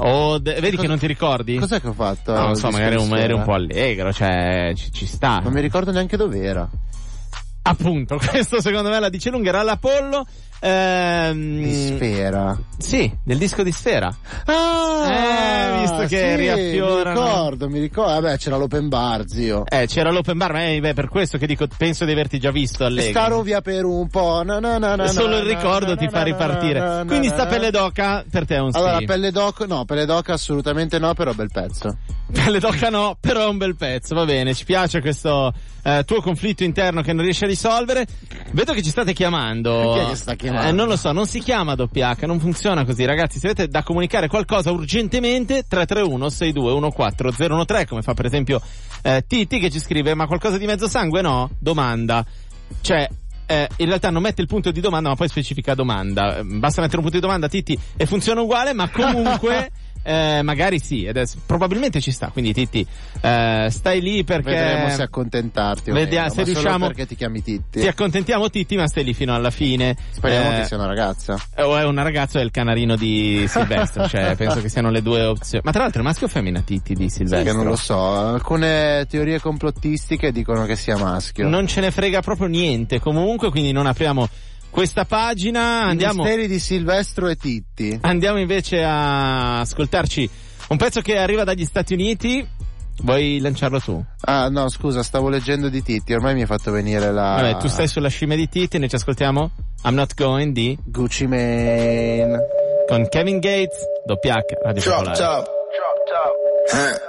O 0.00 0.38
de- 0.38 0.54
vedi 0.54 0.70
cosa- 0.70 0.82
che 0.82 0.88
non 0.88 0.98
ti 0.98 1.06
ricordi? 1.06 1.56
Cos'è 1.56 1.80
che 1.80 1.88
ho 1.88 1.92
fatto? 1.92 2.32
No, 2.32 2.40
non 2.46 2.56
so, 2.56 2.70
magari 2.70 2.96
un, 2.96 3.16
eri 3.16 3.32
un 3.32 3.42
po' 3.42 3.52
allegro, 3.54 4.12
cioè 4.12 4.72
ci, 4.74 4.92
ci 4.92 5.06
sta. 5.06 5.38
Non 5.40 5.52
mi 5.52 5.60
ricordo 5.60 5.90
neanche 5.90 6.16
dove 6.16 6.40
era. 6.42 6.68
Appunto, 7.62 8.16
questo 8.30 8.60
secondo 8.60 8.88
me 8.88 8.98
la 8.98 9.08
dice 9.08 9.30
lunga, 9.30 9.48
era 9.50 9.62
l'Apollo. 9.62 10.26
Ehm, 10.60 11.62
Di 11.62 11.94
sfera. 11.94 12.58
Sì, 12.78 13.12
del 13.24 13.38
disco 13.38 13.62
di 13.62 13.72
Sfera. 13.72 14.14
Ah, 14.44 15.06
Eh, 15.10 15.80
visto 15.80 15.98
che 16.06 16.30
sì, 16.30 16.36
riaffiorano. 16.36 17.20
Mi 17.20 17.26
ricordo, 17.26 17.68
mi 17.68 17.78
ricordo. 17.80 18.12
Vabbè, 18.20 18.38
c'era 18.38 18.56
l'open 18.56 18.88
bar, 18.88 19.24
zio. 19.26 19.64
Eh, 19.66 19.86
c'era 19.86 20.10
l'open 20.10 20.36
bar, 20.38 20.52
ma 20.52 20.64
eh, 20.66 20.80
beh, 20.80 20.94
per 20.94 21.08
questo 21.08 21.38
che 21.38 21.46
dico, 21.46 21.66
penso 21.76 22.04
di 22.04 22.12
averti 22.12 22.38
già 22.38 22.50
visto 22.52 22.84
allegro. 22.84 23.10
Staro 23.10 23.42
via 23.42 23.60
per 23.60 23.84
un 23.84 24.08
po'. 24.08 24.42
Na, 24.44 24.58
na, 24.60 24.78
na, 24.78 24.94
na, 24.94 25.06
Solo 25.08 25.38
il 25.38 25.44
ricordo 25.44 25.96
ti 25.96 26.08
fa 26.08 26.22
ripartire. 26.22 27.02
Quindi 27.06 27.28
sta 27.28 27.46
pelle 27.46 27.70
d'oca 27.70 28.24
per 28.30 28.46
te 28.46 28.56
è 28.56 28.60
un 28.60 28.70
Allora, 28.72 28.98
sì. 28.98 29.04
pelle 29.04 29.30
d'oca, 29.32 29.66
no, 29.66 29.84
pelle 29.84 30.04
d'oca 30.06 30.32
assolutamente 30.34 30.98
no, 30.98 31.14
però 31.14 31.32
bel 31.32 31.50
pezzo. 31.52 31.96
Pelle 32.32 32.58
d'oca 32.60 32.90
no, 32.90 33.16
però 33.18 33.42
è 33.42 33.48
un 33.48 33.56
bel 33.58 33.74
pezzo, 33.76 34.14
va 34.14 34.24
bene. 34.24 34.54
Ci 34.54 34.64
piace 34.64 35.00
questo 35.00 35.52
eh, 35.82 36.04
tuo 36.04 36.20
conflitto 36.20 36.62
interno 36.62 37.02
che 37.02 37.12
non 37.12 37.24
riesci 37.24 37.44
a 37.44 37.46
risolvere. 37.48 38.06
Vedo 38.52 38.72
che 38.72 38.82
ci 38.82 38.90
state 38.90 39.12
chiamando. 39.12 39.94
Chi 39.94 39.98
è 40.00 40.08
che 40.10 40.14
sta 40.16 40.34
chiamando? 40.34 40.46
Eh, 40.48 40.72
non 40.72 40.88
lo 40.88 40.96
so, 40.96 41.12
non 41.12 41.26
si 41.26 41.40
chiama 41.40 41.74
doppia 41.74 42.10
H, 42.10 42.26
non 42.26 42.40
funziona 42.40 42.84
così. 42.84 43.04
Ragazzi, 43.04 43.38
se 43.38 43.46
avete 43.46 43.68
da 43.68 43.82
comunicare 43.82 44.28
qualcosa 44.28 44.70
urgentemente, 44.70 45.64
331 45.68 46.28
6214 46.30 47.64
013, 47.64 47.86
come 47.86 48.02
fa 48.02 48.14
per 48.14 48.26
esempio 48.26 48.60
eh, 49.02 49.24
Titi 49.26 49.58
che 49.58 49.70
ci 49.70 49.78
scrive, 49.78 50.14
ma 50.14 50.26
qualcosa 50.26 50.58
di 50.58 50.66
mezzo 50.66 50.88
sangue 50.88 51.20
no? 51.22 51.50
Domanda. 51.58 52.24
Cioè, 52.80 53.08
eh, 53.46 53.68
in 53.76 53.86
realtà 53.86 54.10
non 54.10 54.22
mette 54.22 54.42
il 54.42 54.46
punto 54.46 54.70
di 54.70 54.80
domanda, 54.80 55.08
ma 55.08 55.14
poi 55.14 55.28
specifica 55.28 55.74
domanda. 55.74 56.42
Basta 56.44 56.80
mettere 56.80 56.98
un 56.98 57.04
punto 57.04 57.18
di 57.18 57.24
domanda, 57.26 57.48
Titti, 57.48 57.78
e 57.96 58.06
funziona 58.06 58.40
uguale, 58.40 58.72
ma 58.72 58.88
comunque. 58.92 59.70
Eh, 60.02 60.40
magari 60.42 60.78
sì, 60.78 61.04
è- 61.04 61.24
probabilmente 61.46 62.00
ci 62.00 62.10
sta. 62.12 62.28
Quindi, 62.28 62.52
Titti, 62.52 62.86
eh, 63.20 63.68
stai 63.70 64.00
lì 64.00 64.24
perché. 64.24 64.50
Vedremo 64.50 64.88
se 64.90 65.02
accontentarti 65.02 65.90
Vediamo 65.90 66.30
se 66.30 66.42
riusciamo- 66.44 66.86
perché 66.86 67.06
ti 67.06 67.14
chiami 67.16 67.42
Titti. 67.42 67.80
Ti 67.80 67.86
accontentiamo, 67.86 68.48
Titti, 68.50 68.76
ma 68.76 68.86
stai 68.86 69.04
lì 69.04 69.14
fino 69.14 69.34
alla 69.34 69.50
fine. 69.50 69.96
Speriamo 70.10 70.52
Eh, 70.52 70.60
che 70.60 70.64
sia 70.66 70.76
una 70.76 70.86
ragazza. 70.86 71.36
o 71.58 71.76
è 71.76 71.84
una 71.84 72.02
ragazza 72.02 72.38
o 72.38 72.40
è 72.40 72.44
il 72.44 72.50
canarino 72.50 72.96
di 72.96 73.44
Silvestro, 73.48 74.08
cioè 74.08 74.34
penso 74.36 74.60
che 74.60 74.68
siano 74.68 74.90
le 74.90 75.02
due 75.02 75.24
opzioni. 75.24 75.62
Ma 75.64 75.72
tra 75.72 75.82
l'altro 75.82 76.00
è 76.00 76.04
maschio 76.04 76.26
o 76.26 76.30
femmina 76.30 76.60
Titti 76.62 76.94
di 76.94 77.08
Silvestro? 77.10 77.50
Che 77.50 77.56
non 77.56 77.66
lo 77.66 77.76
so. 77.76 77.98
Alcune 77.98 79.06
teorie 79.08 79.40
complottistiche 79.40 80.32
dicono 80.32 80.64
che 80.64 80.76
sia 80.76 80.96
maschio. 80.96 81.48
Non 81.48 81.66
ce 81.66 81.80
ne 81.80 81.90
frega 81.90 82.20
proprio 82.22 82.46
niente 82.48 83.00
comunque, 83.00 83.50
quindi 83.50 83.72
non 83.72 83.86
apriamo 83.86 84.28
questa 84.70 85.04
pagina. 85.04 85.86
I 85.86 85.90
Andiamo, 85.90 86.22
misteri 86.22 86.46
di 86.46 86.58
Silvestro 86.58 87.28
e 87.28 87.36
Titti. 87.36 87.98
andiamo 88.02 88.38
invece 88.38 88.82
a 88.82 89.60
ascoltarci 89.60 90.28
un 90.68 90.76
pezzo 90.76 91.00
che 91.00 91.16
arriva 91.18 91.44
dagli 91.44 91.64
Stati 91.64 91.94
Uniti. 91.94 92.46
Vuoi 93.00 93.38
lanciarlo 93.38 93.78
tu? 93.80 94.04
Ah, 94.22 94.48
no, 94.48 94.68
scusa, 94.68 95.02
stavo 95.04 95.28
leggendo 95.28 95.68
di 95.68 95.82
Titti, 95.82 96.12
ormai 96.12 96.34
mi 96.34 96.40
hai 96.40 96.46
fatto 96.46 96.72
venire 96.72 97.12
la. 97.12 97.36
Vabbè, 97.40 97.56
tu 97.58 97.68
stai 97.68 97.86
sulla 97.86 98.08
scimmia 98.08 98.36
di 98.36 98.48
Titti, 98.48 98.76
noi 98.78 98.88
ci 98.88 98.96
ascoltiamo 98.96 99.50
I'm 99.84 99.94
Not 99.94 100.14
Going 100.14 100.52
di 100.52 100.76
Gucci 100.84 101.26
Mane. 101.28 102.38
con 102.88 103.06
Kevin 103.08 103.38
Gates, 103.38 103.78
doppia 104.04 104.34
H, 104.34 104.56
Radio 104.64 104.82
Drop 104.82 105.04
Popolare. 105.04 105.18
top. 105.18 105.48
Huh. 106.72 107.06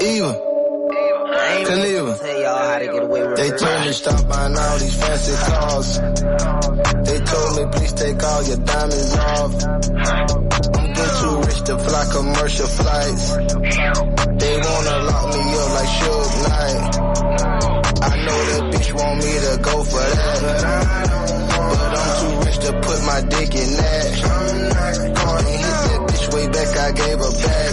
Eva. 0.00 0.45
Khalifa. 1.66 2.14
They 3.36 3.50
told 3.50 3.80
me 3.86 3.92
stop 3.92 4.28
buying 4.28 4.56
all 4.56 4.78
these 4.78 4.96
fancy 4.96 5.34
cars. 5.46 5.98
They 7.06 7.18
told 7.20 7.50
me 7.56 7.62
please 7.72 7.92
take 7.92 8.22
all 8.22 8.42
your 8.44 8.56
diamonds 8.58 9.16
off. 9.16 9.52
I'm 10.76 10.94
too 11.20 11.34
rich 11.46 11.60
to 11.68 11.78
fly 11.78 12.04
commercial 12.12 12.66
flights. 12.66 13.26
They 14.40 14.54
wanna 14.66 14.96
lock 15.08 15.26
me 15.34 15.42
up 15.60 15.70
like 15.76 15.90
Suge 15.98 16.36
Knight. 16.44 16.80
I 17.96 18.12
know 18.24 18.40
that 18.50 18.62
bitch 18.72 18.90
want 18.92 19.16
me 19.24 19.32
to 19.46 19.52
go 19.62 19.76
for 19.84 20.06
that. 20.16 20.40
But 21.78 21.92
I'm 22.00 22.10
too 22.20 22.34
rich 22.46 22.58
to 22.66 22.72
put 22.80 22.98
my 23.04 23.20
dick 23.22 23.54
in 23.54 23.70
that. 23.80 24.06
Ain't 25.36 25.62
hit 25.64 25.76
that 25.88 26.00
bitch 26.08 26.26
way 26.34 26.46
back, 26.48 26.70
I 26.76 26.92
gave 26.92 27.18
her 27.18 27.34
back. 27.44 27.65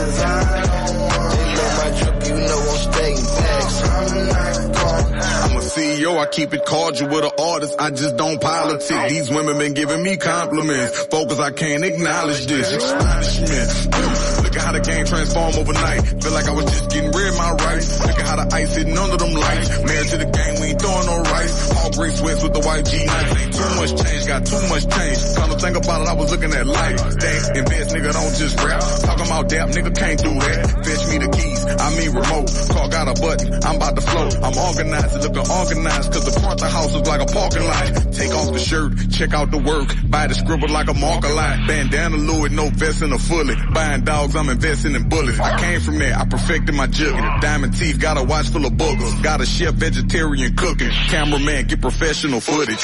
CEO, 6.03 6.17
I 6.19 6.25
keep 6.27 6.53
it 6.53 6.65
cordial 6.65 7.09
with 7.09 7.23
an 7.23 7.31
artist, 7.39 7.75
I 7.79 7.89
just 7.89 8.17
don't 8.17 8.41
politic. 8.41 9.09
These 9.09 9.29
women 9.29 9.57
been 9.57 9.73
giving 9.73 10.03
me 10.03 10.17
compliments. 10.17 11.05
Focus, 11.05 11.39
I 11.39 11.51
can't 11.51 11.83
acknowledge 11.83 12.45
this. 12.45 12.71
Astonishment. 12.71 14.43
Look 14.43 14.55
at 14.55 14.61
how 14.61 14.71
the 14.73 14.81
game 14.81 15.05
transformed 15.05 15.55
overnight. 15.55 16.23
Feel 16.23 16.31
like 16.33 16.47
I 16.47 16.51
was 16.51 16.65
just 16.65 16.91
getting 16.91 17.11
rid 17.11 17.27
of 17.29 17.37
my 17.37 17.51
rights. 17.51 18.05
Look 18.05 18.19
at 18.19 18.27
how 18.27 18.35
the 18.35 18.55
ice 18.55 18.73
sitting 18.73 18.97
under 18.97 19.17
them 19.17 19.33
lights. 19.33 19.69
Man 19.83 20.03
to 20.05 20.17
the 20.17 20.25
game, 20.25 20.61
we 20.61 20.67
ain't 20.67 20.81
throwing 20.81 21.05
no 21.05 21.21
rice. 21.21 21.62
Gray 21.93 22.09
sweats 22.09 22.41
with 22.43 22.53
the 22.53 22.61
white 22.61 22.85
G 22.85 23.05
nights. 23.05 23.57
Too 23.57 23.69
much 23.77 23.91
change, 24.01 24.25
got 24.27 24.45
too 24.45 24.61
much 24.69 24.85
change. 24.89 25.19
Come 25.37 25.49
to 25.49 25.57
think 25.57 25.77
about 25.77 26.01
it, 26.01 26.07
I 26.07 26.13
was 26.13 26.31
looking 26.31 26.53
at 26.53 26.65
life. 26.65 26.99
Think, 27.21 27.41
invest, 27.57 27.95
nigga, 27.95 28.11
don't 28.13 28.35
just 28.35 28.57
rap. 28.63 28.81
Talking 29.05 29.27
about 29.27 29.49
dap, 29.49 29.69
nigga, 29.69 29.91
can't 29.93 30.19
do 30.19 30.33
that. 30.33 30.61
Fetch 30.85 31.03
me 31.09 31.17
the 31.21 31.29
keys, 31.29 31.61
I 31.65 31.87
mean 31.93 32.11
remote. 32.17 32.49
Car 32.73 32.87
got 32.89 33.05
a 33.07 33.15
button, 33.21 33.53
I'm 33.63 33.75
about 33.77 33.95
to 33.95 34.01
float. 34.01 34.33
I'm 34.41 34.57
organized, 34.57 35.13
looking 35.21 35.45
organized, 35.45 36.07
cause 36.13 36.25
the 36.25 36.35
front 36.39 36.57
of 36.57 36.65
the 36.65 36.71
house 36.73 36.93
is 36.95 37.05
like 37.05 37.21
a 37.21 37.29
parking 37.29 37.65
lot. 37.65 37.85
Take 38.13 38.33
off 38.33 38.49
the 38.53 38.59
shirt, 38.59 38.91
check 39.11 39.33
out 39.33 39.51
the 39.51 39.61
work. 39.61 39.93
Buy 40.09 40.27
the 40.27 40.35
scribble 40.35 40.69
like 40.69 40.89
a 40.89 40.93
marker 40.93 41.33
line. 41.33 41.67
Bandana 41.67 42.17
Louis, 42.17 42.49
no 42.49 42.69
vest 42.69 43.01
and 43.01 43.13
a 43.13 43.19
fully. 43.19 43.55
Buying 43.73 44.03
dogs, 44.03 44.35
I'm 44.35 44.49
investing 44.49 44.95
in 44.95 45.09
bullets. 45.09 45.39
I 45.39 45.59
came 45.59 45.79
from 45.79 45.99
there, 45.99 46.17
I 46.17 46.25
perfected 46.25 46.73
my 46.75 46.87
jugger. 46.87 47.41
Diamond 47.41 47.77
teeth, 47.77 47.99
got 47.99 48.17
a 48.17 48.23
watch 48.23 48.47
full 48.49 48.65
of 48.65 48.73
boogers. 48.73 49.23
Got 49.23 49.41
a 49.41 49.45
chef 49.45 49.73
vegetarian 49.75 50.55
cooking. 50.55 50.89
Cameraman, 51.09 51.67
get 51.67 51.81
professional 51.83 52.39
footage. 52.39 52.79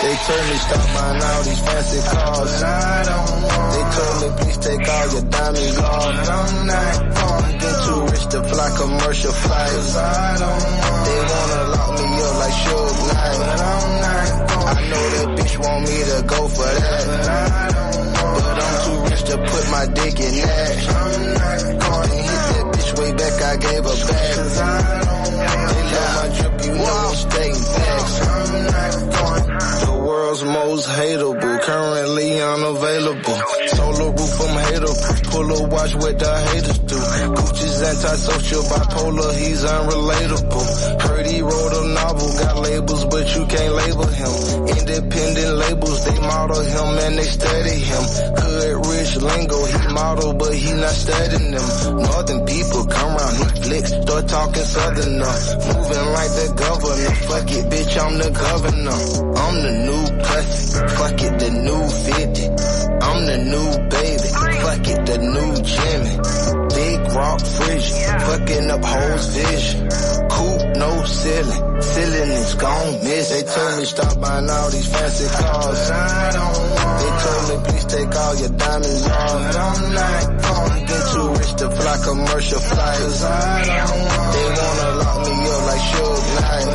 They 0.00 0.14
told 0.16 0.44
me 0.48 0.56
stop 0.64 0.84
buying 0.96 1.22
all 1.28 1.42
these 1.44 1.60
fancy 1.60 2.00
cars. 2.08 2.62
I 2.62 3.04
don't 3.04 3.32
want 3.44 3.68
They 3.74 3.84
told 3.96 4.16
me 4.22 4.28
please 4.40 4.58
take 4.64 4.88
all 4.88 5.06
your 5.12 5.24
diamonds 5.28 5.76
off. 5.76 6.08
I'm 6.24 7.52
getting 7.60 7.80
too 7.84 8.00
rich 8.08 8.26
to 8.32 8.40
fly 8.48 8.68
commercial 8.80 9.32
flights. 9.44 9.92
I 9.94 10.40
don't 10.40 10.64
want 10.80 11.04
They 11.04 11.20
wanna 11.20 11.60
lock 11.68 11.92
me 12.00 12.08
up 12.24 12.34
like 12.40 12.56
Suge 12.64 13.00
Knight. 13.12 13.40
I'm 13.60 13.92
not. 14.04 14.26
I 14.64 14.88
know 14.88 15.04
that 15.12 15.28
bitch 15.36 15.54
want 15.60 15.80
me 15.84 15.98
to 16.00 16.18
go 16.24 16.40
for 16.48 16.70
that. 16.80 17.04
But 18.24 18.56
I'm 18.64 18.76
too 18.88 18.98
rich 19.04 19.24
to 19.28 19.36
put 19.36 19.64
my 19.68 19.84
dick 19.92 20.16
in 20.16 20.34
that. 20.40 20.80
I'm 20.96 21.20
not 21.36 22.08
And 22.08 22.20
hit 22.24 22.42
that 22.56 22.66
bitch 22.72 22.90
way 22.98 23.12
back, 23.12 23.36
I 23.36 23.56
gave 23.60 23.84
her 23.84 23.98
back. 24.08 24.94
They 24.94 25.03
watch 35.84 35.94
what 35.96 36.18
the 36.18 36.32
haters 36.48 36.78
do. 36.78 36.96
Gucci's 36.96 37.82
antisocial, 37.82 38.62
bipolar, 38.72 39.32
he's 39.36 39.64
unrelatable. 39.64 40.66
Heard 41.02 41.26
he 41.26 41.40
wrote 41.42 41.72
a 41.76 41.84
novel, 41.92 42.28
got 42.40 42.56
labels, 42.56 43.04
but 43.04 43.24
you 43.36 43.44
can't 43.46 43.74
label 43.74 44.08
him. 44.08 44.32
Independent 44.64 45.52
labels, 45.60 46.04
they 46.04 46.18
model 46.20 46.62
him 46.64 46.88
and 47.04 47.18
they 47.18 47.28
study 47.28 47.76
him. 47.76 48.04
Good 48.32 48.86
rich 48.86 49.12
lingo, 49.20 49.58
he 49.64 49.78
model, 49.92 50.32
but 50.34 50.54
he 50.54 50.72
not 50.72 50.96
studying 50.96 51.50
them. 51.52 51.68
Northern 52.00 52.40
people 52.46 52.84
come 52.86 53.16
round, 53.16 53.36
he 53.36 53.44
flick, 53.62 53.86
start 53.86 54.28
talking 54.28 54.64
southern 54.64 55.18
now. 55.18 55.36
Moving 55.68 56.06
like 56.16 56.32
the 56.40 56.48
governor, 56.56 57.14
fuck 57.28 57.48
it, 57.52 57.64
bitch, 57.68 57.94
I'm 58.00 58.14
the 58.16 58.30
governor. 58.32 59.00
I'm 59.36 59.56
the 59.60 59.74
new 59.84 60.04
pussy, 60.24 60.80
fuck 60.96 61.20
it, 61.20 61.34
the 61.40 61.50
new 61.52 61.82
50. 62.08 62.83
I'm 63.04 63.26
the 63.26 63.38
new 63.52 63.68
baby, 63.92 64.28
fuck 64.64 64.86
it, 64.88 65.00
the 65.06 65.18
new 65.18 65.50
Jimmy. 65.62 66.14
Big 66.74 67.00
rock 67.14 67.40
fridge, 67.40 67.88
fucking 67.92 68.70
up 68.70 68.84
hoes 68.84 69.26
vision. 69.36 69.80
Coupe, 70.34 70.76
no 70.76 70.90
ceiling, 71.04 71.62
ceiling 71.82 72.30
is 72.42 72.54
gone 72.54 72.92
miss. 73.04 73.28
They 73.30 73.42
told 73.44 73.78
me 73.78 73.84
stop 73.84 74.20
buying 74.20 74.48
all 74.50 74.70
these 74.70 74.88
fancy 74.88 75.28
cars. 75.28 75.82
They 77.00 77.12
told 77.24 77.44
me 77.50 77.56
please 77.68 77.84
take 77.86 78.14
all 78.14 78.34
your 78.36 78.52
diamonds 78.56 79.06
off. 79.06 79.32
But 79.44 79.56
I'm 79.56 79.80
not 79.94 80.42
gonna 80.42 80.80
get 80.88 81.02
too 81.12 81.28
rich 81.38 81.52
to 81.60 81.70
fly 81.70 81.96
commercial 82.02 82.60
flights. 82.60 83.20
They 83.20 84.46
wanna 84.58 84.88
lock 85.02 85.20
me 85.28 85.44
up 85.54 85.62
like 85.70 85.84
Suge 85.92 86.28
Knight. 86.40 86.68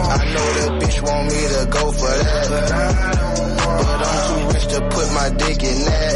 I 0.00 0.18
know 0.32 0.48
that 0.58 0.70
bitch 0.80 0.98
want 1.06 1.24
me 1.28 1.40
to 1.54 1.60
go 1.70 1.92
for 1.92 2.08
that. 2.08 2.48
But 2.50 3.29
I'm 3.78 4.18
too 4.28 4.40
rich 4.52 4.66
to 4.74 4.80
put 4.88 5.12
my 5.12 5.28
dick 5.30 5.62
in 5.62 5.78
that. 5.84 6.14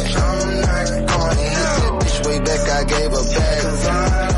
And 0.85 1.39
hit 1.39 1.65
that 1.79 1.93
bitch 2.01 2.27
way 2.27 2.39
back, 2.41 2.69
I 2.69 2.85
gave 2.85 3.11
her 3.11 3.25
back. 3.35 4.34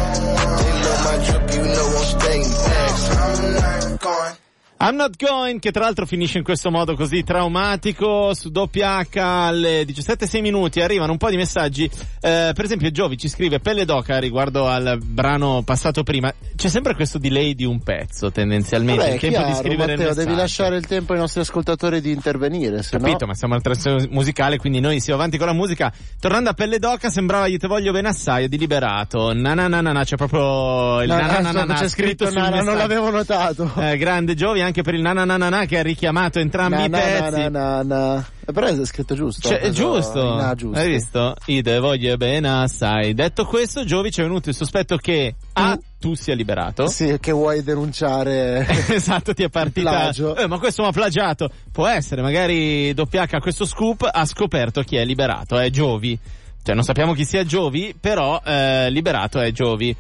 I'm 4.79 4.95
Not 4.95 5.17
Going, 5.17 5.59
che 5.59 5.71
tra 5.73 5.85
l'altro 5.85 6.05
finisce 6.05 6.37
in 6.37 6.45
questo 6.45 6.71
modo 6.71 6.95
così 6.95 7.25
traumatico, 7.25 8.35
su 8.35 8.51
doppia 8.51 8.99
H 8.99 9.17
alle 9.19 9.85
17.6 9.85 10.41
minuti 10.43 10.81
arrivano 10.83 11.13
un 11.13 11.19
po' 11.19 11.31
di 11.31 11.37
messaggi, 11.37 11.85
eh, 11.85 12.53
per 12.55 12.63
esempio 12.65 12.91
Giovi 12.91 13.17
ci 13.17 13.29
scrive 13.29 13.59
Pelle 13.59 13.87
d'Oca 13.87 14.19
riguardo 14.19 14.69
al 14.69 14.99
brano 15.03 15.63
passato 15.65 16.03
prima, 16.03 16.31
c'è 16.55 16.69
sempre 16.69 16.95
questo 16.95 17.17
delay 17.17 17.55
di 17.55 17.65
un 17.65 17.83
pezzo 17.83 18.31
tendenzialmente, 18.31 19.01
Vabbè, 19.01 19.15
il 19.15 19.21
tempo 19.21 19.37
chiaro, 19.39 19.51
di 19.53 19.57
scrivere 19.59 19.93
Matteo, 19.93 20.09
il 20.09 20.15
devi 20.15 20.19
messaggio. 20.27 20.41
lasciare 20.43 20.77
il 20.77 20.87
tempo 20.87 21.13
ai 21.15 21.19
nostri 21.21 21.41
ascoltatori 21.41 22.01
di 22.03 22.11
intervenire, 22.11 22.83
se 22.83 22.99
Capito, 22.99 23.17
no... 23.21 23.27
ma 23.29 23.35
siamo 23.35 23.55
alla 23.55 23.63
trazione 23.63 24.07
musicale, 24.11 24.59
quindi 24.59 24.81
noi 24.81 25.01
siamo 25.01 25.19
avanti 25.19 25.39
con 25.39 25.47
la 25.47 25.55
musica. 25.55 25.91
Tornando 26.21 26.51
a 26.51 26.53
Pelle 26.53 26.79
d'Oca, 26.79 27.09
sembrava 27.09 27.47
Io 27.47 27.57
te 27.57 27.67
voglio 27.67 27.93
bene 27.93 28.09
assai, 28.09 28.47
di 28.47 28.59
liberato. 28.59 29.33
Na 29.33 29.55
na 29.55 29.69
na 29.69 29.81
na 29.81 29.93
na, 29.93 30.05
c'è 30.05 30.17
proprio 30.17 31.01
il 31.01 31.09
No, 31.09 31.17
na 31.17 31.27
na 31.27 31.27
na 31.29 31.39
adesso 31.39 31.53
na 31.53 31.65
na 31.65 31.75
c'è 31.81 31.89
scritto 31.89 32.27
sul 32.27 32.35
Nana, 32.35 32.57
non 32.57 32.65
messaggio. 32.67 32.79
l'avevo 32.79 33.11
notato. 33.11 33.73
Eh, 33.81 33.97
grande 33.97 34.35
Giovi 34.35 34.65
anche 34.67 34.83
per 34.83 34.95
il 34.95 35.01
na 35.01 35.13
na 35.13 35.25
na 35.25 35.37
na 35.37 35.49
na 35.49 35.65
che 35.65 35.79
ha 35.79 35.83
richiamato 35.83 36.39
entrambi 36.39 36.85
i 36.85 36.89
Na, 36.89 36.99
na, 36.99 37.05
pezzi. 37.05 37.41
na, 37.41 37.49
na, 37.49 37.83
na. 37.83 38.27
Eh, 38.47 38.53
Però 38.53 38.67
è 38.67 38.85
scritto 38.85 39.15
giusto. 39.15 39.49
Cioè, 39.49 39.71
giusto. 39.71 40.21
i 40.21 40.37
na 40.37 40.55
giusti. 40.55 40.79
Hai 40.79 40.89
visto? 40.89 41.35
Io 41.47 41.63
te 41.63 41.79
voglio 41.79 42.17
bene 42.17 42.49
assai. 42.63 43.15
Detto 43.15 43.45
questo, 43.45 43.85
Giovi 43.85 44.11
ci 44.11 44.21
è 44.21 44.23
venuto 44.23 44.51
il 44.51 44.55
sospetto 44.55 44.97
che 44.97 45.35
A, 45.55 45.79
tu 45.99 46.15
sia 46.15 46.35
liberato. 46.35 46.87
Sì, 46.87 47.17
che 47.19 47.33
vuoi 47.33 47.63
denunciare. 47.63 48.67
esatto, 48.95 49.35
ti 49.35 49.43
è 49.43 49.49
partita. 49.49 50.11
Eh, 50.11 50.47
ma 50.47 50.59
questo 50.59 50.83
mi 50.83 50.89
ha 50.89 50.93
plagiato. 50.93 51.51
Può 51.73 51.87
essere, 51.87 52.23
magari 52.23 52.91
WH 52.91 53.27
a 53.33 53.41
questo 53.41 53.65
scoop 53.65 54.09
ha 54.11 54.25
scoperto 54.25 54.83
chi 54.83 54.97
è 54.97 55.05
liberato, 55.05 55.59
è 55.59 55.71
Giovi. 55.71 56.19
Cioè, 56.63 56.75
non 56.75 56.85
sappiamo 56.85 57.13
chi 57.15 57.25
sia 57.25 57.45
Giovi, 57.45 57.95
però 57.99 58.41
eh, 58.45 58.91
liberato 58.91 59.41
è 59.41 59.51
Giovi. 59.53 59.95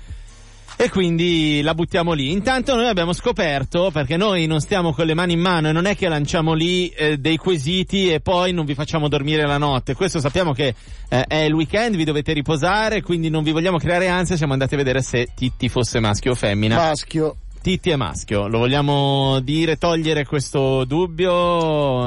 E 0.79 0.91
quindi 0.91 1.62
la 1.62 1.74
buttiamo 1.74 2.12
lì. 2.12 2.33
Intanto 2.33 2.74
noi 2.74 2.87
abbiamo 2.87 3.14
scoperto, 3.14 3.91
perché 3.91 4.18
noi 4.18 4.47
non 4.47 4.61
stiamo 4.61 4.93
con 4.93 5.07
le 5.07 5.14
mani 5.14 5.33
in 5.33 5.41
mano 5.41 5.68
e 5.68 5.72
non 5.72 5.87
è 5.87 5.97
che 5.97 6.07
lanciamo 6.07 6.53
lì 6.53 6.89
eh, 6.89 7.16
dei 7.16 7.39
quesiti 7.39 8.12
e 8.12 8.20
poi 8.20 8.53
non 8.53 8.66
vi 8.66 8.74
facciamo 8.74 9.09
dormire 9.09 9.47
la 9.47 9.57
notte. 9.57 9.95
Questo 9.95 10.20
sappiamo 10.20 10.53
che 10.53 10.74
eh, 11.09 11.24
è 11.27 11.39
il 11.39 11.55
weekend, 11.55 11.97
vi 11.97 12.05
dovete 12.05 12.35
riposare, 12.35 13.01
quindi 13.01 13.31
non 13.31 13.43
vi 13.43 13.53
vogliamo 13.53 13.79
creare 13.79 14.09
ansia, 14.09 14.37
siamo 14.37 14.53
andati 14.53 14.74
a 14.74 14.77
vedere 14.77 15.01
se 15.01 15.29
Titti 15.35 15.70
fosse 15.70 15.99
maschio 15.99 16.33
o 16.33 16.35
femmina. 16.35 16.77
Maschio. 16.77 17.37
Titti 17.67 17.91
è 17.91 17.97
maschio, 17.97 18.47
lo 18.47 18.59
vogliamo 18.59 19.41
dire, 19.41 19.77
togliere 19.77 20.25
questo 20.25 20.85
dubbio? 20.85 21.33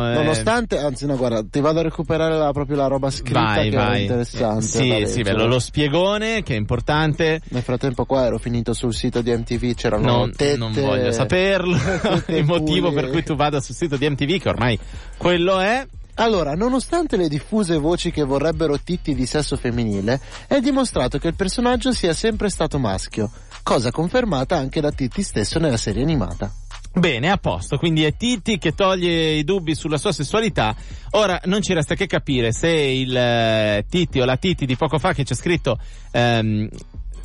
Eh, 0.10 0.14
Nonostante, 0.14 0.78
anzi 0.78 1.05
no, 1.05 1.18
guarda, 1.18 1.43
ti 1.43 1.60
vado 1.60 1.80
a 1.80 1.82
recuperare 1.82 2.38
la- 2.38 2.53
proprio 2.53 2.78
la 2.78 2.88
roba 2.88 3.12
scritta 3.12 3.41
vai, 3.41 3.70
che 3.70 3.76
vai. 3.76 4.01
interessante. 4.03 4.62
Sì, 4.62 4.78
da 4.78 4.84
sì, 4.84 5.18
leggere. 5.18 5.24
bello, 5.24 5.47
lo 5.47 5.60
spiegone 5.60 6.43
che 6.43 6.53
è 6.53 6.57
importante. 6.57 7.41
Nel 7.49 7.62
frattempo 7.62 8.05
qua 8.05 8.24
ero 8.24 8.38
finito 8.38 8.72
sul 8.72 8.93
sito 8.93 9.22
di 9.22 9.36
MTV, 9.36 9.74
c'erano 9.74 10.05
Non, 10.05 10.32
tette... 10.32 10.55
non 10.55 10.72
voglio 10.72 11.12
saperlo. 11.12 11.76
Il 12.28 12.45
motivo 12.45 12.93
per 12.93 13.10
cui 13.10 13.24
tu 13.24 13.36
vada 13.36 13.60
sul 13.60 13.76
sito 13.76 13.97
di 13.97 14.10
MTV, 14.10 14.39
che 14.39 14.47
ormai 14.47 14.80
quello 15.18 15.60
è. 15.60 15.86
Allora, 16.16 16.53
nonostante 16.53 17.16
le 17.16 17.30
diffuse 17.30 17.78
voci 17.78 18.12
che 18.12 18.24
vorrebbero 18.24 18.78
Titti 18.78 19.16
di 19.16 19.26
sesso 19.26 19.55
femminile, 19.55 20.20
è 20.47 20.60
dimostrato 20.60 21.18
che 21.18 21.28
il 21.30 21.36
personaggio 21.36 21.93
sia 21.93 22.12
sempre 22.14 22.49
stato 22.49 22.78
maschio, 22.78 23.32
cosa 23.64 23.91
confermata 23.91 24.55
anche 24.55 24.82
da 24.82 24.91
Titti 24.91 25.22
stesso 25.24 25.60
nella 25.60 25.78
serie 25.78 26.03
animata. 26.03 26.51
Bene, 26.91 27.30
a 27.30 27.38
posto. 27.38 27.78
Quindi 27.78 28.03
è 28.03 28.16
Titti 28.16 28.57
che 28.57 28.74
toglie 28.74 29.34
i 29.34 29.43
dubbi 29.43 29.76
sulla 29.76 29.97
sua 29.97 30.12
sessualità. 30.12 30.76
Ora 31.12 31.39
non 31.45 31.62
ci 31.62 31.74
resta 31.74 31.95
che 31.95 32.07
capire 32.07 32.51
se 32.51 32.70
il 32.70 33.16
eh, 33.16 33.86
Titti 33.88 34.20
o 34.20 34.26
la 34.26 34.38
Titti 34.38 34.66
di 34.66 34.76
poco 34.76 34.97
fa 34.97 35.14
che 35.14 35.24
c'è 35.24 35.36
scritto 35.36 35.78
ehm, 36.12 36.68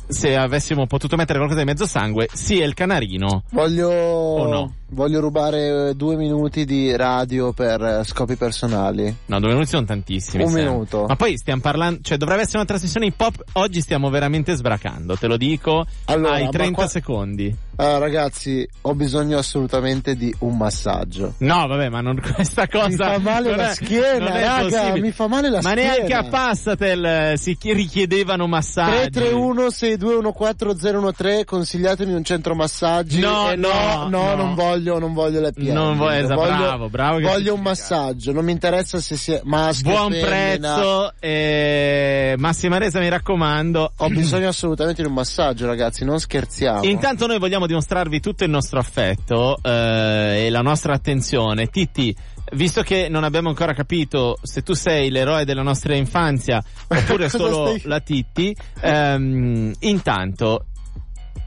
se 0.07 0.35
avessimo 0.35 0.85
potuto 0.85 1.15
mettere 1.15 1.39
qualcosa 1.39 1.61
di 1.61 1.67
mezzo 1.67 1.87
sangue, 1.87 2.29
sia 2.31 2.65
il 2.65 2.73
canarino. 2.73 3.43
Voglio, 3.51 4.47
no? 4.47 4.73
Voglio 4.89 5.19
rubare 5.19 5.89
eh, 5.89 5.93
due 5.95 6.15
minuti 6.15 6.65
di 6.65 6.95
radio 6.95 7.51
per 7.53 7.81
eh, 7.81 8.03
scopi 8.03 8.35
personali. 8.35 9.13
No, 9.25 9.39
due 9.39 9.49
minuti 9.49 9.67
sono 9.67 9.85
tantissimi. 9.85 10.43
Un 10.43 10.49
Sam. 10.51 10.59
minuto. 10.63 11.05
Ma 11.07 11.15
poi 11.15 11.37
stiamo 11.37 11.61
parlando, 11.61 11.99
cioè 12.01 12.17
dovrebbe 12.17 12.41
essere 12.41 12.57
una 12.59 12.67
trasmissione 12.67 13.07
hip 13.07 13.19
hop, 13.19 13.43
oggi 13.53 13.81
stiamo 13.81 14.09
veramente 14.09 14.55
sbracando, 14.55 15.15
te 15.17 15.27
lo 15.27 15.37
dico, 15.37 15.85
Allora, 16.05 16.35
hai 16.35 16.43
ma 16.45 16.49
30 16.49 16.73
qua- 16.75 16.87
secondi. 16.87 17.55
Ah, 17.77 17.97
ragazzi, 17.97 18.65
ho 18.83 18.93
bisogno 18.95 19.37
assolutamente 19.37 20.15
di 20.15 20.33
un 20.39 20.55
massaggio. 20.55 21.33
No, 21.39 21.67
vabbè, 21.67 21.89
ma 21.89 21.99
non 21.99 22.21
questa 22.33 22.67
cosa. 22.69 22.87
Mi 22.87 22.95
fa 22.95 23.17
male 23.19 23.53
la 23.55 23.71
è- 23.71 23.73
schiena, 23.73 24.29
raga, 24.29 24.61
possibile. 24.69 25.01
mi 25.01 25.11
fa 25.11 25.27
male 25.27 25.49
la 25.49 25.59
ma 25.61 25.69
schiena. 25.71 25.91
neanche 25.91 26.13
a 26.13 26.23
Passatel 26.23 27.05
eh, 27.05 27.33
si 27.37 27.57
chi- 27.57 27.73
richiedevano 27.73 28.47
massaggi. 28.47 29.09
331 29.09 29.69
6214 29.71 31.13
013 31.15 31.43
consigliatemi 31.45 32.13
un 32.13 32.23
centro 32.23 32.55
massaggi 32.55 33.19
No, 33.19 33.51
Eh, 33.51 33.55
no, 33.57 34.07
no, 34.07 34.07
no. 34.09 34.35
non 34.35 34.53
voglio 34.55 34.73
non 34.83 35.13
voglio 35.13 35.39
le 35.41 35.51
piante 35.53 35.73
Non 35.73 36.01
esatto, 36.11 36.35
voglio, 36.35 36.57
bravo, 36.57 36.89
bravo 36.89 37.17
che 37.17 37.23
voglio 37.23 37.53
un 37.53 37.61
massaggio 37.61 38.31
non 38.31 38.45
mi 38.45 38.51
interessa 38.51 38.99
se 38.99 39.15
sia 39.15 39.41
maschio 39.43 39.91
Buon 39.91 40.11
femmina. 40.11 40.27
prezzo, 40.75 41.13
eh, 41.19 42.35
massima 42.37 42.77
resa 42.77 42.99
mi 42.99 43.09
raccomando. 43.09 43.93
ho 43.97 44.09
bisogno 44.09 44.47
assolutamente 44.47 45.01
di 45.01 45.07
un 45.07 45.13
massaggio 45.13 45.65
ragazzi 45.65 46.03
non 46.05 46.19
scherziamo 46.19 46.83
Intanto 46.83 47.27
noi 47.27 47.39
vogliamo 47.39 47.67
dimostrarvi 47.67 48.19
tutto 48.19 48.43
il 48.43 48.49
nostro 48.49 48.79
affetto 48.79 49.57
eh, 49.61 50.45
e 50.45 50.49
la 50.49 50.61
nostra 50.61 50.93
attenzione. 50.93 51.67
Titti, 51.67 52.15
visto 52.53 52.81
che 52.81 53.07
non 53.09 53.23
abbiamo 53.23 53.49
ancora 53.49 53.73
capito 53.73 54.37
se 54.41 54.61
tu 54.61 54.73
sei 54.73 55.09
l'eroe 55.09 55.45
della 55.45 55.61
nostra 55.61 55.95
infanzia 55.95 56.63
oppure 56.87 57.29
solo 57.29 57.67
stai- 57.67 57.81
la 57.85 57.99
Titti, 57.99 58.55
ehm, 58.81 59.73
intanto 59.79 60.65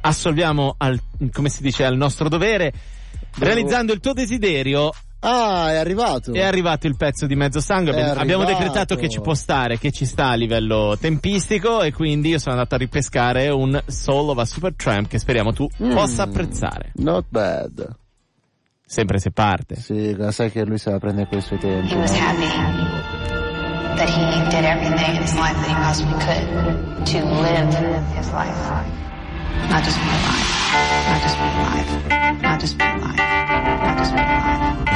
assolviamo 0.00 0.74
al, 0.78 0.98
come 1.32 1.48
si 1.48 1.62
dice, 1.62 1.84
al 1.84 1.96
nostro 1.96 2.28
dovere. 2.28 2.72
Realizzando 3.36 3.92
il 3.92 4.00
tuo 4.00 4.12
desiderio, 4.12 4.90
ah 5.20 5.70
è 5.72 5.76
arrivato 5.76 6.32
è 6.32 6.42
arrivato 6.42 6.86
il 6.86 6.96
pezzo 6.96 7.26
di 7.26 7.34
mezzo 7.36 7.60
sangue. 7.60 7.92
È 7.92 8.00
Abbiamo, 8.00 8.42
arrivato. 8.42 8.46
decretato 8.46 8.96
che 8.96 9.08
ci 9.08 9.20
può 9.20 9.34
stare, 9.34 9.78
che 9.78 9.90
ci 9.90 10.04
sta 10.06 10.28
a 10.30 10.34
livello 10.34 10.96
tempistico. 11.00 11.82
E 11.82 11.92
quindi 11.92 12.30
io 12.30 12.38
sono 12.38 12.54
andato 12.56 12.74
a 12.74 12.78
ripescare 12.78 13.48
un 13.48 13.80
Soul 13.86 14.30
of 14.30 14.38
a 14.38 14.44
Supertramp 14.44 15.08
che 15.08 15.18
speriamo 15.18 15.52
tu 15.52 15.68
Mm. 15.82 15.94
possa 15.94 16.22
apprezzare. 16.24 16.92
not 16.94 17.26
bad 17.28 17.88
Sempre 18.84 19.18
se 19.18 19.30
parte. 19.32 19.76
sì 19.76 20.16
sai 20.30 20.50
che 20.50 20.64
lui 20.64 20.78
se 20.78 20.90
la 20.90 20.98
prende 20.98 21.26
con 21.28 21.38
i 21.38 21.42
suoi 21.42 21.58
tempi 21.58 21.92
He 21.92 21.96
was 21.96 22.12
happy 22.18 22.46
that 23.96 24.08
he 24.08 24.42
did 24.48 24.64
everything 24.64 25.14
in 25.16 25.22
his 25.22 25.34
life 25.34 25.54
that 25.54 25.68
he 25.68 25.74
possibly 25.74 26.14
could 26.24 27.04
to 27.04 27.18
live 27.42 28.02
his 28.16 28.30
life. 28.32 29.06
Not 29.70 29.84
just 29.84 29.98
be 29.98 30.06
alive. 30.08 30.46
Not 31.08 31.20
just 31.22 31.36
be 31.38 31.44
alive. 31.44 32.42
Not 32.42 32.60
just 32.60 32.78
be 32.78 32.84
alive. 32.84 33.16
Not 33.16 33.98
just 33.98 34.12
be 34.14 34.20
alive. 34.20 34.88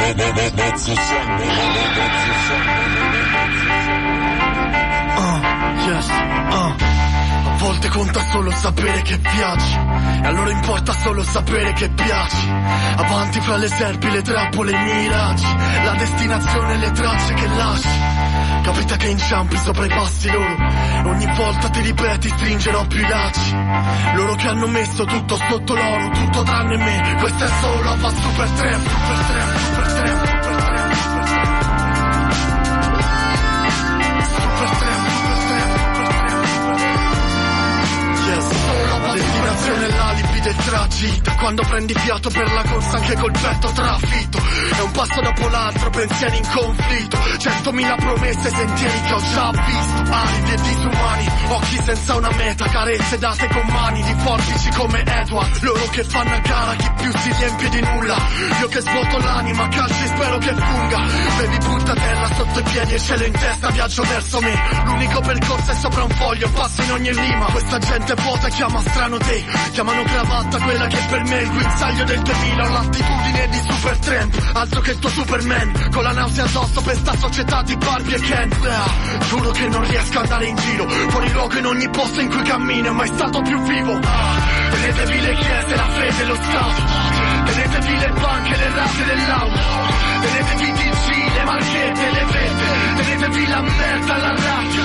Uh, 5.14 5.38
yes, 5.86 6.08
uh. 6.10 6.91
volte 7.62 7.88
conta 7.88 8.20
solo 8.30 8.50
sapere 8.50 9.02
che 9.02 9.16
viaggi 9.18 9.74
E 10.22 10.26
allora 10.26 10.50
importa 10.50 10.92
solo 10.92 11.22
sapere 11.22 11.72
che 11.72 11.88
piaci. 11.90 12.48
Avanti 12.96 13.40
fra 13.40 13.56
le 13.56 13.68
serpi, 13.68 14.10
le 14.10 14.22
trappole, 14.22 14.72
i 14.72 14.82
miraggi. 14.82 15.46
La 15.84 15.94
destinazione 15.94 16.74
e 16.74 16.76
le 16.78 16.90
tracce 16.90 17.34
che 17.34 17.46
lasci. 17.46 17.88
Capita 18.62 18.96
che 18.96 19.08
inciampi 19.08 19.56
sopra 19.56 19.84
i 19.84 19.88
passi 19.88 20.30
loro. 20.30 20.56
Ogni 21.08 21.26
volta 21.36 21.68
ti 21.70 21.80
ripeti 21.80 22.28
stringerò 22.28 22.84
più 22.86 23.00
i 23.00 23.08
lacci. 23.08 23.56
Loro 24.14 24.34
che 24.34 24.48
hanno 24.48 24.66
messo 24.66 25.04
tutto 25.04 25.36
sotto 25.36 25.74
l'oro 25.74 26.10
Tutto 26.10 26.42
tranne 26.42 26.76
me. 26.76 27.16
Questo 27.18 27.44
è 27.44 27.50
solo 27.60 27.90
Ava 27.90 28.10
Super 28.10 28.48
3, 28.48 28.72
Super 28.74 29.24
3, 29.26 29.58
Super 29.58 29.76
3 29.76 29.81
a 39.64 39.68
destinazione 39.70 40.21
l'alibi 40.42 40.54
del 40.54 40.56
tragitto 40.56 41.34
Quando 41.38 41.62
prendi 41.62 41.94
fiato 41.94 42.28
per 42.30 42.52
la 42.52 42.62
corsa 42.62 42.96
anche 42.96 43.14
col 43.14 43.32
petto 43.32 43.70
trafitto. 43.72 44.38
È 44.76 44.80
un 44.80 44.90
passo 44.90 45.20
dopo 45.20 45.48
l'altro, 45.48 45.90
pensieri 45.90 46.36
in 46.36 46.48
conflitto. 46.52 47.18
Centomila 47.38 47.94
promesse, 47.96 48.50
sentieri 48.50 49.00
che 49.00 49.12
ho 49.12 49.20
già 49.20 49.50
visto. 49.50 50.12
Aridi 50.12 50.52
e 50.52 50.56
disumani, 50.56 51.28
occhi 51.48 51.80
senza 51.82 52.14
una 52.14 52.30
meta. 52.36 52.68
Carezze 52.68 53.18
date 53.18 53.48
con 53.48 53.66
mani 53.66 54.02
di 54.02 54.14
forbici 54.18 54.70
come 54.70 55.02
Edward. 55.04 55.62
Loro 55.62 55.88
che 55.90 56.04
fanno 56.04 56.34
a 56.34 56.38
gara 56.38 56.74
chi 56.74 56.90
più 56.96 57.18
si 57.18 57.32
riempie 57.32 57.68
di 57.70 57.80
nulla. 57.80 58.16
Io 58.60 58.68
che 58.68 58.80
svuoto 58.80 59.18
l'anima, 59.18 59.68
calci 59.68 60.06
spero 60.06 60.38
che 60.38 60.54
funga. 60.54 60.98
Bevi 61.38 61.58
butta 61.58 61.94
terra 61.94 62.34
sotto 62.34 62.58
i 62.60 62.62
piedi 62.62 62.94
e 62.94 62.98
cielo 63.00 63.24
in 63.24 63.32
testa 63.32 63.70
Viaggio 63.70 64.02
verso 64.02 64.40
me, 64.40 64.54
l'unico 64.84 65.20
percorso 65.20 65.70
è 65.70 65.74
sopra 65.74 66.02
un 66.04 66.10
foglio 66.10 66.48
Passo 66.50 66.82
in 66.82 66.92
ogni 66.92 67.12
rima, 67.12 67.46
questa 67.46 67.78
gente 67.78 68.14
vuota 68.14 68.48
chiama 68.48 68.80
strano 68.80 69.18
te. 69.18 69.44
Chiamano 69.72 70.02
cravatta 70.04 70.31
quella 70.72 70.86
che 70.86 70.98
per 71.08 71.22
me 71.24 71.38
è 71.38 71.42
il 71.42 71.50
guinzaglio 71.50 72.04
del 72.04 72.22
2000 72.22 72.64
Ho 72.64 72.68
l'attitudine 72.68 73.48
di 73.48 73.60
super 73.68 73.98
tramp, 73.98 74.50
altro 74.54 74.80
che 74.80 74.98
tuo 74.98 75.08
superman. 75.10 75.88
Con 75.92 76.02
la 76.02 76.12
nausea 76.12 76.44
addosso 76.44 76.80
per 76.80 76.96
sta 76.96 77.16
società 77.16 77.62
di 77.62 77.76
Barbie 77.76 78.16
e 78.16 78.20
Ken. 78.20 78.52
Ah, 78.62 79.24
Giuro 79.28 79.50
che 79.50 79.68
non 79.68 79.82
riesco 79.82 80.18
ad 80.18 80.24
andare 80.24 80.46
in 80.46 80.56
giro 80.56 80.88
Fuori 80.88 81.32
luogo 81.32 81.58
in 81.58 81.66
ogni 81.66 81.88
posto 81.90 82.20
in 82.20 82.28
cui 82.28 82.42
cammino. 82.42 82.88
È 82.88 82.92
mai 82.92 83.08
stato 83.08 83.42
più 83.42 83.60
vivo. 83.62 83.98
Ah, 84.02 84.70
Tenetevi 84.70 85.20
le 85.20 85.34
chiese, 85.34 85.76
la 85.76 85.88
fede 85.88 86.24
lo 86.24 86.34
Stato. 86.34 86.82
Tenetevi 87.44 87.98
le 87.98 88.12
banche, 88.20 88.56
le 88.56 88.68
rate 88.74 89.04
dell'auto. 89.04 89.60
Tenetevi 90.20 90.68
i 90.68 90.72
TG, 90.72 91.34
le 91.34 91.44
marchette, 91.44 92.10
le 92.10 92.24
vette. 92.24 93.02
Tenetevi 93.02 93.46
la 93.48 93.60
merda, 93.60 94.16
la 94.16 94.34
radio 94.34 94.82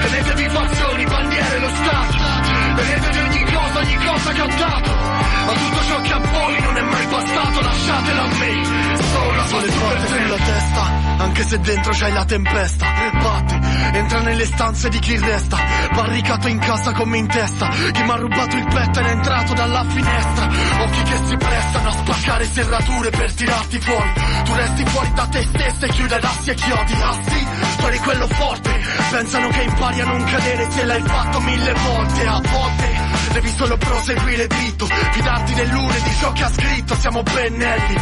Tenetevi 0.00 0.48
fazioni, 0.48 1.04
bandiere, 1.04 1.58
lo 1.58 1.68
Stato 1.68 2.59
Tenetevi 2.80 3.18
ogni 3.18 3.44
cosa, 3.52 3.78
ogni 3.78 3.96
cosa 3.96 4.32
che 4.32 4.40
ho 4.40 4.48
dato 4.56 5.20
ma 5.50 5.52
tutto 5.52 5.82
ciò 5.84 6.00
che 6.02 6.12
a 6.12 6.18
voi 6.18 6.60
non 6.60 6.76
è 6.76 6.82
mai 6.82 7.06
bastato, 7.06 7.60
lasciatelo 7.60 8.20
a 8.20 8.26
me. 8.26 8.64
Solo 8.96 9.40
a 9.40 9.60
le 9.60 9.72
porte 9.72 10.06
sulla 10.06 10.36
testa, 10.36 10.82
anche 11.18 11.42
se 11.44 11.58
dentro 11.60 11.92
c'hai 11.92 12.12
la 12.12 12.24
tempesta. 12.24 12.86
Batti, 13.20 13.58
entra 13.92 14.20
nelle 14.20 14.44
stanze 14.44 14.88
di 14.88 14.98
chi 14.98 15.18
resta, 15.18 15.56
barricato 15.92 16.48
in 16.48 16.58
casa 16.58 16.92
come 16.92 17.18
in 17.18 17.26
testa. 17.26 17.68
Chi 17.68 18.02
mi 18.02 18.10
ha 18.10 18.16
rubato 18.16 18.56
il 18.56 18.66
petto 18.66 19.00
ed 19.00 19.06
è 19.06 19.10
entrato 19.10 19.54
dalla 19.54 19.84
finestra. 19.84 20.48
Occhi 20.80 21.02
che 21.02 21.16
si 21.26 21.36
prestano 21.36 21.88
a 21.88 21.92
spaccare 21.92 22.44
serrature 22.44 23.10
per 23.10 23.32
tirarti 23.34 23.80
fuori. 23.80 24.12
Tu 24.44 24.54
resti 24.54 24.84
fuori 24.86 25.12
da 25.14 25.26
te 25.26 25.42
stessa 25.42 25.86
e 25.86 25.88
chiude 25.88 26.14
assi 26.16 26.50
e 26.50 26.54
chiodi. 26.54 26.92
Ah 26.92 27.18
sì, 27.26 27.46
eri 27.90 27.98
quello 27.98 28.26
forte. 28.28 28.70
Pensano 29.10 29.48
che 29.48 29.62
impari 29.62 30.00
a 30.00 30.04
non 30.04 30.24
cadere 30.24 30.70
se 30.70 30.84
l'hai 30.84 31.02
fatto 31.02 31.40
mille 31.40 31.72
volte. 31.72 32.26
A 32.26 32.40
volte 32.40 33.00
devi 33.32 33.52
solo 33.56 33.76
proseguire 33.76 34.46
dritto. 34.46 34.86
Fidarti 34.86 35.54
dell'une 35.54 36.00
di 36.02 36.14
ciò 36.18 36.32
che 36.32 36.44
ha 36.44 36.50
scritto, 36.50 36.94
siamo 36.96 37.22
pennelli. 37.22 37.94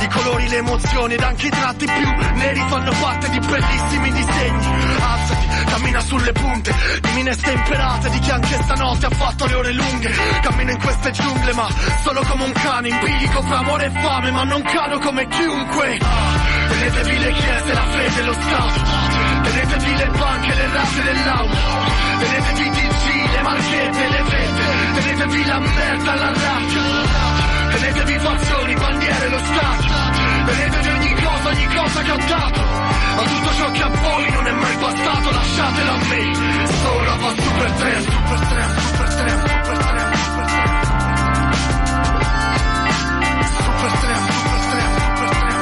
I 0.00 0.08
colori, 0.08 0.48
le 0.48 0.56
emozioni 0.56 1.14
ed 1.14 1.22
anche 1.22 1.46
i 1.46 1.50
tratti 1.50 1.86
più 1.86 2.08
neri 2.34 2.64
fanno 2.68 2.92
parte 3.00 3.30
di 3.30 3.38
bellissimi 3.38 4.12
disegni. 4.12 4.66
Alzati, 5.20 5.46
cammina 5.66 6.00
sulle 6.00 6.32
punte 6.32 6.74
di 7.00 7.10
mine 7.12 7.32
stemperate 7.32 8.10
di 8.10 8.18
chi 8.20 8.30
anche 8.30 8.62
stanotte 8.62 9.06
ha 9.06 9.10
fatto 9.10 9.46
le 9.46 9.54
ore 9.54 9.72
lunghe. 9.72 10.10
Cammino 10.42 10.70
in 10.70 10.78
queste 10.78 11.10
giungle, 11.10 11.52
ma 11.52 11.68
solo 12.02 12.22
come 12.22 12.44
un 12.44 12.52
cane, 12.52 12.88
in 12.88 12.98
bilico 13.02 13.42
fra 13.42 13.58
amore 13.58 13.86
e 13.86 13.90
fame, 13.90 14.30
ma 14.30 14.44
non 14.44 14.62
cado 14.62 14.98
come 14.98 15.26
chiunque. 15.28 15.98
Tenetevi 16.68 17.18
le 17.18 17.32
chiese, 17.32 17.72
la 17.72 17.86
fede 17.86 18.20
e 18.20 18.24
lo 18.24 18.32
Stato. 18.32 18.80
Tenetevi 19.42 19.96
le 19.96 20.06
banche, 20.06 20.54
le 20.54 20.68
rate 20.72 21.02
dell'auto. 21.02 21.58
Tenetevi 22.18 22.66
i 22.66 22.70
TG, 22.70 23.30
le 23.32 23.42
marchette, 23.42 24.08
le 24.08 24.22
vette. 24.22 25.00
Tenetevi 25.00 25.44
la 25.46 25.58
merda, 25.58 26.14
la 26.14 26.32
radio. 26.32 26.80
Tenetevi 27.70 28.18
fazioni, 28.18 28.74
bandiere, 28.74 29.28
lo 29.28 29.38
Stato. 29.38 29.84
Tenetevi 30.46 30.88
ogni 30.88 31.19
ogni 31.50 31.66
cosa 31.66 32.00
che 32.02 32.10
ho 32.12 32.16
dato. 32.16 32.60
Ma 33.16 33.22
tutto 33.22 33.54
ciò 33.54 33.70
che 33.72 33.82
a 33.82 33.88
voi 33.88 34.30
non 34.30 34.46
è 34.46 34.52
mai 34.52 34.76
bastato, 34.76 35.30
lasciatelo 35.30 35.90
a 35.90 35.96
me. 35.96 36.22
Solo 36.82 37.10
a 37.10 37.16
super 37.42 37.70
tramp, 37.72 38.06
super 38.10 38.38
tramp, 38.50 38.78
super 38.80 39.08
tramp, 39.14 39.46
super 39.50 39.76
tramp, 39.78 40.14
super 40.20 40.46
tramp. 40.46 40.78
Super 43.60 43.92
tramp, 44.00 44.26
super 44.30 44.60
tramp, 44.70 44.94
super 44.94 45.30
tramp, 45.30 45.60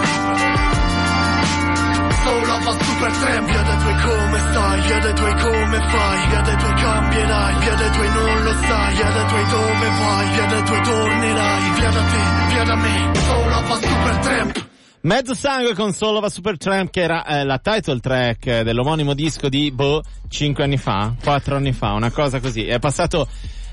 super 2.83 3.13
a 3.13 3.13
tramp, 3.13 3.47
via 3.49 3.63
dai 3.63 3.77
come 4.05 4.39
stai, 4.51 4.81
via 4.83 4.99
dai 4.99 5.15
come 5.15 5.79
fai, 5.89 6.27
via 6.29 6.41
dai 6.41 6.57
cambierai, 6.75 7.55
via 7.59 7.75
dai 7.75 7.91
non 8.09 8.43
lo 8.43 8.55
sai, 8.69 8.95
via 8.95 9.11
dai 9.11 9.47
dove 9.49 9.89
vai, 9.99 10.29
via 10.33 10.47
dai 10.47 10.63
tornerai, 10.83 11.71
via 11.79 11.91
da 11.91 12.03
te, 12.03 12.23
via 12.49 12.65
da 12.65 12.75
me, 12.77 13.11
solo 13.27 13.55
a 13.57 13.63
super 13.81 14.17
tramp. 14.19 14.67
Mezzo 15.01 15.33
sangue 15.33 15.75
con 15.75 15.93
Solo 15.93 16.19
va 16.19 16.29
Supertramp 16.29 16.91
che 16.91 17.03
era 17.03 17.25
eh, 17.25 17.45
la 17.45 17.59
title 17.59 18.01
track 18.01 18.47
eh, 18.47 18.65
dell'omonimo 18.65 19.15
disco 19.15 19.49
di 19.49 19.71
Bo 19.71 20.03
5 20.27 20.65
anni 20.65 20.77
fa, 20.77 21.15
4 21.23 21.55
anni 21.55 21.73
fa, 21.73 21.93
una 21.93 22.11
cosa 22.11 22.41
così. 22.41 22.67
È 22.67 22.81
passato 22.81 23.29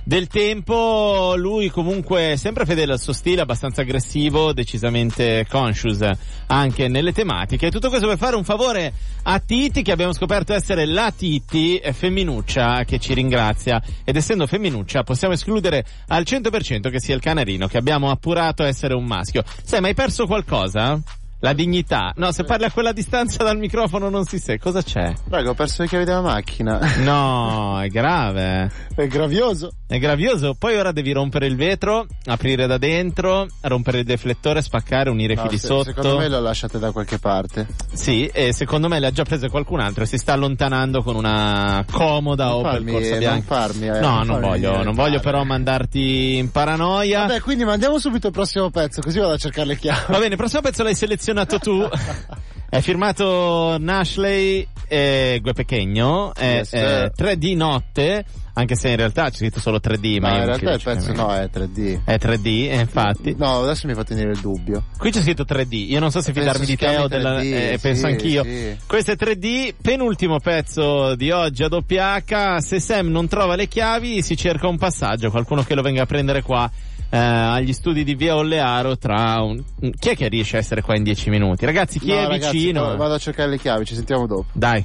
del 0.06 0.28
tempo, 0.28 1.34
lui 1.36 1.70
comunque 1.70 2.36
sempre 2.38 2.66
fedele 2.66 2.94
al 2.94 3.00
suo 3.00 3.12
stile, 3.12 3.42
abbastanza 3.42 3.82
aggressivo, 3.82 4.54
decisamente 4.54 5.48
conscious 5.50 6.08
anche 6.46 6.88
nelle 6.88 7.12
tematiche. 7.12 7.72
Tutto 7.72 7.90
questo 7.90 8.08
per 8.08 8.18
fare 8.18 8.36
un 8.36 8.44
favore 8.44 8.94
a 9.24 9.40
Titi 9.40 9.82
che 9.82 9.92
abbiamo 9.92 10.14
scoperto 10.14 10.54
essere 10.54 10.86
la 10.86 11.12
Titi 11.12 11.82
femminuccia 11.92 12.84
che 12.84 13.00
ci 13.00 13.16
ringrazia 13.16 13.82
ed 14.04 14.16
essendo 14.16 14.46
femminuccia 14.46 15.02
possiamo 15.02 15.34
escludere 15.34 15.84
al 16.10 16.24
100% 16.24 16.92
che 16.92 17.00
sia 17.00 17.16
il 17.16 17.22
canarino 17.22 17.68
che 17.68 17.78
abbiamo 17.78 18.12
appurato 18.12 18.64
essere 18.64 18.94
un 18.94 19.06
maschio. 19.06 19.44
Sai, 19.64 19.82
ma 19.82 19.88
hai 19.88 19.96
perso 19.96 20.28
qualcosa? 20.28 21.02
La 21.46 21.54
dignità. 21.54 22.12
No, 22.16 22.32
se 22.32 22.44
parli 22.44 22.66
a 22.66 22.72
quella 22.72 22.92
distanza 22.92 23.44
dal 23.44 23.60
microfono 23.60 24.10
non 24.10 24.26
si 24.26 24.40
sa. 24.40 24.58
Cosa 24.58 24.82
c'è? 24.82 25.14
Raga, 25.30 25.52
ho 25.52 25.54
perso 25.54 25.84
le 25.84 25.88
chiavi 25.88 26.04
della 26.04 26.22
macchina. 26.22 26.80
No, 27.06 27.80
è 27.80 27.88
grave. 27.88 28.72
È 28.96 29.06
gravioso. 29.06 29.72
È 29.86 30.00
gravioso. 30.00 30.56
Poi 30.58 30.76
ora 30.76 30.92
devi 30.92 31.12
rompere 31.12 31.46
il 31.46 31.56
vetro, 31.56 32.08
aprire 32.26 32.66
da 32.66 32.80
dentro, 32.80 33.46
rompere 33.62 34.00
il 34.00 34.06
deflettore, 34.06 34.64
spaccare, 34.64 35.12
unire 35.12 35.36
No, 35.36 35.44
fili 35.44 35.60
se- 35.60 35.68
sotto. 35.68 35.84
Secondo 35.84 36.18
me 36.18 36.28
lo 36.30 36.40
lasciate 36.40 36.80
da 36.80 36.90
qualche 36.92 37.20
parte. 37.20 37.68
Sì, 37.94 38.26
e 38.26 38.52
secondo 38.52 38.88
me 38.88 39.00
le 39.00 39.06
ha 39.06 39.12
già 39.12 39.24
prese 39.24 39.48
qualcun 39.50 39.82
altro 39.82 40.04
e 40.04 40.08
si 40.08 40.18
sta 40.18 40.34
allontanando 40.34 41.04
con 41.04 41.16
una 41.16 41.86
comoda 41.92 42.46
Non 42.46 42.54
Opel 42.56 42.72
farmi- 42.72 42.92
Corsa 42.92 43.10
non 43.12 43.20
Bianca. 43.20 43.56
farmi, 43.56 43.86
eh, 43.88 44.00
no, 44.00 44.24
non 44.24 44.26
non 44.26 44.40
voglio, 44.42 44.84
non 44.84 44.96
voglio 44.96 45.20
però 45.20 45.44
mandarti 45.44 46.38
in 46.38 46.50
paranoia. 46.50 47.20
Vabbè, 47.28 47.42
quindi 47.42 47.66
mandiamo 47.66 48.00
subito 48.00 48.28
il 48.28 48.34
prossimo 48.34 48.72
pezzo, 48.72 49.02
così 49.02 49.20
vado 49.20 49.34
a 49.34 49.38
cercare 49.38 49.68
le 49.68 49.78
chiavi. 49.78 50.00
Va 50.08 50.18
bene, 50.18 50.30
il 50.32 50.38
prossimo 50.38 50.62
pezzo 50.62 50.82
l'hai 50.82 50.96
selezionato 50.96 51.34
tu. 51.60 51.86
È 52.68 52.82
firmato 52.82 53.78
Nashley 53.80 54.68
e 54.88 55.40
Gue 55.42 55.54
Pechegno, 55.54 56.34
è, 56.34 56.58
Yes, 56.58 56.70
sir. 56.70 57.12
3D 57.16 57.56
notte, 57.56 58.26
anche 58.54 58.76
se 58.76 58.90
in 58.90 58.98
realtà 58.98 59.30
c'è 59.30 59.38
scritto 59.38 59.60
solo 59.60 59.78
3D, 59.78 60.20
ma 60.20 60.32
io 60.32 60.38
in 60.40 60.46
realtà 60.46 60.74
il 60.74 60.82
pezzo 60.84 61.14
no, 61.14 61.34
è 61.34 61.50
3D. 61.52 62.04
È 62.04 62.16
3D, 62.16 62.46
eh, 62.70 62.80
infatti. 62.80 63.36
No, 63.38 63.62
adesso 63.62 63.88
mi 63.88 63.94
fate 63.94 64.14
venire 64.16 64.34
il 64.34 64.42
dubbio. 64.42 64.86
Qui 64.98 65.10
c'è 65.12 65.22
scritto 65.22 65.44
3D, 65.44 65.90
io 65.90 66.00
non 66.00 66.12
so 66.12 66.20
se 66.20 66.34
Penso 66.34 66.52
fidarmi 66.52 66.66
di 66.66 66.76
te 66.76 66.98
o 66.98 67.08
della... 67.08 67.40
3D, 67.40 67.54
eh, 67.54 67.80
penso 67.82 68.08
sì, 68.08 68.12
anch'io. 68.12 68.44
sì. 68.44 68.78
Questo 68.86 69.12
è 69.12 69.16
3D, 69.16 69.74
penultimo 69.82 70.40
pezzo 70.40 71.16
di 71.16 71.32
oggi 71.32 71.64
a 71.64 71.68
doppia 71.70 72.16
H. 72.16 72.58
Se 72.60 72.80
Sam 72.80 73.08
non 73.08 73.28
trova 73.28 73.56
le 73.56 73.68
chiavi 73.68 74.22
si 74.22 74.36
cerca 74.36 74.68
un 74.68 74.78
passaggio, 74.78 75.30
qualcuno 75.30 75.64
che 75.64 75.76
lo 75.76 75.82
venga 75.82 76.02
a 76.04 76.06
prendere 76.06 76.42
qua 76.42 76.70
eh, 77.10 77.18
agli 77.18 77.74
studi 77.74 78.04
di 78.04 78.16
Via 78.16 78.36
Ollearo 78.36 78.98
tra 78.98 79.42
un... 79.42 79.62
Chi 80.00 80.10
è 80.10 80.16
che 80.16 80.28
riesce 80.28 80.58
a 80.58 80.60
essere 80.60 80.82
qua 80.82 80.96
in 80.96 81.04
10 81.04 81.30
minuti? 81.30 81.66
Ragazzi, 81.66 82.00
chi 82.00 82.08
No, 82.10 82.20
è 82.20 82.28
ragazzi, 82.28 82.58
vicino? 82.58 82.86
poi 82.88 82.98
Vado 82.98 83.14
a 83.14 83.18
cercare 83.20 83.50
le 83.50 83.58
chiavi, 83.58 83.86
ci 83.86 83.96
sentiamo 83.96 84.26
dopo. 84.28 84.46
Dai. 84.52 84.84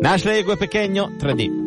Nashley 0.00 0.38
e 0.38 0.42
Gue 0.42 0.56
Pechegno, 0.56 1.10
3D. 1.18 1.64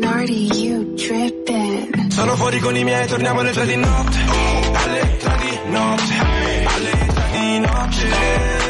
Nardi 0.00 0.48
Sono 2.08 2.36
fuori 2.36 2.58
con 2.60 2.76
i 2.76 2.84
miei, 2.84 3.06
torniamo 3.06 3.40
alle 3.40 3.50
tre 3.52 3.66
di 3.66 3.76
notte. 3.76 4.18
Alle 4.72 5.16
tre 5.18 5.36
di 5.38 5.70
notte. 5.70 6.14
Alle 6.18 6.66
tre 6.74 7.30
di 7.32 7.58
notte. 7.60 8.61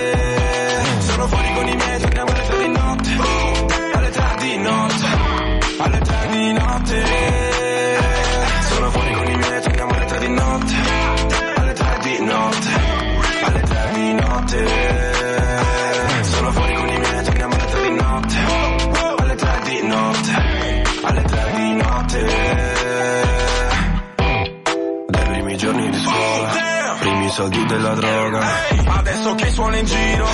Soldi 27.33 27.65
della 27.65 27.95
droga. 27.95 28.41
Adesso 28.87 29.35
che 29.37 29.51
suono 29.51 29.77
in 29.77 29.87
giro, 29.87 30.27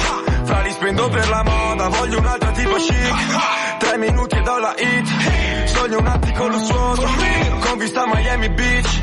fra 0.42 0.60
li 0.62 0.70
spendo 0.72 1.08
per 1.08 1.28
la 1.28 1.42
moda, 1.44 1.88
voglio 1.88 2.18
un'altra 2.18 2.50
tipo 2.50 2.74
chic. 2.74 3.76
Tre 3.78 3.96
minuti 3.98 4.36
e 4.36 4.42
do 4.42 4.58
la 4.58 4.74
hit, 4.76 5.66
sogno 5.66 5.98
un 5.98 6.06
attico 6.06 6.48
lussuoso, 6.48 7.08
con 7.60 7.78
vista 7.78 8.02
a 8.02 8.06
Miami 8.12 8.48
Beach. 8.50 9.02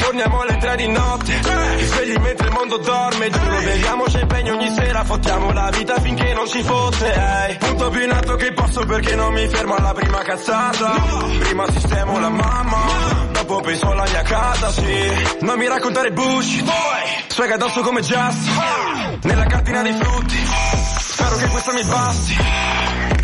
Torniamo 0.00 0.40
alle 0.40 0.56
tre 0.56 0.76
di 0.76 0.88
notte, 0.88 1.40
svegli 1.84 2.16
mentre 2.16 2.46
il 2.46 2.52
mondo 2.52 2.78
dorme, 2.78 3.30
giuro, 3.30 3.58
beviamo 3.58 4.04
champagne 4.08 4.50
ogni 4.50 4.70
sera, 4.74 5.04
fottiamo 5.04 5.52
la 5.52 5.70
vita 5.70 6.00
finché 6.00 6.32
non 6.32 6.48
ci 6.48 6.62
fosse. 6.62 7.12
Ehi, 7.12 7.56
punto 7.58 7.90
più 7.90 8.02
in 8.02 8.10
alto 8.10 8.36
che 8.36 8.52
posso 8.52 8.84
perché 8.86 9.14
non 9.14 9.32
mi 9.34 9.46
fermo 9.48 9.74
alla 9.74 9.92
prima 9.92 10.22
cazzata. 10.22 10.92
Prima 11.40 11.70
sistemo 11.70 12.18
la 12.18 12.28
mamma, 12.30 12.78
dopo 13.44 13.60
penso 13.60 13.90
alla 13.90 14.04
mia 14.04 14.22
casa, 14.22 14.70
sì. 14.70 15.38
Non 15.40 15.58
mi 15.58 15.68
raccontare 15.68 16.10
bullshit, 16.12 16.64
poi 16.64 17.24
swag 17.28 17.50
addosso 17.52 17.80
come 17.82 18.00
Just, 18.00 18.48
nella 19.22 19.44
cartina 19.44 19.82
dei 19.82 19.92
frutti. 19.92 20.36
Spero 20.98 21.36
che 21.36 21.46
questa 21.48 21.72
mi 21.72 21.84
basti. 21.84 22.36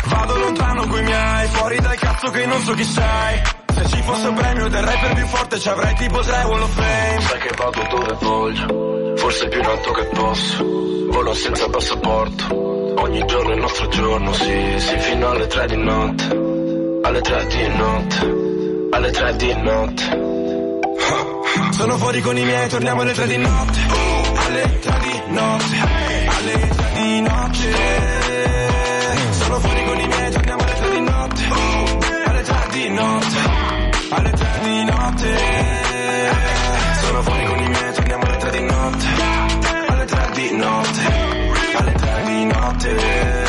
Vado 0.05 0.37
lontano 0.37 0.87
coi 0.87 1.03
miei, 1.03 1.47
fuori 1.47 1.79
dal 1.79 1.95
cazzo 1.95 2.29
che 2.29 2.45
non 2.45 2.61
so 2.61 2.73
chi 2.73 2.83
sei. 2.83 3.41
Se 3.73 3.87
ci 3.87 4.01
fosse 4.03 4.27
un 4.27 4.35
premio 4.35 4.67
del 4.67 4.83
rapper 4.83 5.13
più 5.13 5.25
forte 5.25 5.59
ci 5.59 5.69
avrei 5.69 5.95
tipo 5.95 6.19
tre 6.19 6.43
Wall 6.43 6.61
of 6.61 6.73
Fame. 6.73 7.21
Sai 7.21 7.39
che 7.39 7.53
vado 7.55 7.87
dove 7.89 8.17
voglio, 8.19 9.15
forse 9.17 9.47
più 9.47 9.59
in 9.59 9.65
alto 9.65 9.91
che 9.91 10.05
posso. 10.05 10.63
Volo 11.09 11.33
senza 11.33 11.67
passaporto, 11.67 13.01
ogni 13.01 13.25
giorno 13.25 13.51
è 13.51 13.55
il 13.55 13.59
nostro 13.59 13.87
giorno, 13.87 14.33
sì, 14.33 14.75
sì, 14.77 14.97
fino 14.97 15.29
alle 15.29 15.47
tre 15.47 15.65
di 15.67 15.77
notte. 15.77 16.39
Alle 17.03 17.21
tre 17.21 17.45
di 17.47 17.67
notte, 17.75 18.50
alle 19.01 19.11
tre 19.11 19.35
di 19.35 19.53
notte. 19.55 20.19
Sono 21.71 21.97
fuori 21.97 22.21
con 22.21 22.37
i 22.37 22.45
miei, 22.45 22.69
torniamo 22.69 23.01
alle 23.01 23.13
tre 23.13 23.25
di 23.25 23.37
notte. 23.37 23.79
Alle 24.45 24.79
tre 24.79 24.99
di 24.99 25.21
notte. 25.33 25.75
Alle 26.27 26.67
tre 26.67 26.91
di 26.93 27.21
notte. 27.21 27.73
Sono 29.31 29.59
fuori 29.59 29.85
con 29.85 29.99
i 29.99 30.07
miei, 30.07 30.31
torniamo 30.31 30.63
alle 30.63 30.73
tre 30.75 30.89
di 30.91 30.99
notte. 30.99 31.43
Alle 32.25 32.41
tre 32.43 32.67
di 32.71 32.89
notte. 32.89 33.37
Alle 34.11 34.31
tre 34.31 34.59
di 34.61 34.83
notte. 34.83 35.37
Sono 37.01 37.21
fuori 37.23 37.45
con 37.45 37.57
i 37.57 37.69
miei, 37.69 37.93
torniamo 37.93 38.23
alle 38.23 38.37
tre 38.37 38.51
di 38.51 38.61
notte. 38.61 39.07
Alle 39.87 40.05
tre 40.05 40.29
di 40.33 40.55
notte. 40.55 41.01
Alle 41.73 41.93
tre 41.93 42.23
di 42.25 42.45
notte. 42.45 43.40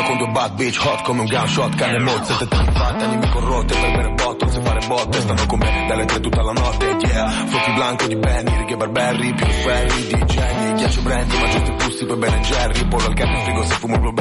Giro 0.00 0.06
con 0.06 0.16
due 0.16 0.28
bad 0.28 0.54
bitch 0.54 0.78
hot 0.84 1.02
come 1.02 1.20
un 1.20 1.26
gunshot 1.26 1.74
Canne 1.74 1.98
mozze, 1.98 2.36
tette 2.36 2.72
fatte, 2.72 3.04
anime 3.04 3.28
corrotte 3.28 3.74
Per 3.74 3.90
bere 3.90 4.10
bottle, 4.14 4.50
se 4.50 4.60
fare 4.62 4.86
botte 4.86 5.20
Stanno 5.20 5.46
con 5.46 5.58
me 5.58 5.86
dalle 5.88 6.04
tre 6.06 6.20
tutta 6.20 6.42
la 6.42 6.52
notte 6.52 6.86
Yeah, 7.00 7.30
fuochi 7.46 7.72
blanco 7.72 8.06
di 8.06 8.16
Benny 8.16 8.56
Righe 8.56 8.76
Barberry, 8.76 9.34
più 9.34 9.46
ferri 9.46 10.06
di 10.06 10.24
Jenny. 10.24 10.74
Ghiaccio 10.74 11.02
brandy, 11.02 11.38
ma 11.38 11.48
giusti 11.48 11.72
pussi 11.72 12.04
poi 12.06 12.16
Ben 12.16 12.42
Jerry. 12.42 12.86
Pollo 12.86 13.06
al 13.06 13.14
cat 13.14 13.42
frigo 13.42 13.64
se 13.64 13.74
fumo 13.74 13.96
Ho 13.96 14.12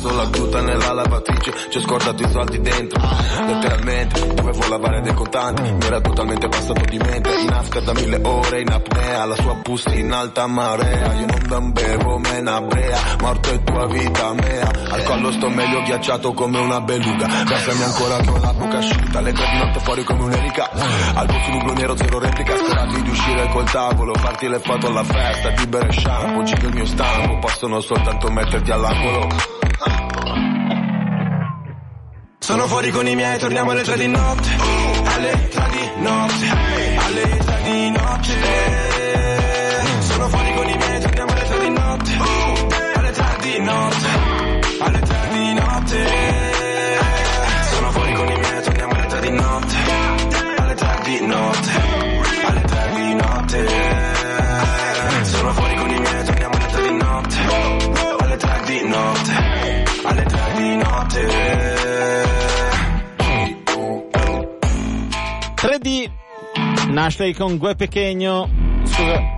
messo 0.00 0.16
la 0.16 0.24
gluta 0.24 0.60
nella 0.62 0.92
lavatrice 0.92 1.52
Ci 1.68 1.78
ho 1.78 1.80
scordato 1.82 2.22
i 2.22 2.30
soldi 2.30 2.60
dentro 2.60 3.00
Letteralmente, 3.46 4.34
dovevo 4.34 4.68
lavare 4.68 5.00
dei 5.02 5.12
contanti 5.12 5.62
Mi 5.62 5.84
era 5.84 6.00
totalmente 6.00 6.48
passato 6.48 6.84
di 6.88 6.98
mente. 6.98 7.30
In 7.40 7.52
Africa 7.52 7.80
da 7.80 7.92
mille 7.92 8.20
ore, 8.22 8.60
in 8.60 8.70
apnea 8.70 9.24
La 9.26 9.34
sua 9.34 9.54
pussy 9.56 10.00
in 10.00 10.12
alta 10.12 10.46
marea. 10.46 11.12
Io 11.14 11.26
non 11.26 11.42
dan 11.46 11.72
bevo, 11.72 12.18
me 12.18 12.40
ne 12.40 12.50
abrea 12.50 12.98
Morto 13.20 13.50
è 13.50 13.62
tua 13.62 13.86
vita 13.86 14.32
mea. 14.32 14.70
Al 14.90 15.02
collo 15.04 15.32
sto 15.32 15.48
meglio 15.48 15.82
ghiacciato 15.82 16.32
come 16.32 16.58
una 16.58 16.80
beluga. 16.80 17.26
Versami 17.26 17.82
ancora 17.82 18.16
ho 18.16 18.38
la 18.38 18.52
bocca 18.52 18.78
asciutta 18.78 19.20
Le 19.20 19.32
di 19.32 19.58
notte 19.58 19.80
fuori 19.80 20.04
come 20.04 20.22
un'erica 20.24 20.70
Al 21.14 21.26
posto 21.26 21.50
lungo 21.50 21.72
nero 21.72 21.96
zero 21.96 22.18
replica 22.18 22.56
Sperati 22.56 23.02
di 23.02 23.10
uscire 23.10 23.48
col 23.48 23.70
tavolo 23.70 24.14
Farti 24.14 24.48
le 24.48 24.58
foto 24.60 24.86
alla 24.86 25.04
festa 25.04 25.50
Di 25.50 25.66
bere 25.66 25.92
shampoo, 25.92 26.42
giro 26.44 26.68
il 26.68 26.74
mio 26.74 26.86
stampo. 26.86 27.38
Possono 27.38 27.80
soltanto 27.80 28.30
metterti 28.30 28.70
all'angolo 28.70 29.59
Sono 32.38 32.66
fuori 32.66 32.90
con 32.90 33.06
i 33.06 33.14
miei, 33.14 33.38
torniamo 33.38 33.70
alle 33.70 33.82
tre 33.82 33.96
di 33.96 34.08
notte. 34.08 34.48
Alle 35.04 35.48
tre 35.48 35.68
di 35.70 36.02
notte. 36.02 36.48
Alle 36.96 37.36
tre 37.38 37.62
di 37.62 37.90
notte. 37.90 38.32
Sono 40.00 40.28
fuori 40.28 40.54
con 40.54 40.68
i 40.68 40.76
miei, 40.76 41.00
torniamo 41.00 41.32
alle 41.32 41.44
tre 41.44 41.58
di 41.60 41.70
notte. 41.70 42.10
Alle 42.94 43.10
tre 43.12 43.36
di 43.40 43.60
notte. 43.60 44.08
Alle 44.80 45.00
tre 45.00 45.19
3D 65.56 66.10
Nashley 66.90 67.34
con 67.34 67.58
Gue 67.58 67.74
Pequeño. 67.74 68.48
Scusa. 68.84 69.34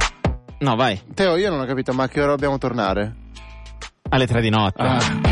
No, 0.60 0.76
vai. 0.76 1.00
Teo, 1.14 1.36
io 1.36 1.50
non 1.50 1.60
ho 1.60 1.64
capito, 1.64 1.92
ma 1.94 2.04
a 2.04 2.08
che 2.08 2.20
ora 2.20 2.32
dobbiamo 2.32 2.58
tornare? 2.58 3.14
Alle 4.10 4.26
3 4.26 4.40
di 4.42 4.50
notte. 4.50 4.82
Ah. 4.82 5.31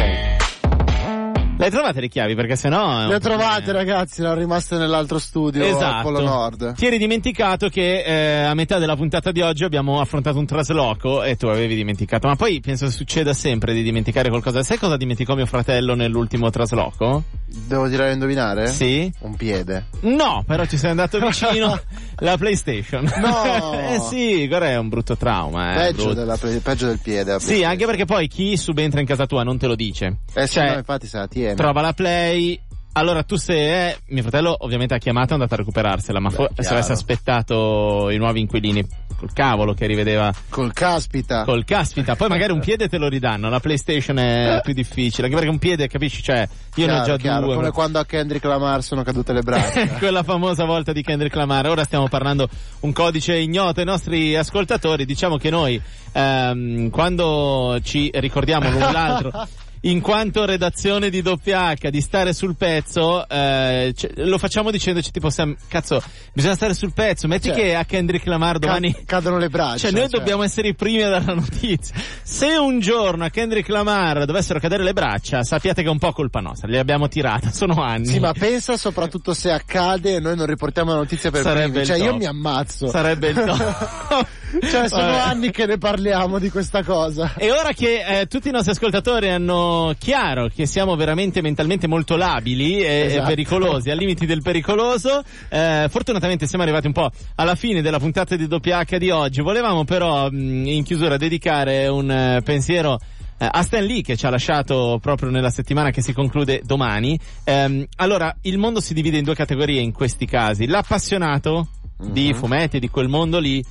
Le 1.60 1.66
hai 1.66 1.72
trovate 1.72 2.00
le 2.00 2.08
chiavi? 2.08 2.34
Perché 2.34 2.56
sennò. 2.56 3.06
Le 3.06 3.20
trovate, 3.20 3.70
ragazzi, 3.72 4.22
erano 4.22 4.38
rimaste 4.38 4.78
nell'altro 4.78 5.18
studio 5.18 5.62
al 5.62 5.68
Esatto. 5.68 6.02
Polo 6.04 6.22
Nord. 6.22 6.72
Ti 6.72 6.86
eri 6.86 6.96
dimenticato 6.96 7.68
che 7.68 8.02
eh, 8.02 8.44
a 8.44 8.54
metà 8.54 8.78
della 8.78 8.96
puntata 8.96 9.30
di 9.30 9.42
oggi 9.42 9.64
abbiamo 9.64 10.00
affrontato 10.00 10.38
un 10.38 10.46
trasloco 10.46 11.22
e 11.22 11.36
tu 11.36 11.48
avevi 11.48 11.74
dimenticato. 11.74 12.28
Ma 12.28 12.34
poi 12.34 12.60
penso 12.60 12.88
succeda 12.88 13.34
sempre 13.34 13.74
di 13.74 13.82
dimenticare 13.82 14.30
qualcosa. 14.30 14.62
Sai 14.62 14.78
cosa 14.78 14.96
dimenticò 14.96 15.34
mio 15.34 15.44
fratello 15.44 15.94
nell'ultimo 15.94 16.48
trasloco? 16.48 17.24
Devo 17.44 17.90
tirare 17.90 18.10
a 18.10 18.12
indovinare? 18.14 18.68
Sì. 18.68 19.12
Un 19.18 19.36
piede. 19.36 19.84
No, 20.00 20.42
però 20.46 20.64
ci 20.64 20.78
sei 20.78 20.88
andato 20.88 21.18
vicino. 21.18 21.78
la 22.20 22.38
PlayStation. 22.38 23.04
No. 23.20 23.74
eh 23.84 23.98
sì, 24.08 24.46
guarda, 24.48 24.68
è 24.68 24.78
un 24.78 24.88
brutto 24.88 25.14
trauma. 25.14 25.72
Eh, 25.72 25.76
peggio, 25.88 26.04
brutto. 26.04 26.14
della, 26.14 26.38
peggio 26.62 26.86
del 26.86 27.00
piede. 27.02 27.38
Sì, 27.40 27.64
anche 27.64 27.84
perché 27.84 28.06
poi 28.06 28.28
chi 28.28 28.56
subentra 28.56 29.00
in 29.00 29.06
casa 29.06 29.26
tua 29.26 29.42
non 29.42 29.58
te 29.58 29.66
lo 29.66 29.74
dice. 29.74 30.20
Eh 30.32 30.46
sì, 30.46 30.54
Cioè, 30.54 30.70
no, 30.70 30.78
infatti 30.78 31.06
se 31.06 31.18
la 31.18 31.26
tiene. 31.26 31.49
Trova 31.56 31.80
la 31.80 31.92
play. 31.92 32.60
Allora 32.94 33.22
tu 33.22 33.36
se 33.36 33.54
è, 33.54 33.96
mio 34.08 34.22
fratello 34.22 34.56
ovviamente 34.58 34.94
ha 34.94 34.98
chiamato 34.98 35.28
e 35.28 35.30
è 35.30 35.34
andato 35.34 35.54
a 35.54 35.58
recuperarsela, 35.58 36.18
ma 36.18 36.28
fo- 36.28 36.48
se 36.48 36.54
chiaro. 36.62 36.74
avesse 36.74 36.90
aspettato 36.92 38.10
i 38.10 38.16
nuovi 38.16 38.40
inquilini 38.40 38.84
col 39.16 39.32
cavolo 39.32 39.74
che 39.74 39.86
rivedeva 39.86 40.32
Col 40.48 40.72
caspita. 40.72 41.44
col 41.44 41.64
caspita, 41.64 42.16
poi 42.16 42.28
magari 42.28 42.52
un 42.52 42.58
piede 42.58 42.88
te 42.88 42.98
lo 42.98 43.06
ridanno, 43.06 43.48
la 43.48 43.60
PlayStation 43.60 44.18
è 44.18 44.60
più 44.64 44.72
difficile, 44.74 45.26
anche 45.26 45.36
perché 45.36 45.50
un 45.52 45.58
piede, 45.60 45.86
capisci, 45.86 46.20
cioè 46.20 46.48
io 46.74 46.86
ne 46.86 46.92
ho 46.92 46.94
Chiaro, 46.96 47.04
già 47.04 47.16
chiaro, 47.16 47.46
due. 47.46 47.54
Come 47.54 47.70
quando 47.70 48.00
a 48.00 48.04
Kendrick 48.04 48.44
Lamar 48.44 48.82
sono 48.82 49.04
cadute 49.04 49.32
le 49.34 49.42
braccia. 49.42 49.86
Quella 49.98 50.24
famosa 50.24 50.64
volta 50.64 50.92
di 50.92 51.02
Kendrick 51.02 51.36
Lamar. 51.36 51.68
Ora 51.68 51.84
stiamo 51.84 52.08
parlando 52.08 52.48
un 52.80 52.92
codice 52.92 53.36
ignoto 53.36 53.78
ai 53.78 53.86
nostri 53.86 54.34
ascoltatori. 54.36 55.04
Diciamo 55.04 55.36
che 55.36 55.48
noi, 55.50 55.80
ehm, 56.10 56.90
quando 56.90 57.78
ci 57.84 58.10
ricordiamo 58.14 58.68
l'un 58.68 58.80
l'altro, 58.92 59.30
in 59.82 60.00
quanto 60.00 60.44
redazione 60.44 61.08
di 61.08 61.22
doppia 61.22 61.72
H, 61.72 61.88
di 61.88 62.00
stare 62.02 62.34
sul 62.34 62.54
pezzo, 62.56 63.26
eh, 63.26 63.92
c- 63.96 64.10
lo 64.16 64.36
facciamo 64.36 64.70
dicendoci 64.70 65.10
tipo, 65.10 65.30
Sam, 65.30 65.56
cazzo, 65.68 66.02
bisogna 66.34 66.54
stare 66.54 66.74
sul 66.74 66.92
pezzo. 66.92 67.26
Metti 67.26 67.48
Cioè, 67.48 67.56
che 67.56 67.74
a 67.74 67.84
Kendrick 67.84 68.26
Lamar 68.26 68.58
domani... 68.58 68.92
Ca- 68.92 69.00
cadono 69.06 69.38
le 69.38 69.48
braccia. 69.48 69.88
Cioè, 69.88 69.92
noi 69.92 70.08
dobbiamo 70.08 70.42
essere 70.42 70.68
i 70.68 70.74
primi 70.74 71.02
a 71.02 71.08
dare 71.08 71.24
la 71.24 71.34
notizia. 71.34 71.94
Se 72.22 72.56
un 72.56 72.80
giorno 72.80 73.24
a 73.24 73.30
Kendrick 73.30 73.68
Lamar 73.70 74.26
dovessero 74.26 74.58
cadere 74.58 74.82
le 74.82 74.92
braccia, 74.92 75.42
sappiate 75.42 75.80
che 75.82 75.88
è 75.88 75.90
un 75.90 75.98
po' 75.98 76.12
colpa 76.12 76.40
nostra, 76.40 76.68
le 76.68 76.78
abbiamo 76.78 77.08
tirate, 77.08 77.50
sono 77.54 77.82
anni. 77.82 78.06
Sì, 78.06 78.18
ma 78.18 78.32
pensa 78.32 78.76
soprattutto 78.76 79.32
se 79.32 79.50
accade 79.50 80.16
e 80.16 80.20
noi 80.20 80.36
non 80.36 80.46
riportiamo 80.46 80.90
la 80.92 80.98
notizia 80.98 81.30
per 81.30 81.42
Sarebbe 81.42 81.80
primi. 81.80 81.86
Cioè, 81.86 81.96
io 81.96 82.16
mi 82.16 82.26
ammazzo. 82.26 82.88
Sarebbe 82.88 83.28
il 83.28 83.34
top. 83.34 84.26
Cioè, 84.50 84.88
sono 84.88 85.12
Vabbè. 85.12 85.18
anni 85.18 85.52
che 85.52 85.64
ne 85.64 85.78
parliamo 85.78 86.40
di 86.40 86.50
questa 86.50 86.82
cosa. 86.82 87.34
E 87.36 87.52
ora 87.52 87.72
che 87.72 88.02
eh, 88.04 88.26
tutti 88.26 88.48
i 88.48 88.50
nostri 88.50 88.72
ascoltatori 88.72 89.28
hanno 89.28 89.69
chiaro 89.98 90.48
che 90.48 90.66
siamo 90.66 90.96
veramente 90.96 91.40
mentalmente 91.42 91.86
molto 91.86 92.16
labili 92.16 92.82
e, 92.82 93.06
Esatto. 93.06 93.26
pericolosi, 93.28 93.90
al 93.90 93.98
limiti 93.98 94.26
del 94.26 94.42
pericoloso, 94.42 95.22
eh, 95.48 95.86
fortunatamente 95.88 96.46
siamo 96.46 96.64
arrivati 96.64 96.86
un 96.86 96.92
po' 96.92 97.10
alla 97.36 97.54
fine 97.54 97.82
della 97.82 97.98
puntata 97.98 98.36
di 98.36 98.44
WH 98.44 98.96
di 98.96 99.10
oggi. 99.10 99.40
Volevamo 99.40 99.84
però 99.84 100.28
in 100.30 100.82
chiusura 100.84 101.16
dedicare 101.16 101.86
un 101.88 102.10
eh, 102.10 102.40
pensiero 102.42 102.98
eh, 103.38 103.48
a 103.50 103.62
Stan 103.62 103.84
Lee 103.84 104.02
che 104.02 104.16
ci 104.16 104.26
ha 104.26 104.30
lasciato 104.30 104.98
proprio 105.00 105.30
nella 105.30 105.50
settimana 105.50 105.90
che 105.90 106.02
si 106.02 106.12
conclude 106.12 106.60
domani. 106.64 107.18
Ehm, 107.44 107.86
allora, 107.96 108.34
il 108.42 108.58
mondo 108.58 108.80
si 108.80 108.92
divide 108.92 109.18
in 109.18 109.24
due 109.24 109.34
categorie 109.34 109.80
in 109.80 109.92
questi 109.92 110.26
casi. 110.26 110.66
L'appassionato 110.66 111.68
di 111.98 112.32
fumetti, 112.34 112.78
di 112.78 112.88
quel 112.88 113.08
mondo 113.08 113.38
lì, 113.38 113.64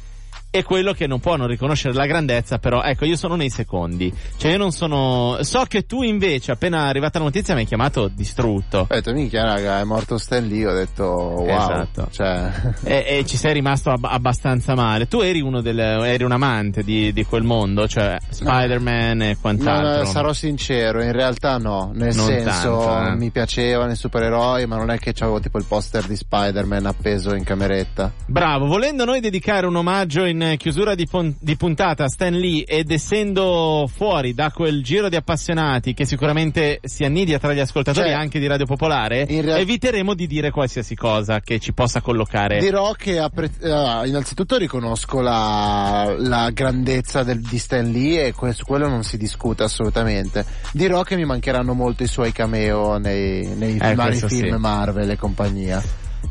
e 0.52 0.64
quello 0.64 0.94
che 0.94 1.08
non 1.08 1.20
può 1.20 1.36
non 1.36 1.48
riconoscere 1.48 1.94
la 1.94 2.06
grandezza, 2.06 2.58
però 2.58 2.82
ecco, 2.82 3.06
io 3.06 3.16
sono 3.16 3.36
nei 3.36 3.50
secondi. 3.50 4.14
Cioè 4.38 4.52
io 4.52 4.58
non 4.58 4.72
sono... 4.72 5.38
So 5.42 5.64
che 5.68 5.86
tu 5.86 6.02
invece, 6.02 6.52
appena 6.52 6.88
arrivata 6.88 7.20
la 7.20 7.26
notizia, 7.26 7.54
mi 7.54 7.62
hai 7.62 7.66
chiamato 7.66 8.08
distrutto. 8.08 8.80
Ho 8.80 8.94
detto, 8.94 9.14
minchia 9.14 9.44
raga, 9.44 9.80
è 9.80 9.84
morto 9.84 10.18
Stan 10.18 10.46
Lee, 10.48 10.66
ho 10.66 10.74
detto, 10.74 11.04
wow. 11.04 11.46
Esatto. 11.48 12.08
Cioè... 12.12 12.52
E, 12.84 13.06
e 13.20 13.26
ci 13.26 13.38
sei 13.38 13.54
rimasto 13.54 13.92
ab- 13.92 14.06
abbastanza 14.10 14.74
male. 14.76 15.08
Tu 15.08 15.20
eri 15.22 15.42
uno 15.42 15.62
del, 15.62 15.78
eri 15.80 16.24
un 16.24 16.32
amante 16.32 16.84
di, 16.84 17.14
di 17.14 17.26
quel 17.26 17.44
mondo, 17.44 17.88
cioè 17.88 18.18
Spider-Man 18.30 19.22
e 19.22 19.28
No, 19.30 19.38
quant'altro. 19.40 20.04
no, 20.04 20.10
sarò 20.10 20.34
sincero, 20.34 21.04
in 21.04 21.12
realtà 21.12 21.58
no, 21.58 21.92
nel 21.94 22.16
Non 22.16 22.26
senso 22.26 22.80
tanto, 22.80 23.12
eh. 23.12 23.16
mi 23.16 23.30
piacevano 23.30 23.92
i 23.92 23.96
supereroi, 23.96 24.66
ma 24.66 24.78
non 24.78 24.90
è 24.90 24.98
che 24.98 25.14
avevo 25.20 25.40
tipo 25.40 25.58
il 25.58 25.66
poster 25.66 26.06
di 26.06 26.16
Spider-Man 26.16 26.86
appeso 26.86 27.36
in 27.36 27.44
cameretta. 27.44 28.12
Bravo, 28.26 28.66
volendo 28.66 29.06
noi 29.06 29.20
dedicare 29.20 29.66
un 29.68 29.76
omaggio 29.76 30.26
in 30.26 30.39
eh, 30.42 30.58
chiusura 30.58 30.96
di, 30.96 31.08
pon- 31.08 31.36
di 31.40 31.56
puntata 31.56 32.08
Stan 32.08 32.34
Lee 32.34 32.64
ed 32.66 32.92
essendo 32.92 33.90
fuori 33.94 34.34
da 34.34 34.52
quel 34.52 34.84
giro 34.84 35.10
di 35.10 35.16
appassionati 35.16 35.94
che 35.94 36.06
sicuramente 36.06 36.80
si 36.84 37.04
annidia 37.04 37.40
tra 37.40 37.54
gli 37.54 37.60
ascoltatori 37.60 38.10
Cioè, 38.10 38.16
anche 38.18 38.40
di 38.40 38.48
Radio 38.48 38.66
Popolare, 38.66 39.26
in 39.30 39.42
real- 39.44 39.60
eviteremo 39.60 40.14
di 40.14 40.28
dire 40.28 40.52
qualsiasi 40.52 40.96
cosa 40.96 41.40
che 41.40 41.60
ci 41.60 41.74
possa 41.74 42.02
collocare. 42.02 42.60
Dirò 42.60 42.92
che 42.94 43.20
appre- 43.20 43.52
ah, 43.64 44.06
innanzitutto 44.06 44.58
riconosco 44.58 45.22
la, 45.22 46.14
la 46.18 46.50
grandezza 46.52 47.24
del- 47.24 47.42
di 47.42 47.58
Stan 47.58 47.90
Lee 47.92 48.28
e 48.28 48.34
que- 48.34 48.54
su 48.54 48.64
quello 48.66 48.88
non 48.88 49.04
si 49.04 49.18
discute 49.18 49.64
assolutamente. 49.64 50.46
Dirò 50.74 51.04
che 51.04 51.16
mi 51.16 51.26
mancheranno 51.26 51.74
molto 51.74 52.04
i 52.04 52.08
suoi 52.08 52.32
cameo 52.32 52.98
nei, 52.98 53.46
nei 53.56 53.78
Eh, 53.80 53.96
vari 53.96 54.18
film 54.18 54.56
sì. 54.56 54.60
Marvel 54.60 55.10
e 55.10 55.16
compagnia. 55.18 55.84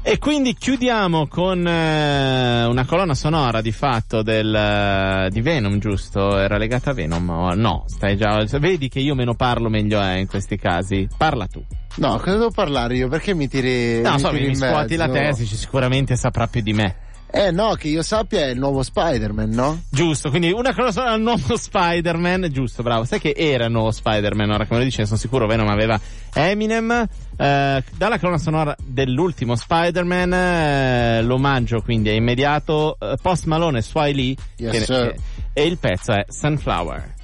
E 0.03 0.19
quindi 0.19 0.55
chiudiamo 0.55 1.27
con 1.27 1.67
eh, 1.67 2.65
una 2.65 2.87
colonna 2.87 3.15
sonora 3.15 3.61
di 3.61 3.73
fatto 3.73 4.23
del, 4.23 4.55
eh, 4.55 5.29
di 5.31 5.41
Venom, 5.43 5.79
giusto? 5.79 6.39
Era 6.39 6.57
legata 6.57 6.91
a 6.91 6.95
Venom? 6.95 7.29
O- 7.29 7.55
no, 7.55 7.85
stai 7.89 8.17
già. 8.17 8.43
Vedi 8.59 8.89
che 8.89 9.01
io 9.01 9.15
meno 9.15 9.35
parlo 9.35 9.69
meglio 9.69 10.01
è 10.01 10.17
in 10.17 10.27
questi 10.27 10.57
casi. 10.57 11.07
Parla 11.17 11.47
tu. 11.47 11.63
No, 11.97 12.17
cosa 12.19 12.33
devo 12.33 12.51
parlare 12.51 12.97
io? 12.97 13.09
Perché 13.09 13.35
mi 13.35 13.49
tiri, 13.49 14.01
No, 14.01 14.13
mi 14.13 14.19
so, 14.21 14.31
tiri 14.31 14.47
mi 14.47 14.55
scuoti 14.55 14.97
la 14.97 15.09
testa, 15.09 15.45
sicuramente 15.45 16.17
saprà 16.17 16.47
più 16.47 16.63
di 16.63 16.73
me. 16.73 16.97
Eh 17.31 17.51
no, 17.51 17.75
che 17.75 17.89
io 17.89 18.03
sappia 18.03 18.41
è 18.41 18.47
il 18.51 18.59
nuovo 18.59 18.83
Spider-Man, 18.83 19.51
no? 19.51 19.83
Giusto, 19.91 20.31
quindi 20.31 20.51
una 20.51 20.73
sonora 20.73 21.13
al 21.13 21.21
nuovo 21.21 21.57
Spider-Man, 21.59 22.49
giusto, 22.51 22.83
bravo. 22.83 23.05
Sai 23.05 23.21
che 23.21 23.35
era 23.37 23.67
il 23.67 23.71
nuovo 23.71 23.91
Spider-Man, 23.91 24.51
ora 24.51 24.67
come 24.67 24.79
lo 24.81 24.85
dice, 24.87 25.05
sono 25.05 25.19
sicuro 25.19 25.47
Venom 25.47 25.69
aveva 25.69 26.01
Eminem. 26.33 27.07
Eh, 27.37 27.85
dalla 27.97 28.19
colonna 28.19 28.39
sonora 28.39 28.75
dell'ultimo 28.83 29.57
Spider-Man, 29.57 30.33
eh, 30.33 31.23
l'omaggio 31.23 31.83
quindi 31.83 32.09
è 32.09 32.13
immediato. 32.15 32.97
eh, 32.99 33.17
Post 33.21 33.45
Malone 33.45 33.79
e 33.79 33.83
Swai 33.83 34.15
Lee. 34.15 34.35
Yes, 34.57 34.71
che- 34.73 34.81
sir. 34.85 35.13
che- 35.13 35.21
e 35.53 35.67
il 35.67 35.77
pezzo 35.79 36.13
è 36.13 36.25
Sunflower. 36.29 37.15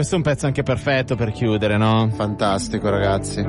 Questo 0.00 0.16
è 0.16 0.18
un 0.24 0.24
pezzo 0.24 0.46
anche 0.46 0.62
perfetto 0.62 1.14
per 1.14 1.30
chiudere, 1.30 1.76
no? 1.76 2.10
Fantastico, 2.14 2.88
ragazzi. 2.88 3.42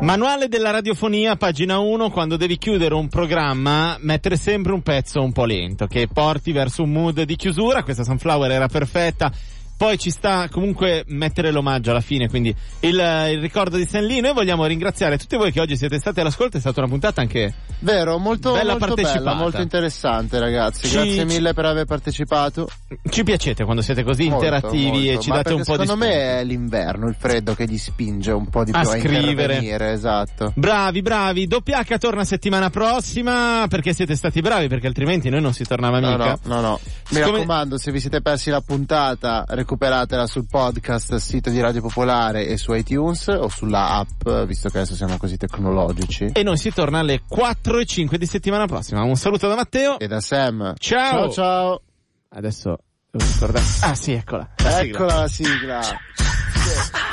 Manuale 0.00 0.48
della 0.48 0.72
radiofonia, 0.72 1.36
pagina 1.36 1.78
1, 1.78 2.10
quando 2.10 2.36
devi 2.36 2.58
chiudere 2.58 2.92
un 2.92 3.08
programma, 3.08 3.96
mettere 4.00 4.36
sempre 4.36 4.72
un 4.72 4.82
pezzo 4.82 5.22
un 5.22 5.32
po' 5.32 5.46
lento, 5.46 5.86
che 5.86 6.06
porti 6.06 6.52
verso 6.52 6.82
un 6.82 6.92
mood 6.92 7.22
di 7.22 7.36
chiusura. 7.36 7.82
Questa 7.82 8.04
Sunflower 8.04 8.50
era 8.50 8.68
perfetta. 8.68 9.32
Poi 9.76 9.98
ci 9.98 10.10
sta 10.10 10.48
comunque 10.50 11.04
mettere 11.08 11.50
l'omaggio 11.50 11.90
alla 11.90 12.00
fine, 12.00 12.28
quindi 12.28 12.54
il, 12.80 12.94
il 13.32 13.40
ricordo 13.40 13.76
di 13.76 13.84
Stan 13.84 14.04
Lee. 14.04 14.20
Noi 14.20 14.32
vogliamo 14.32 14.64
ringraziare 14.66 15.18
tutti 15.18 15.36
voi 15.36 15.50
che 15.52 15.60
oggi 15.60 15.76
siete 15.76 15.98
stati 15.98 16.20
all'ascolto, 16.20 16.56
è 16.56 16.60
stata 16.60 16.80
una 16.80 16.88
puntata 16.88 17.20
anche 17.20 17.52
Vero, 17.80 18.18
molto, 18.18 18.52
Bella 18.52 18.72
molto 18.72 18.86
partecipata. 18.94 19.18
bella, 19.24 19.34
molto 19.34 19.60
interessante 19.60 20.38
ragazzi. 20.38 20.86
Ci- 20.86 20.94
Grazie 20.94 21.24
mille 21.24 21.52
per 21.52 21.64
aver 21.64 21.84
partecipato. 21.84 22.68
Ci 23.10 23.24
piacete 23.24 23.64
quando 23.64 23.82
siete 23.82 24.04
così 24.04 24.28
Molto, 24.28 24.44
interattivi 24.44 25.08
e 25.08 25.12
molto. 25.14 25.20
ci 25.22 25.28
Ma 25.30 25.36
date 25.36 25.52
un 25.54 25.64
po' 25.64 25.76
di 25.76 25.82
Secondo 25.86 26.04
me 26.06 26.40
è 26.40 26.44
l'inverno, 26.44 27.08
il 27.08 27.16
freddo 27.18 27.54
che 27.54 27.64
gli 27.66 27.78
spinge 27.78 28.30
un 28.30 28.48
po' 28.48 28.62
di 28.62 28.70
A 28.72 28.80
più 28.80 28.88
a, 28.88 28.92
scrivere. 28.98 29.30
intervenire, 29.54 29.90
esatto. 29.92 30.52
Bravi, 30.54 31.02
bravi. 31.02 31.46
Doppia 31.48 31.80
H 31.80 31.98
torna 31.98 32.24
settimana 32.24 32.70
prossima 32.70 33.66
perché 33.68 33.92
siete 33.92 34.14
stati 34.14 34.40
bravi, 34.40 34.68
perché 34.68 34.86
altrimenti 34.86 35.28
noi 35.28 35.40
non 35.40 35.52
si 35.52 35.64
tornava 35.64 35.98
No, 35.98 36.10
mica. 36.10 36.38
no, 36.44 36.54
no, 36.54 36.60
no. 36.60 36.80
Mi 36.82 37.16
Siccome- 37.16 37.32
raccomando, 37.38 37.78
se 37.78 37.90
vi 37.90 37.98
siete 38.00 38.20
persi 38.22 38.50
la 38.50 38.60
puntata, 38.60 39.44
recuperatela 39.62 40.26
sul 40.26 40.46
podcast, 40.48 41.14
sito 41.16 41.48
di 41.48 41.60
Radio 41.60 41.80
Popolare 41.80 42.46
e 42.46 42.56
su 42.56 42.72
iTunes 42.74 43.28
o 43.28 43.48
sulla 43.48 43.90
app, 43.90 44.46
visto 44.46 44.68
che 44.68 44.78
adesso 44.78 44.94
siamo 44.94 45.16
così 45.16 45.36
tecnologici. 45.36 46.30
E 46.32 46.42
noi 46.42 46.56
si 46.56 46.70
torna 46.70 46.98
alle 46.98 47.22
4 47.26 47.78
e 47.78 47.84
5 47.86 48.18
di 48.18 48.26
settimana 48.26 48.66
prossima. 48.66 49.02
Un 49.02 49.16
saluto 49.16 49.48
da 49.48 49.54
Matteo. 49.54 49.98
E 49.98 50.06
da 50.08 50.20
Sam. 50.20 50.74
Ciao. 50.78 51.30
Ciao 51.30 51.30
ciao. 51.30 51.82
Adesso 52.30 52.78
devo 53.10 53.24
ricordare. 53.24 53.64
Ah 53.80 53.94
sì, 53.94 54.12
eccola. 54.12 54.48
La 54.56 54.70
sigla. 54.70 54.82
Eccola 54.82 55.14
la 55.14 55.28
sigla. 55.28 55.80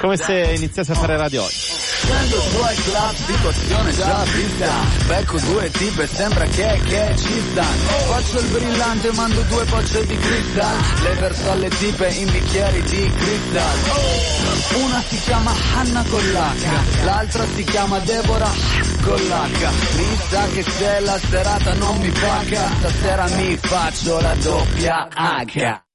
Come 0.02 0.18
se 0.18 0.54
iniziasse 0.56 0.92
a 0.92 0.96
fare 0.96 1.18
radio 1.18 1.44
oggi. 1.44 1.89
Scendo 2.02 2.42
su 2.42 2.62
al 2.62 2.76
club, 2.76 3.16
situazione 3.26 3.92
già 3.92 4.24
vista 4.24 4.72
Becco 5.08 5.38
due 5.40 5.70
tipe, 5.72 6.08
sembra 6.08 6.46
che, 6.46 6.80
che 6.86 7.14
ci 7.18 7.42
sta. 7.52 7.64
Faccio 7.64 8.40
il 8.40 8.48
brillante, 8.48 9.12
mando 9.14 9.42
due 9.42 9.64
bocce 9.66 10.06
di 10.06 10.18
cristal 10.18 10.78
Le 11.02 11.14
verso 11.16 11.52
alle 11.52 11.70
tipe 11.70 12.08
in 12.08 12.32
bicchieri 12.32 12.82
di 12.84 13.12
cristal 13.16 13.78
Una 14.82 15.04
si 15.08 15.20
chiama 15.20 15.54
Hanna 15.76 16.04
con 16.10 16.24
l'H 16.24 17.04
L'altra 17.04 17.46
si 17.56 17.64
chiama 17.64 18.00
Deborah 18.00 18.54
con 19.02 19.16
l'H 19.16 19.70
Mi 19.98 20.18
sa 20.30 20.48
che 20.48 20.64
se 20.64 21.00
la 21.02 21.20
serata 21.30 21.74
non 21.74 21.98
mi 21.98 22.10
paga 22.12 22.70
Stasera 22.80 23.28
mi 23.36 23.58
faccio 23.58 24.20
la 24.22 24.36
doppia 24.36 25.08
H 25.14 25.82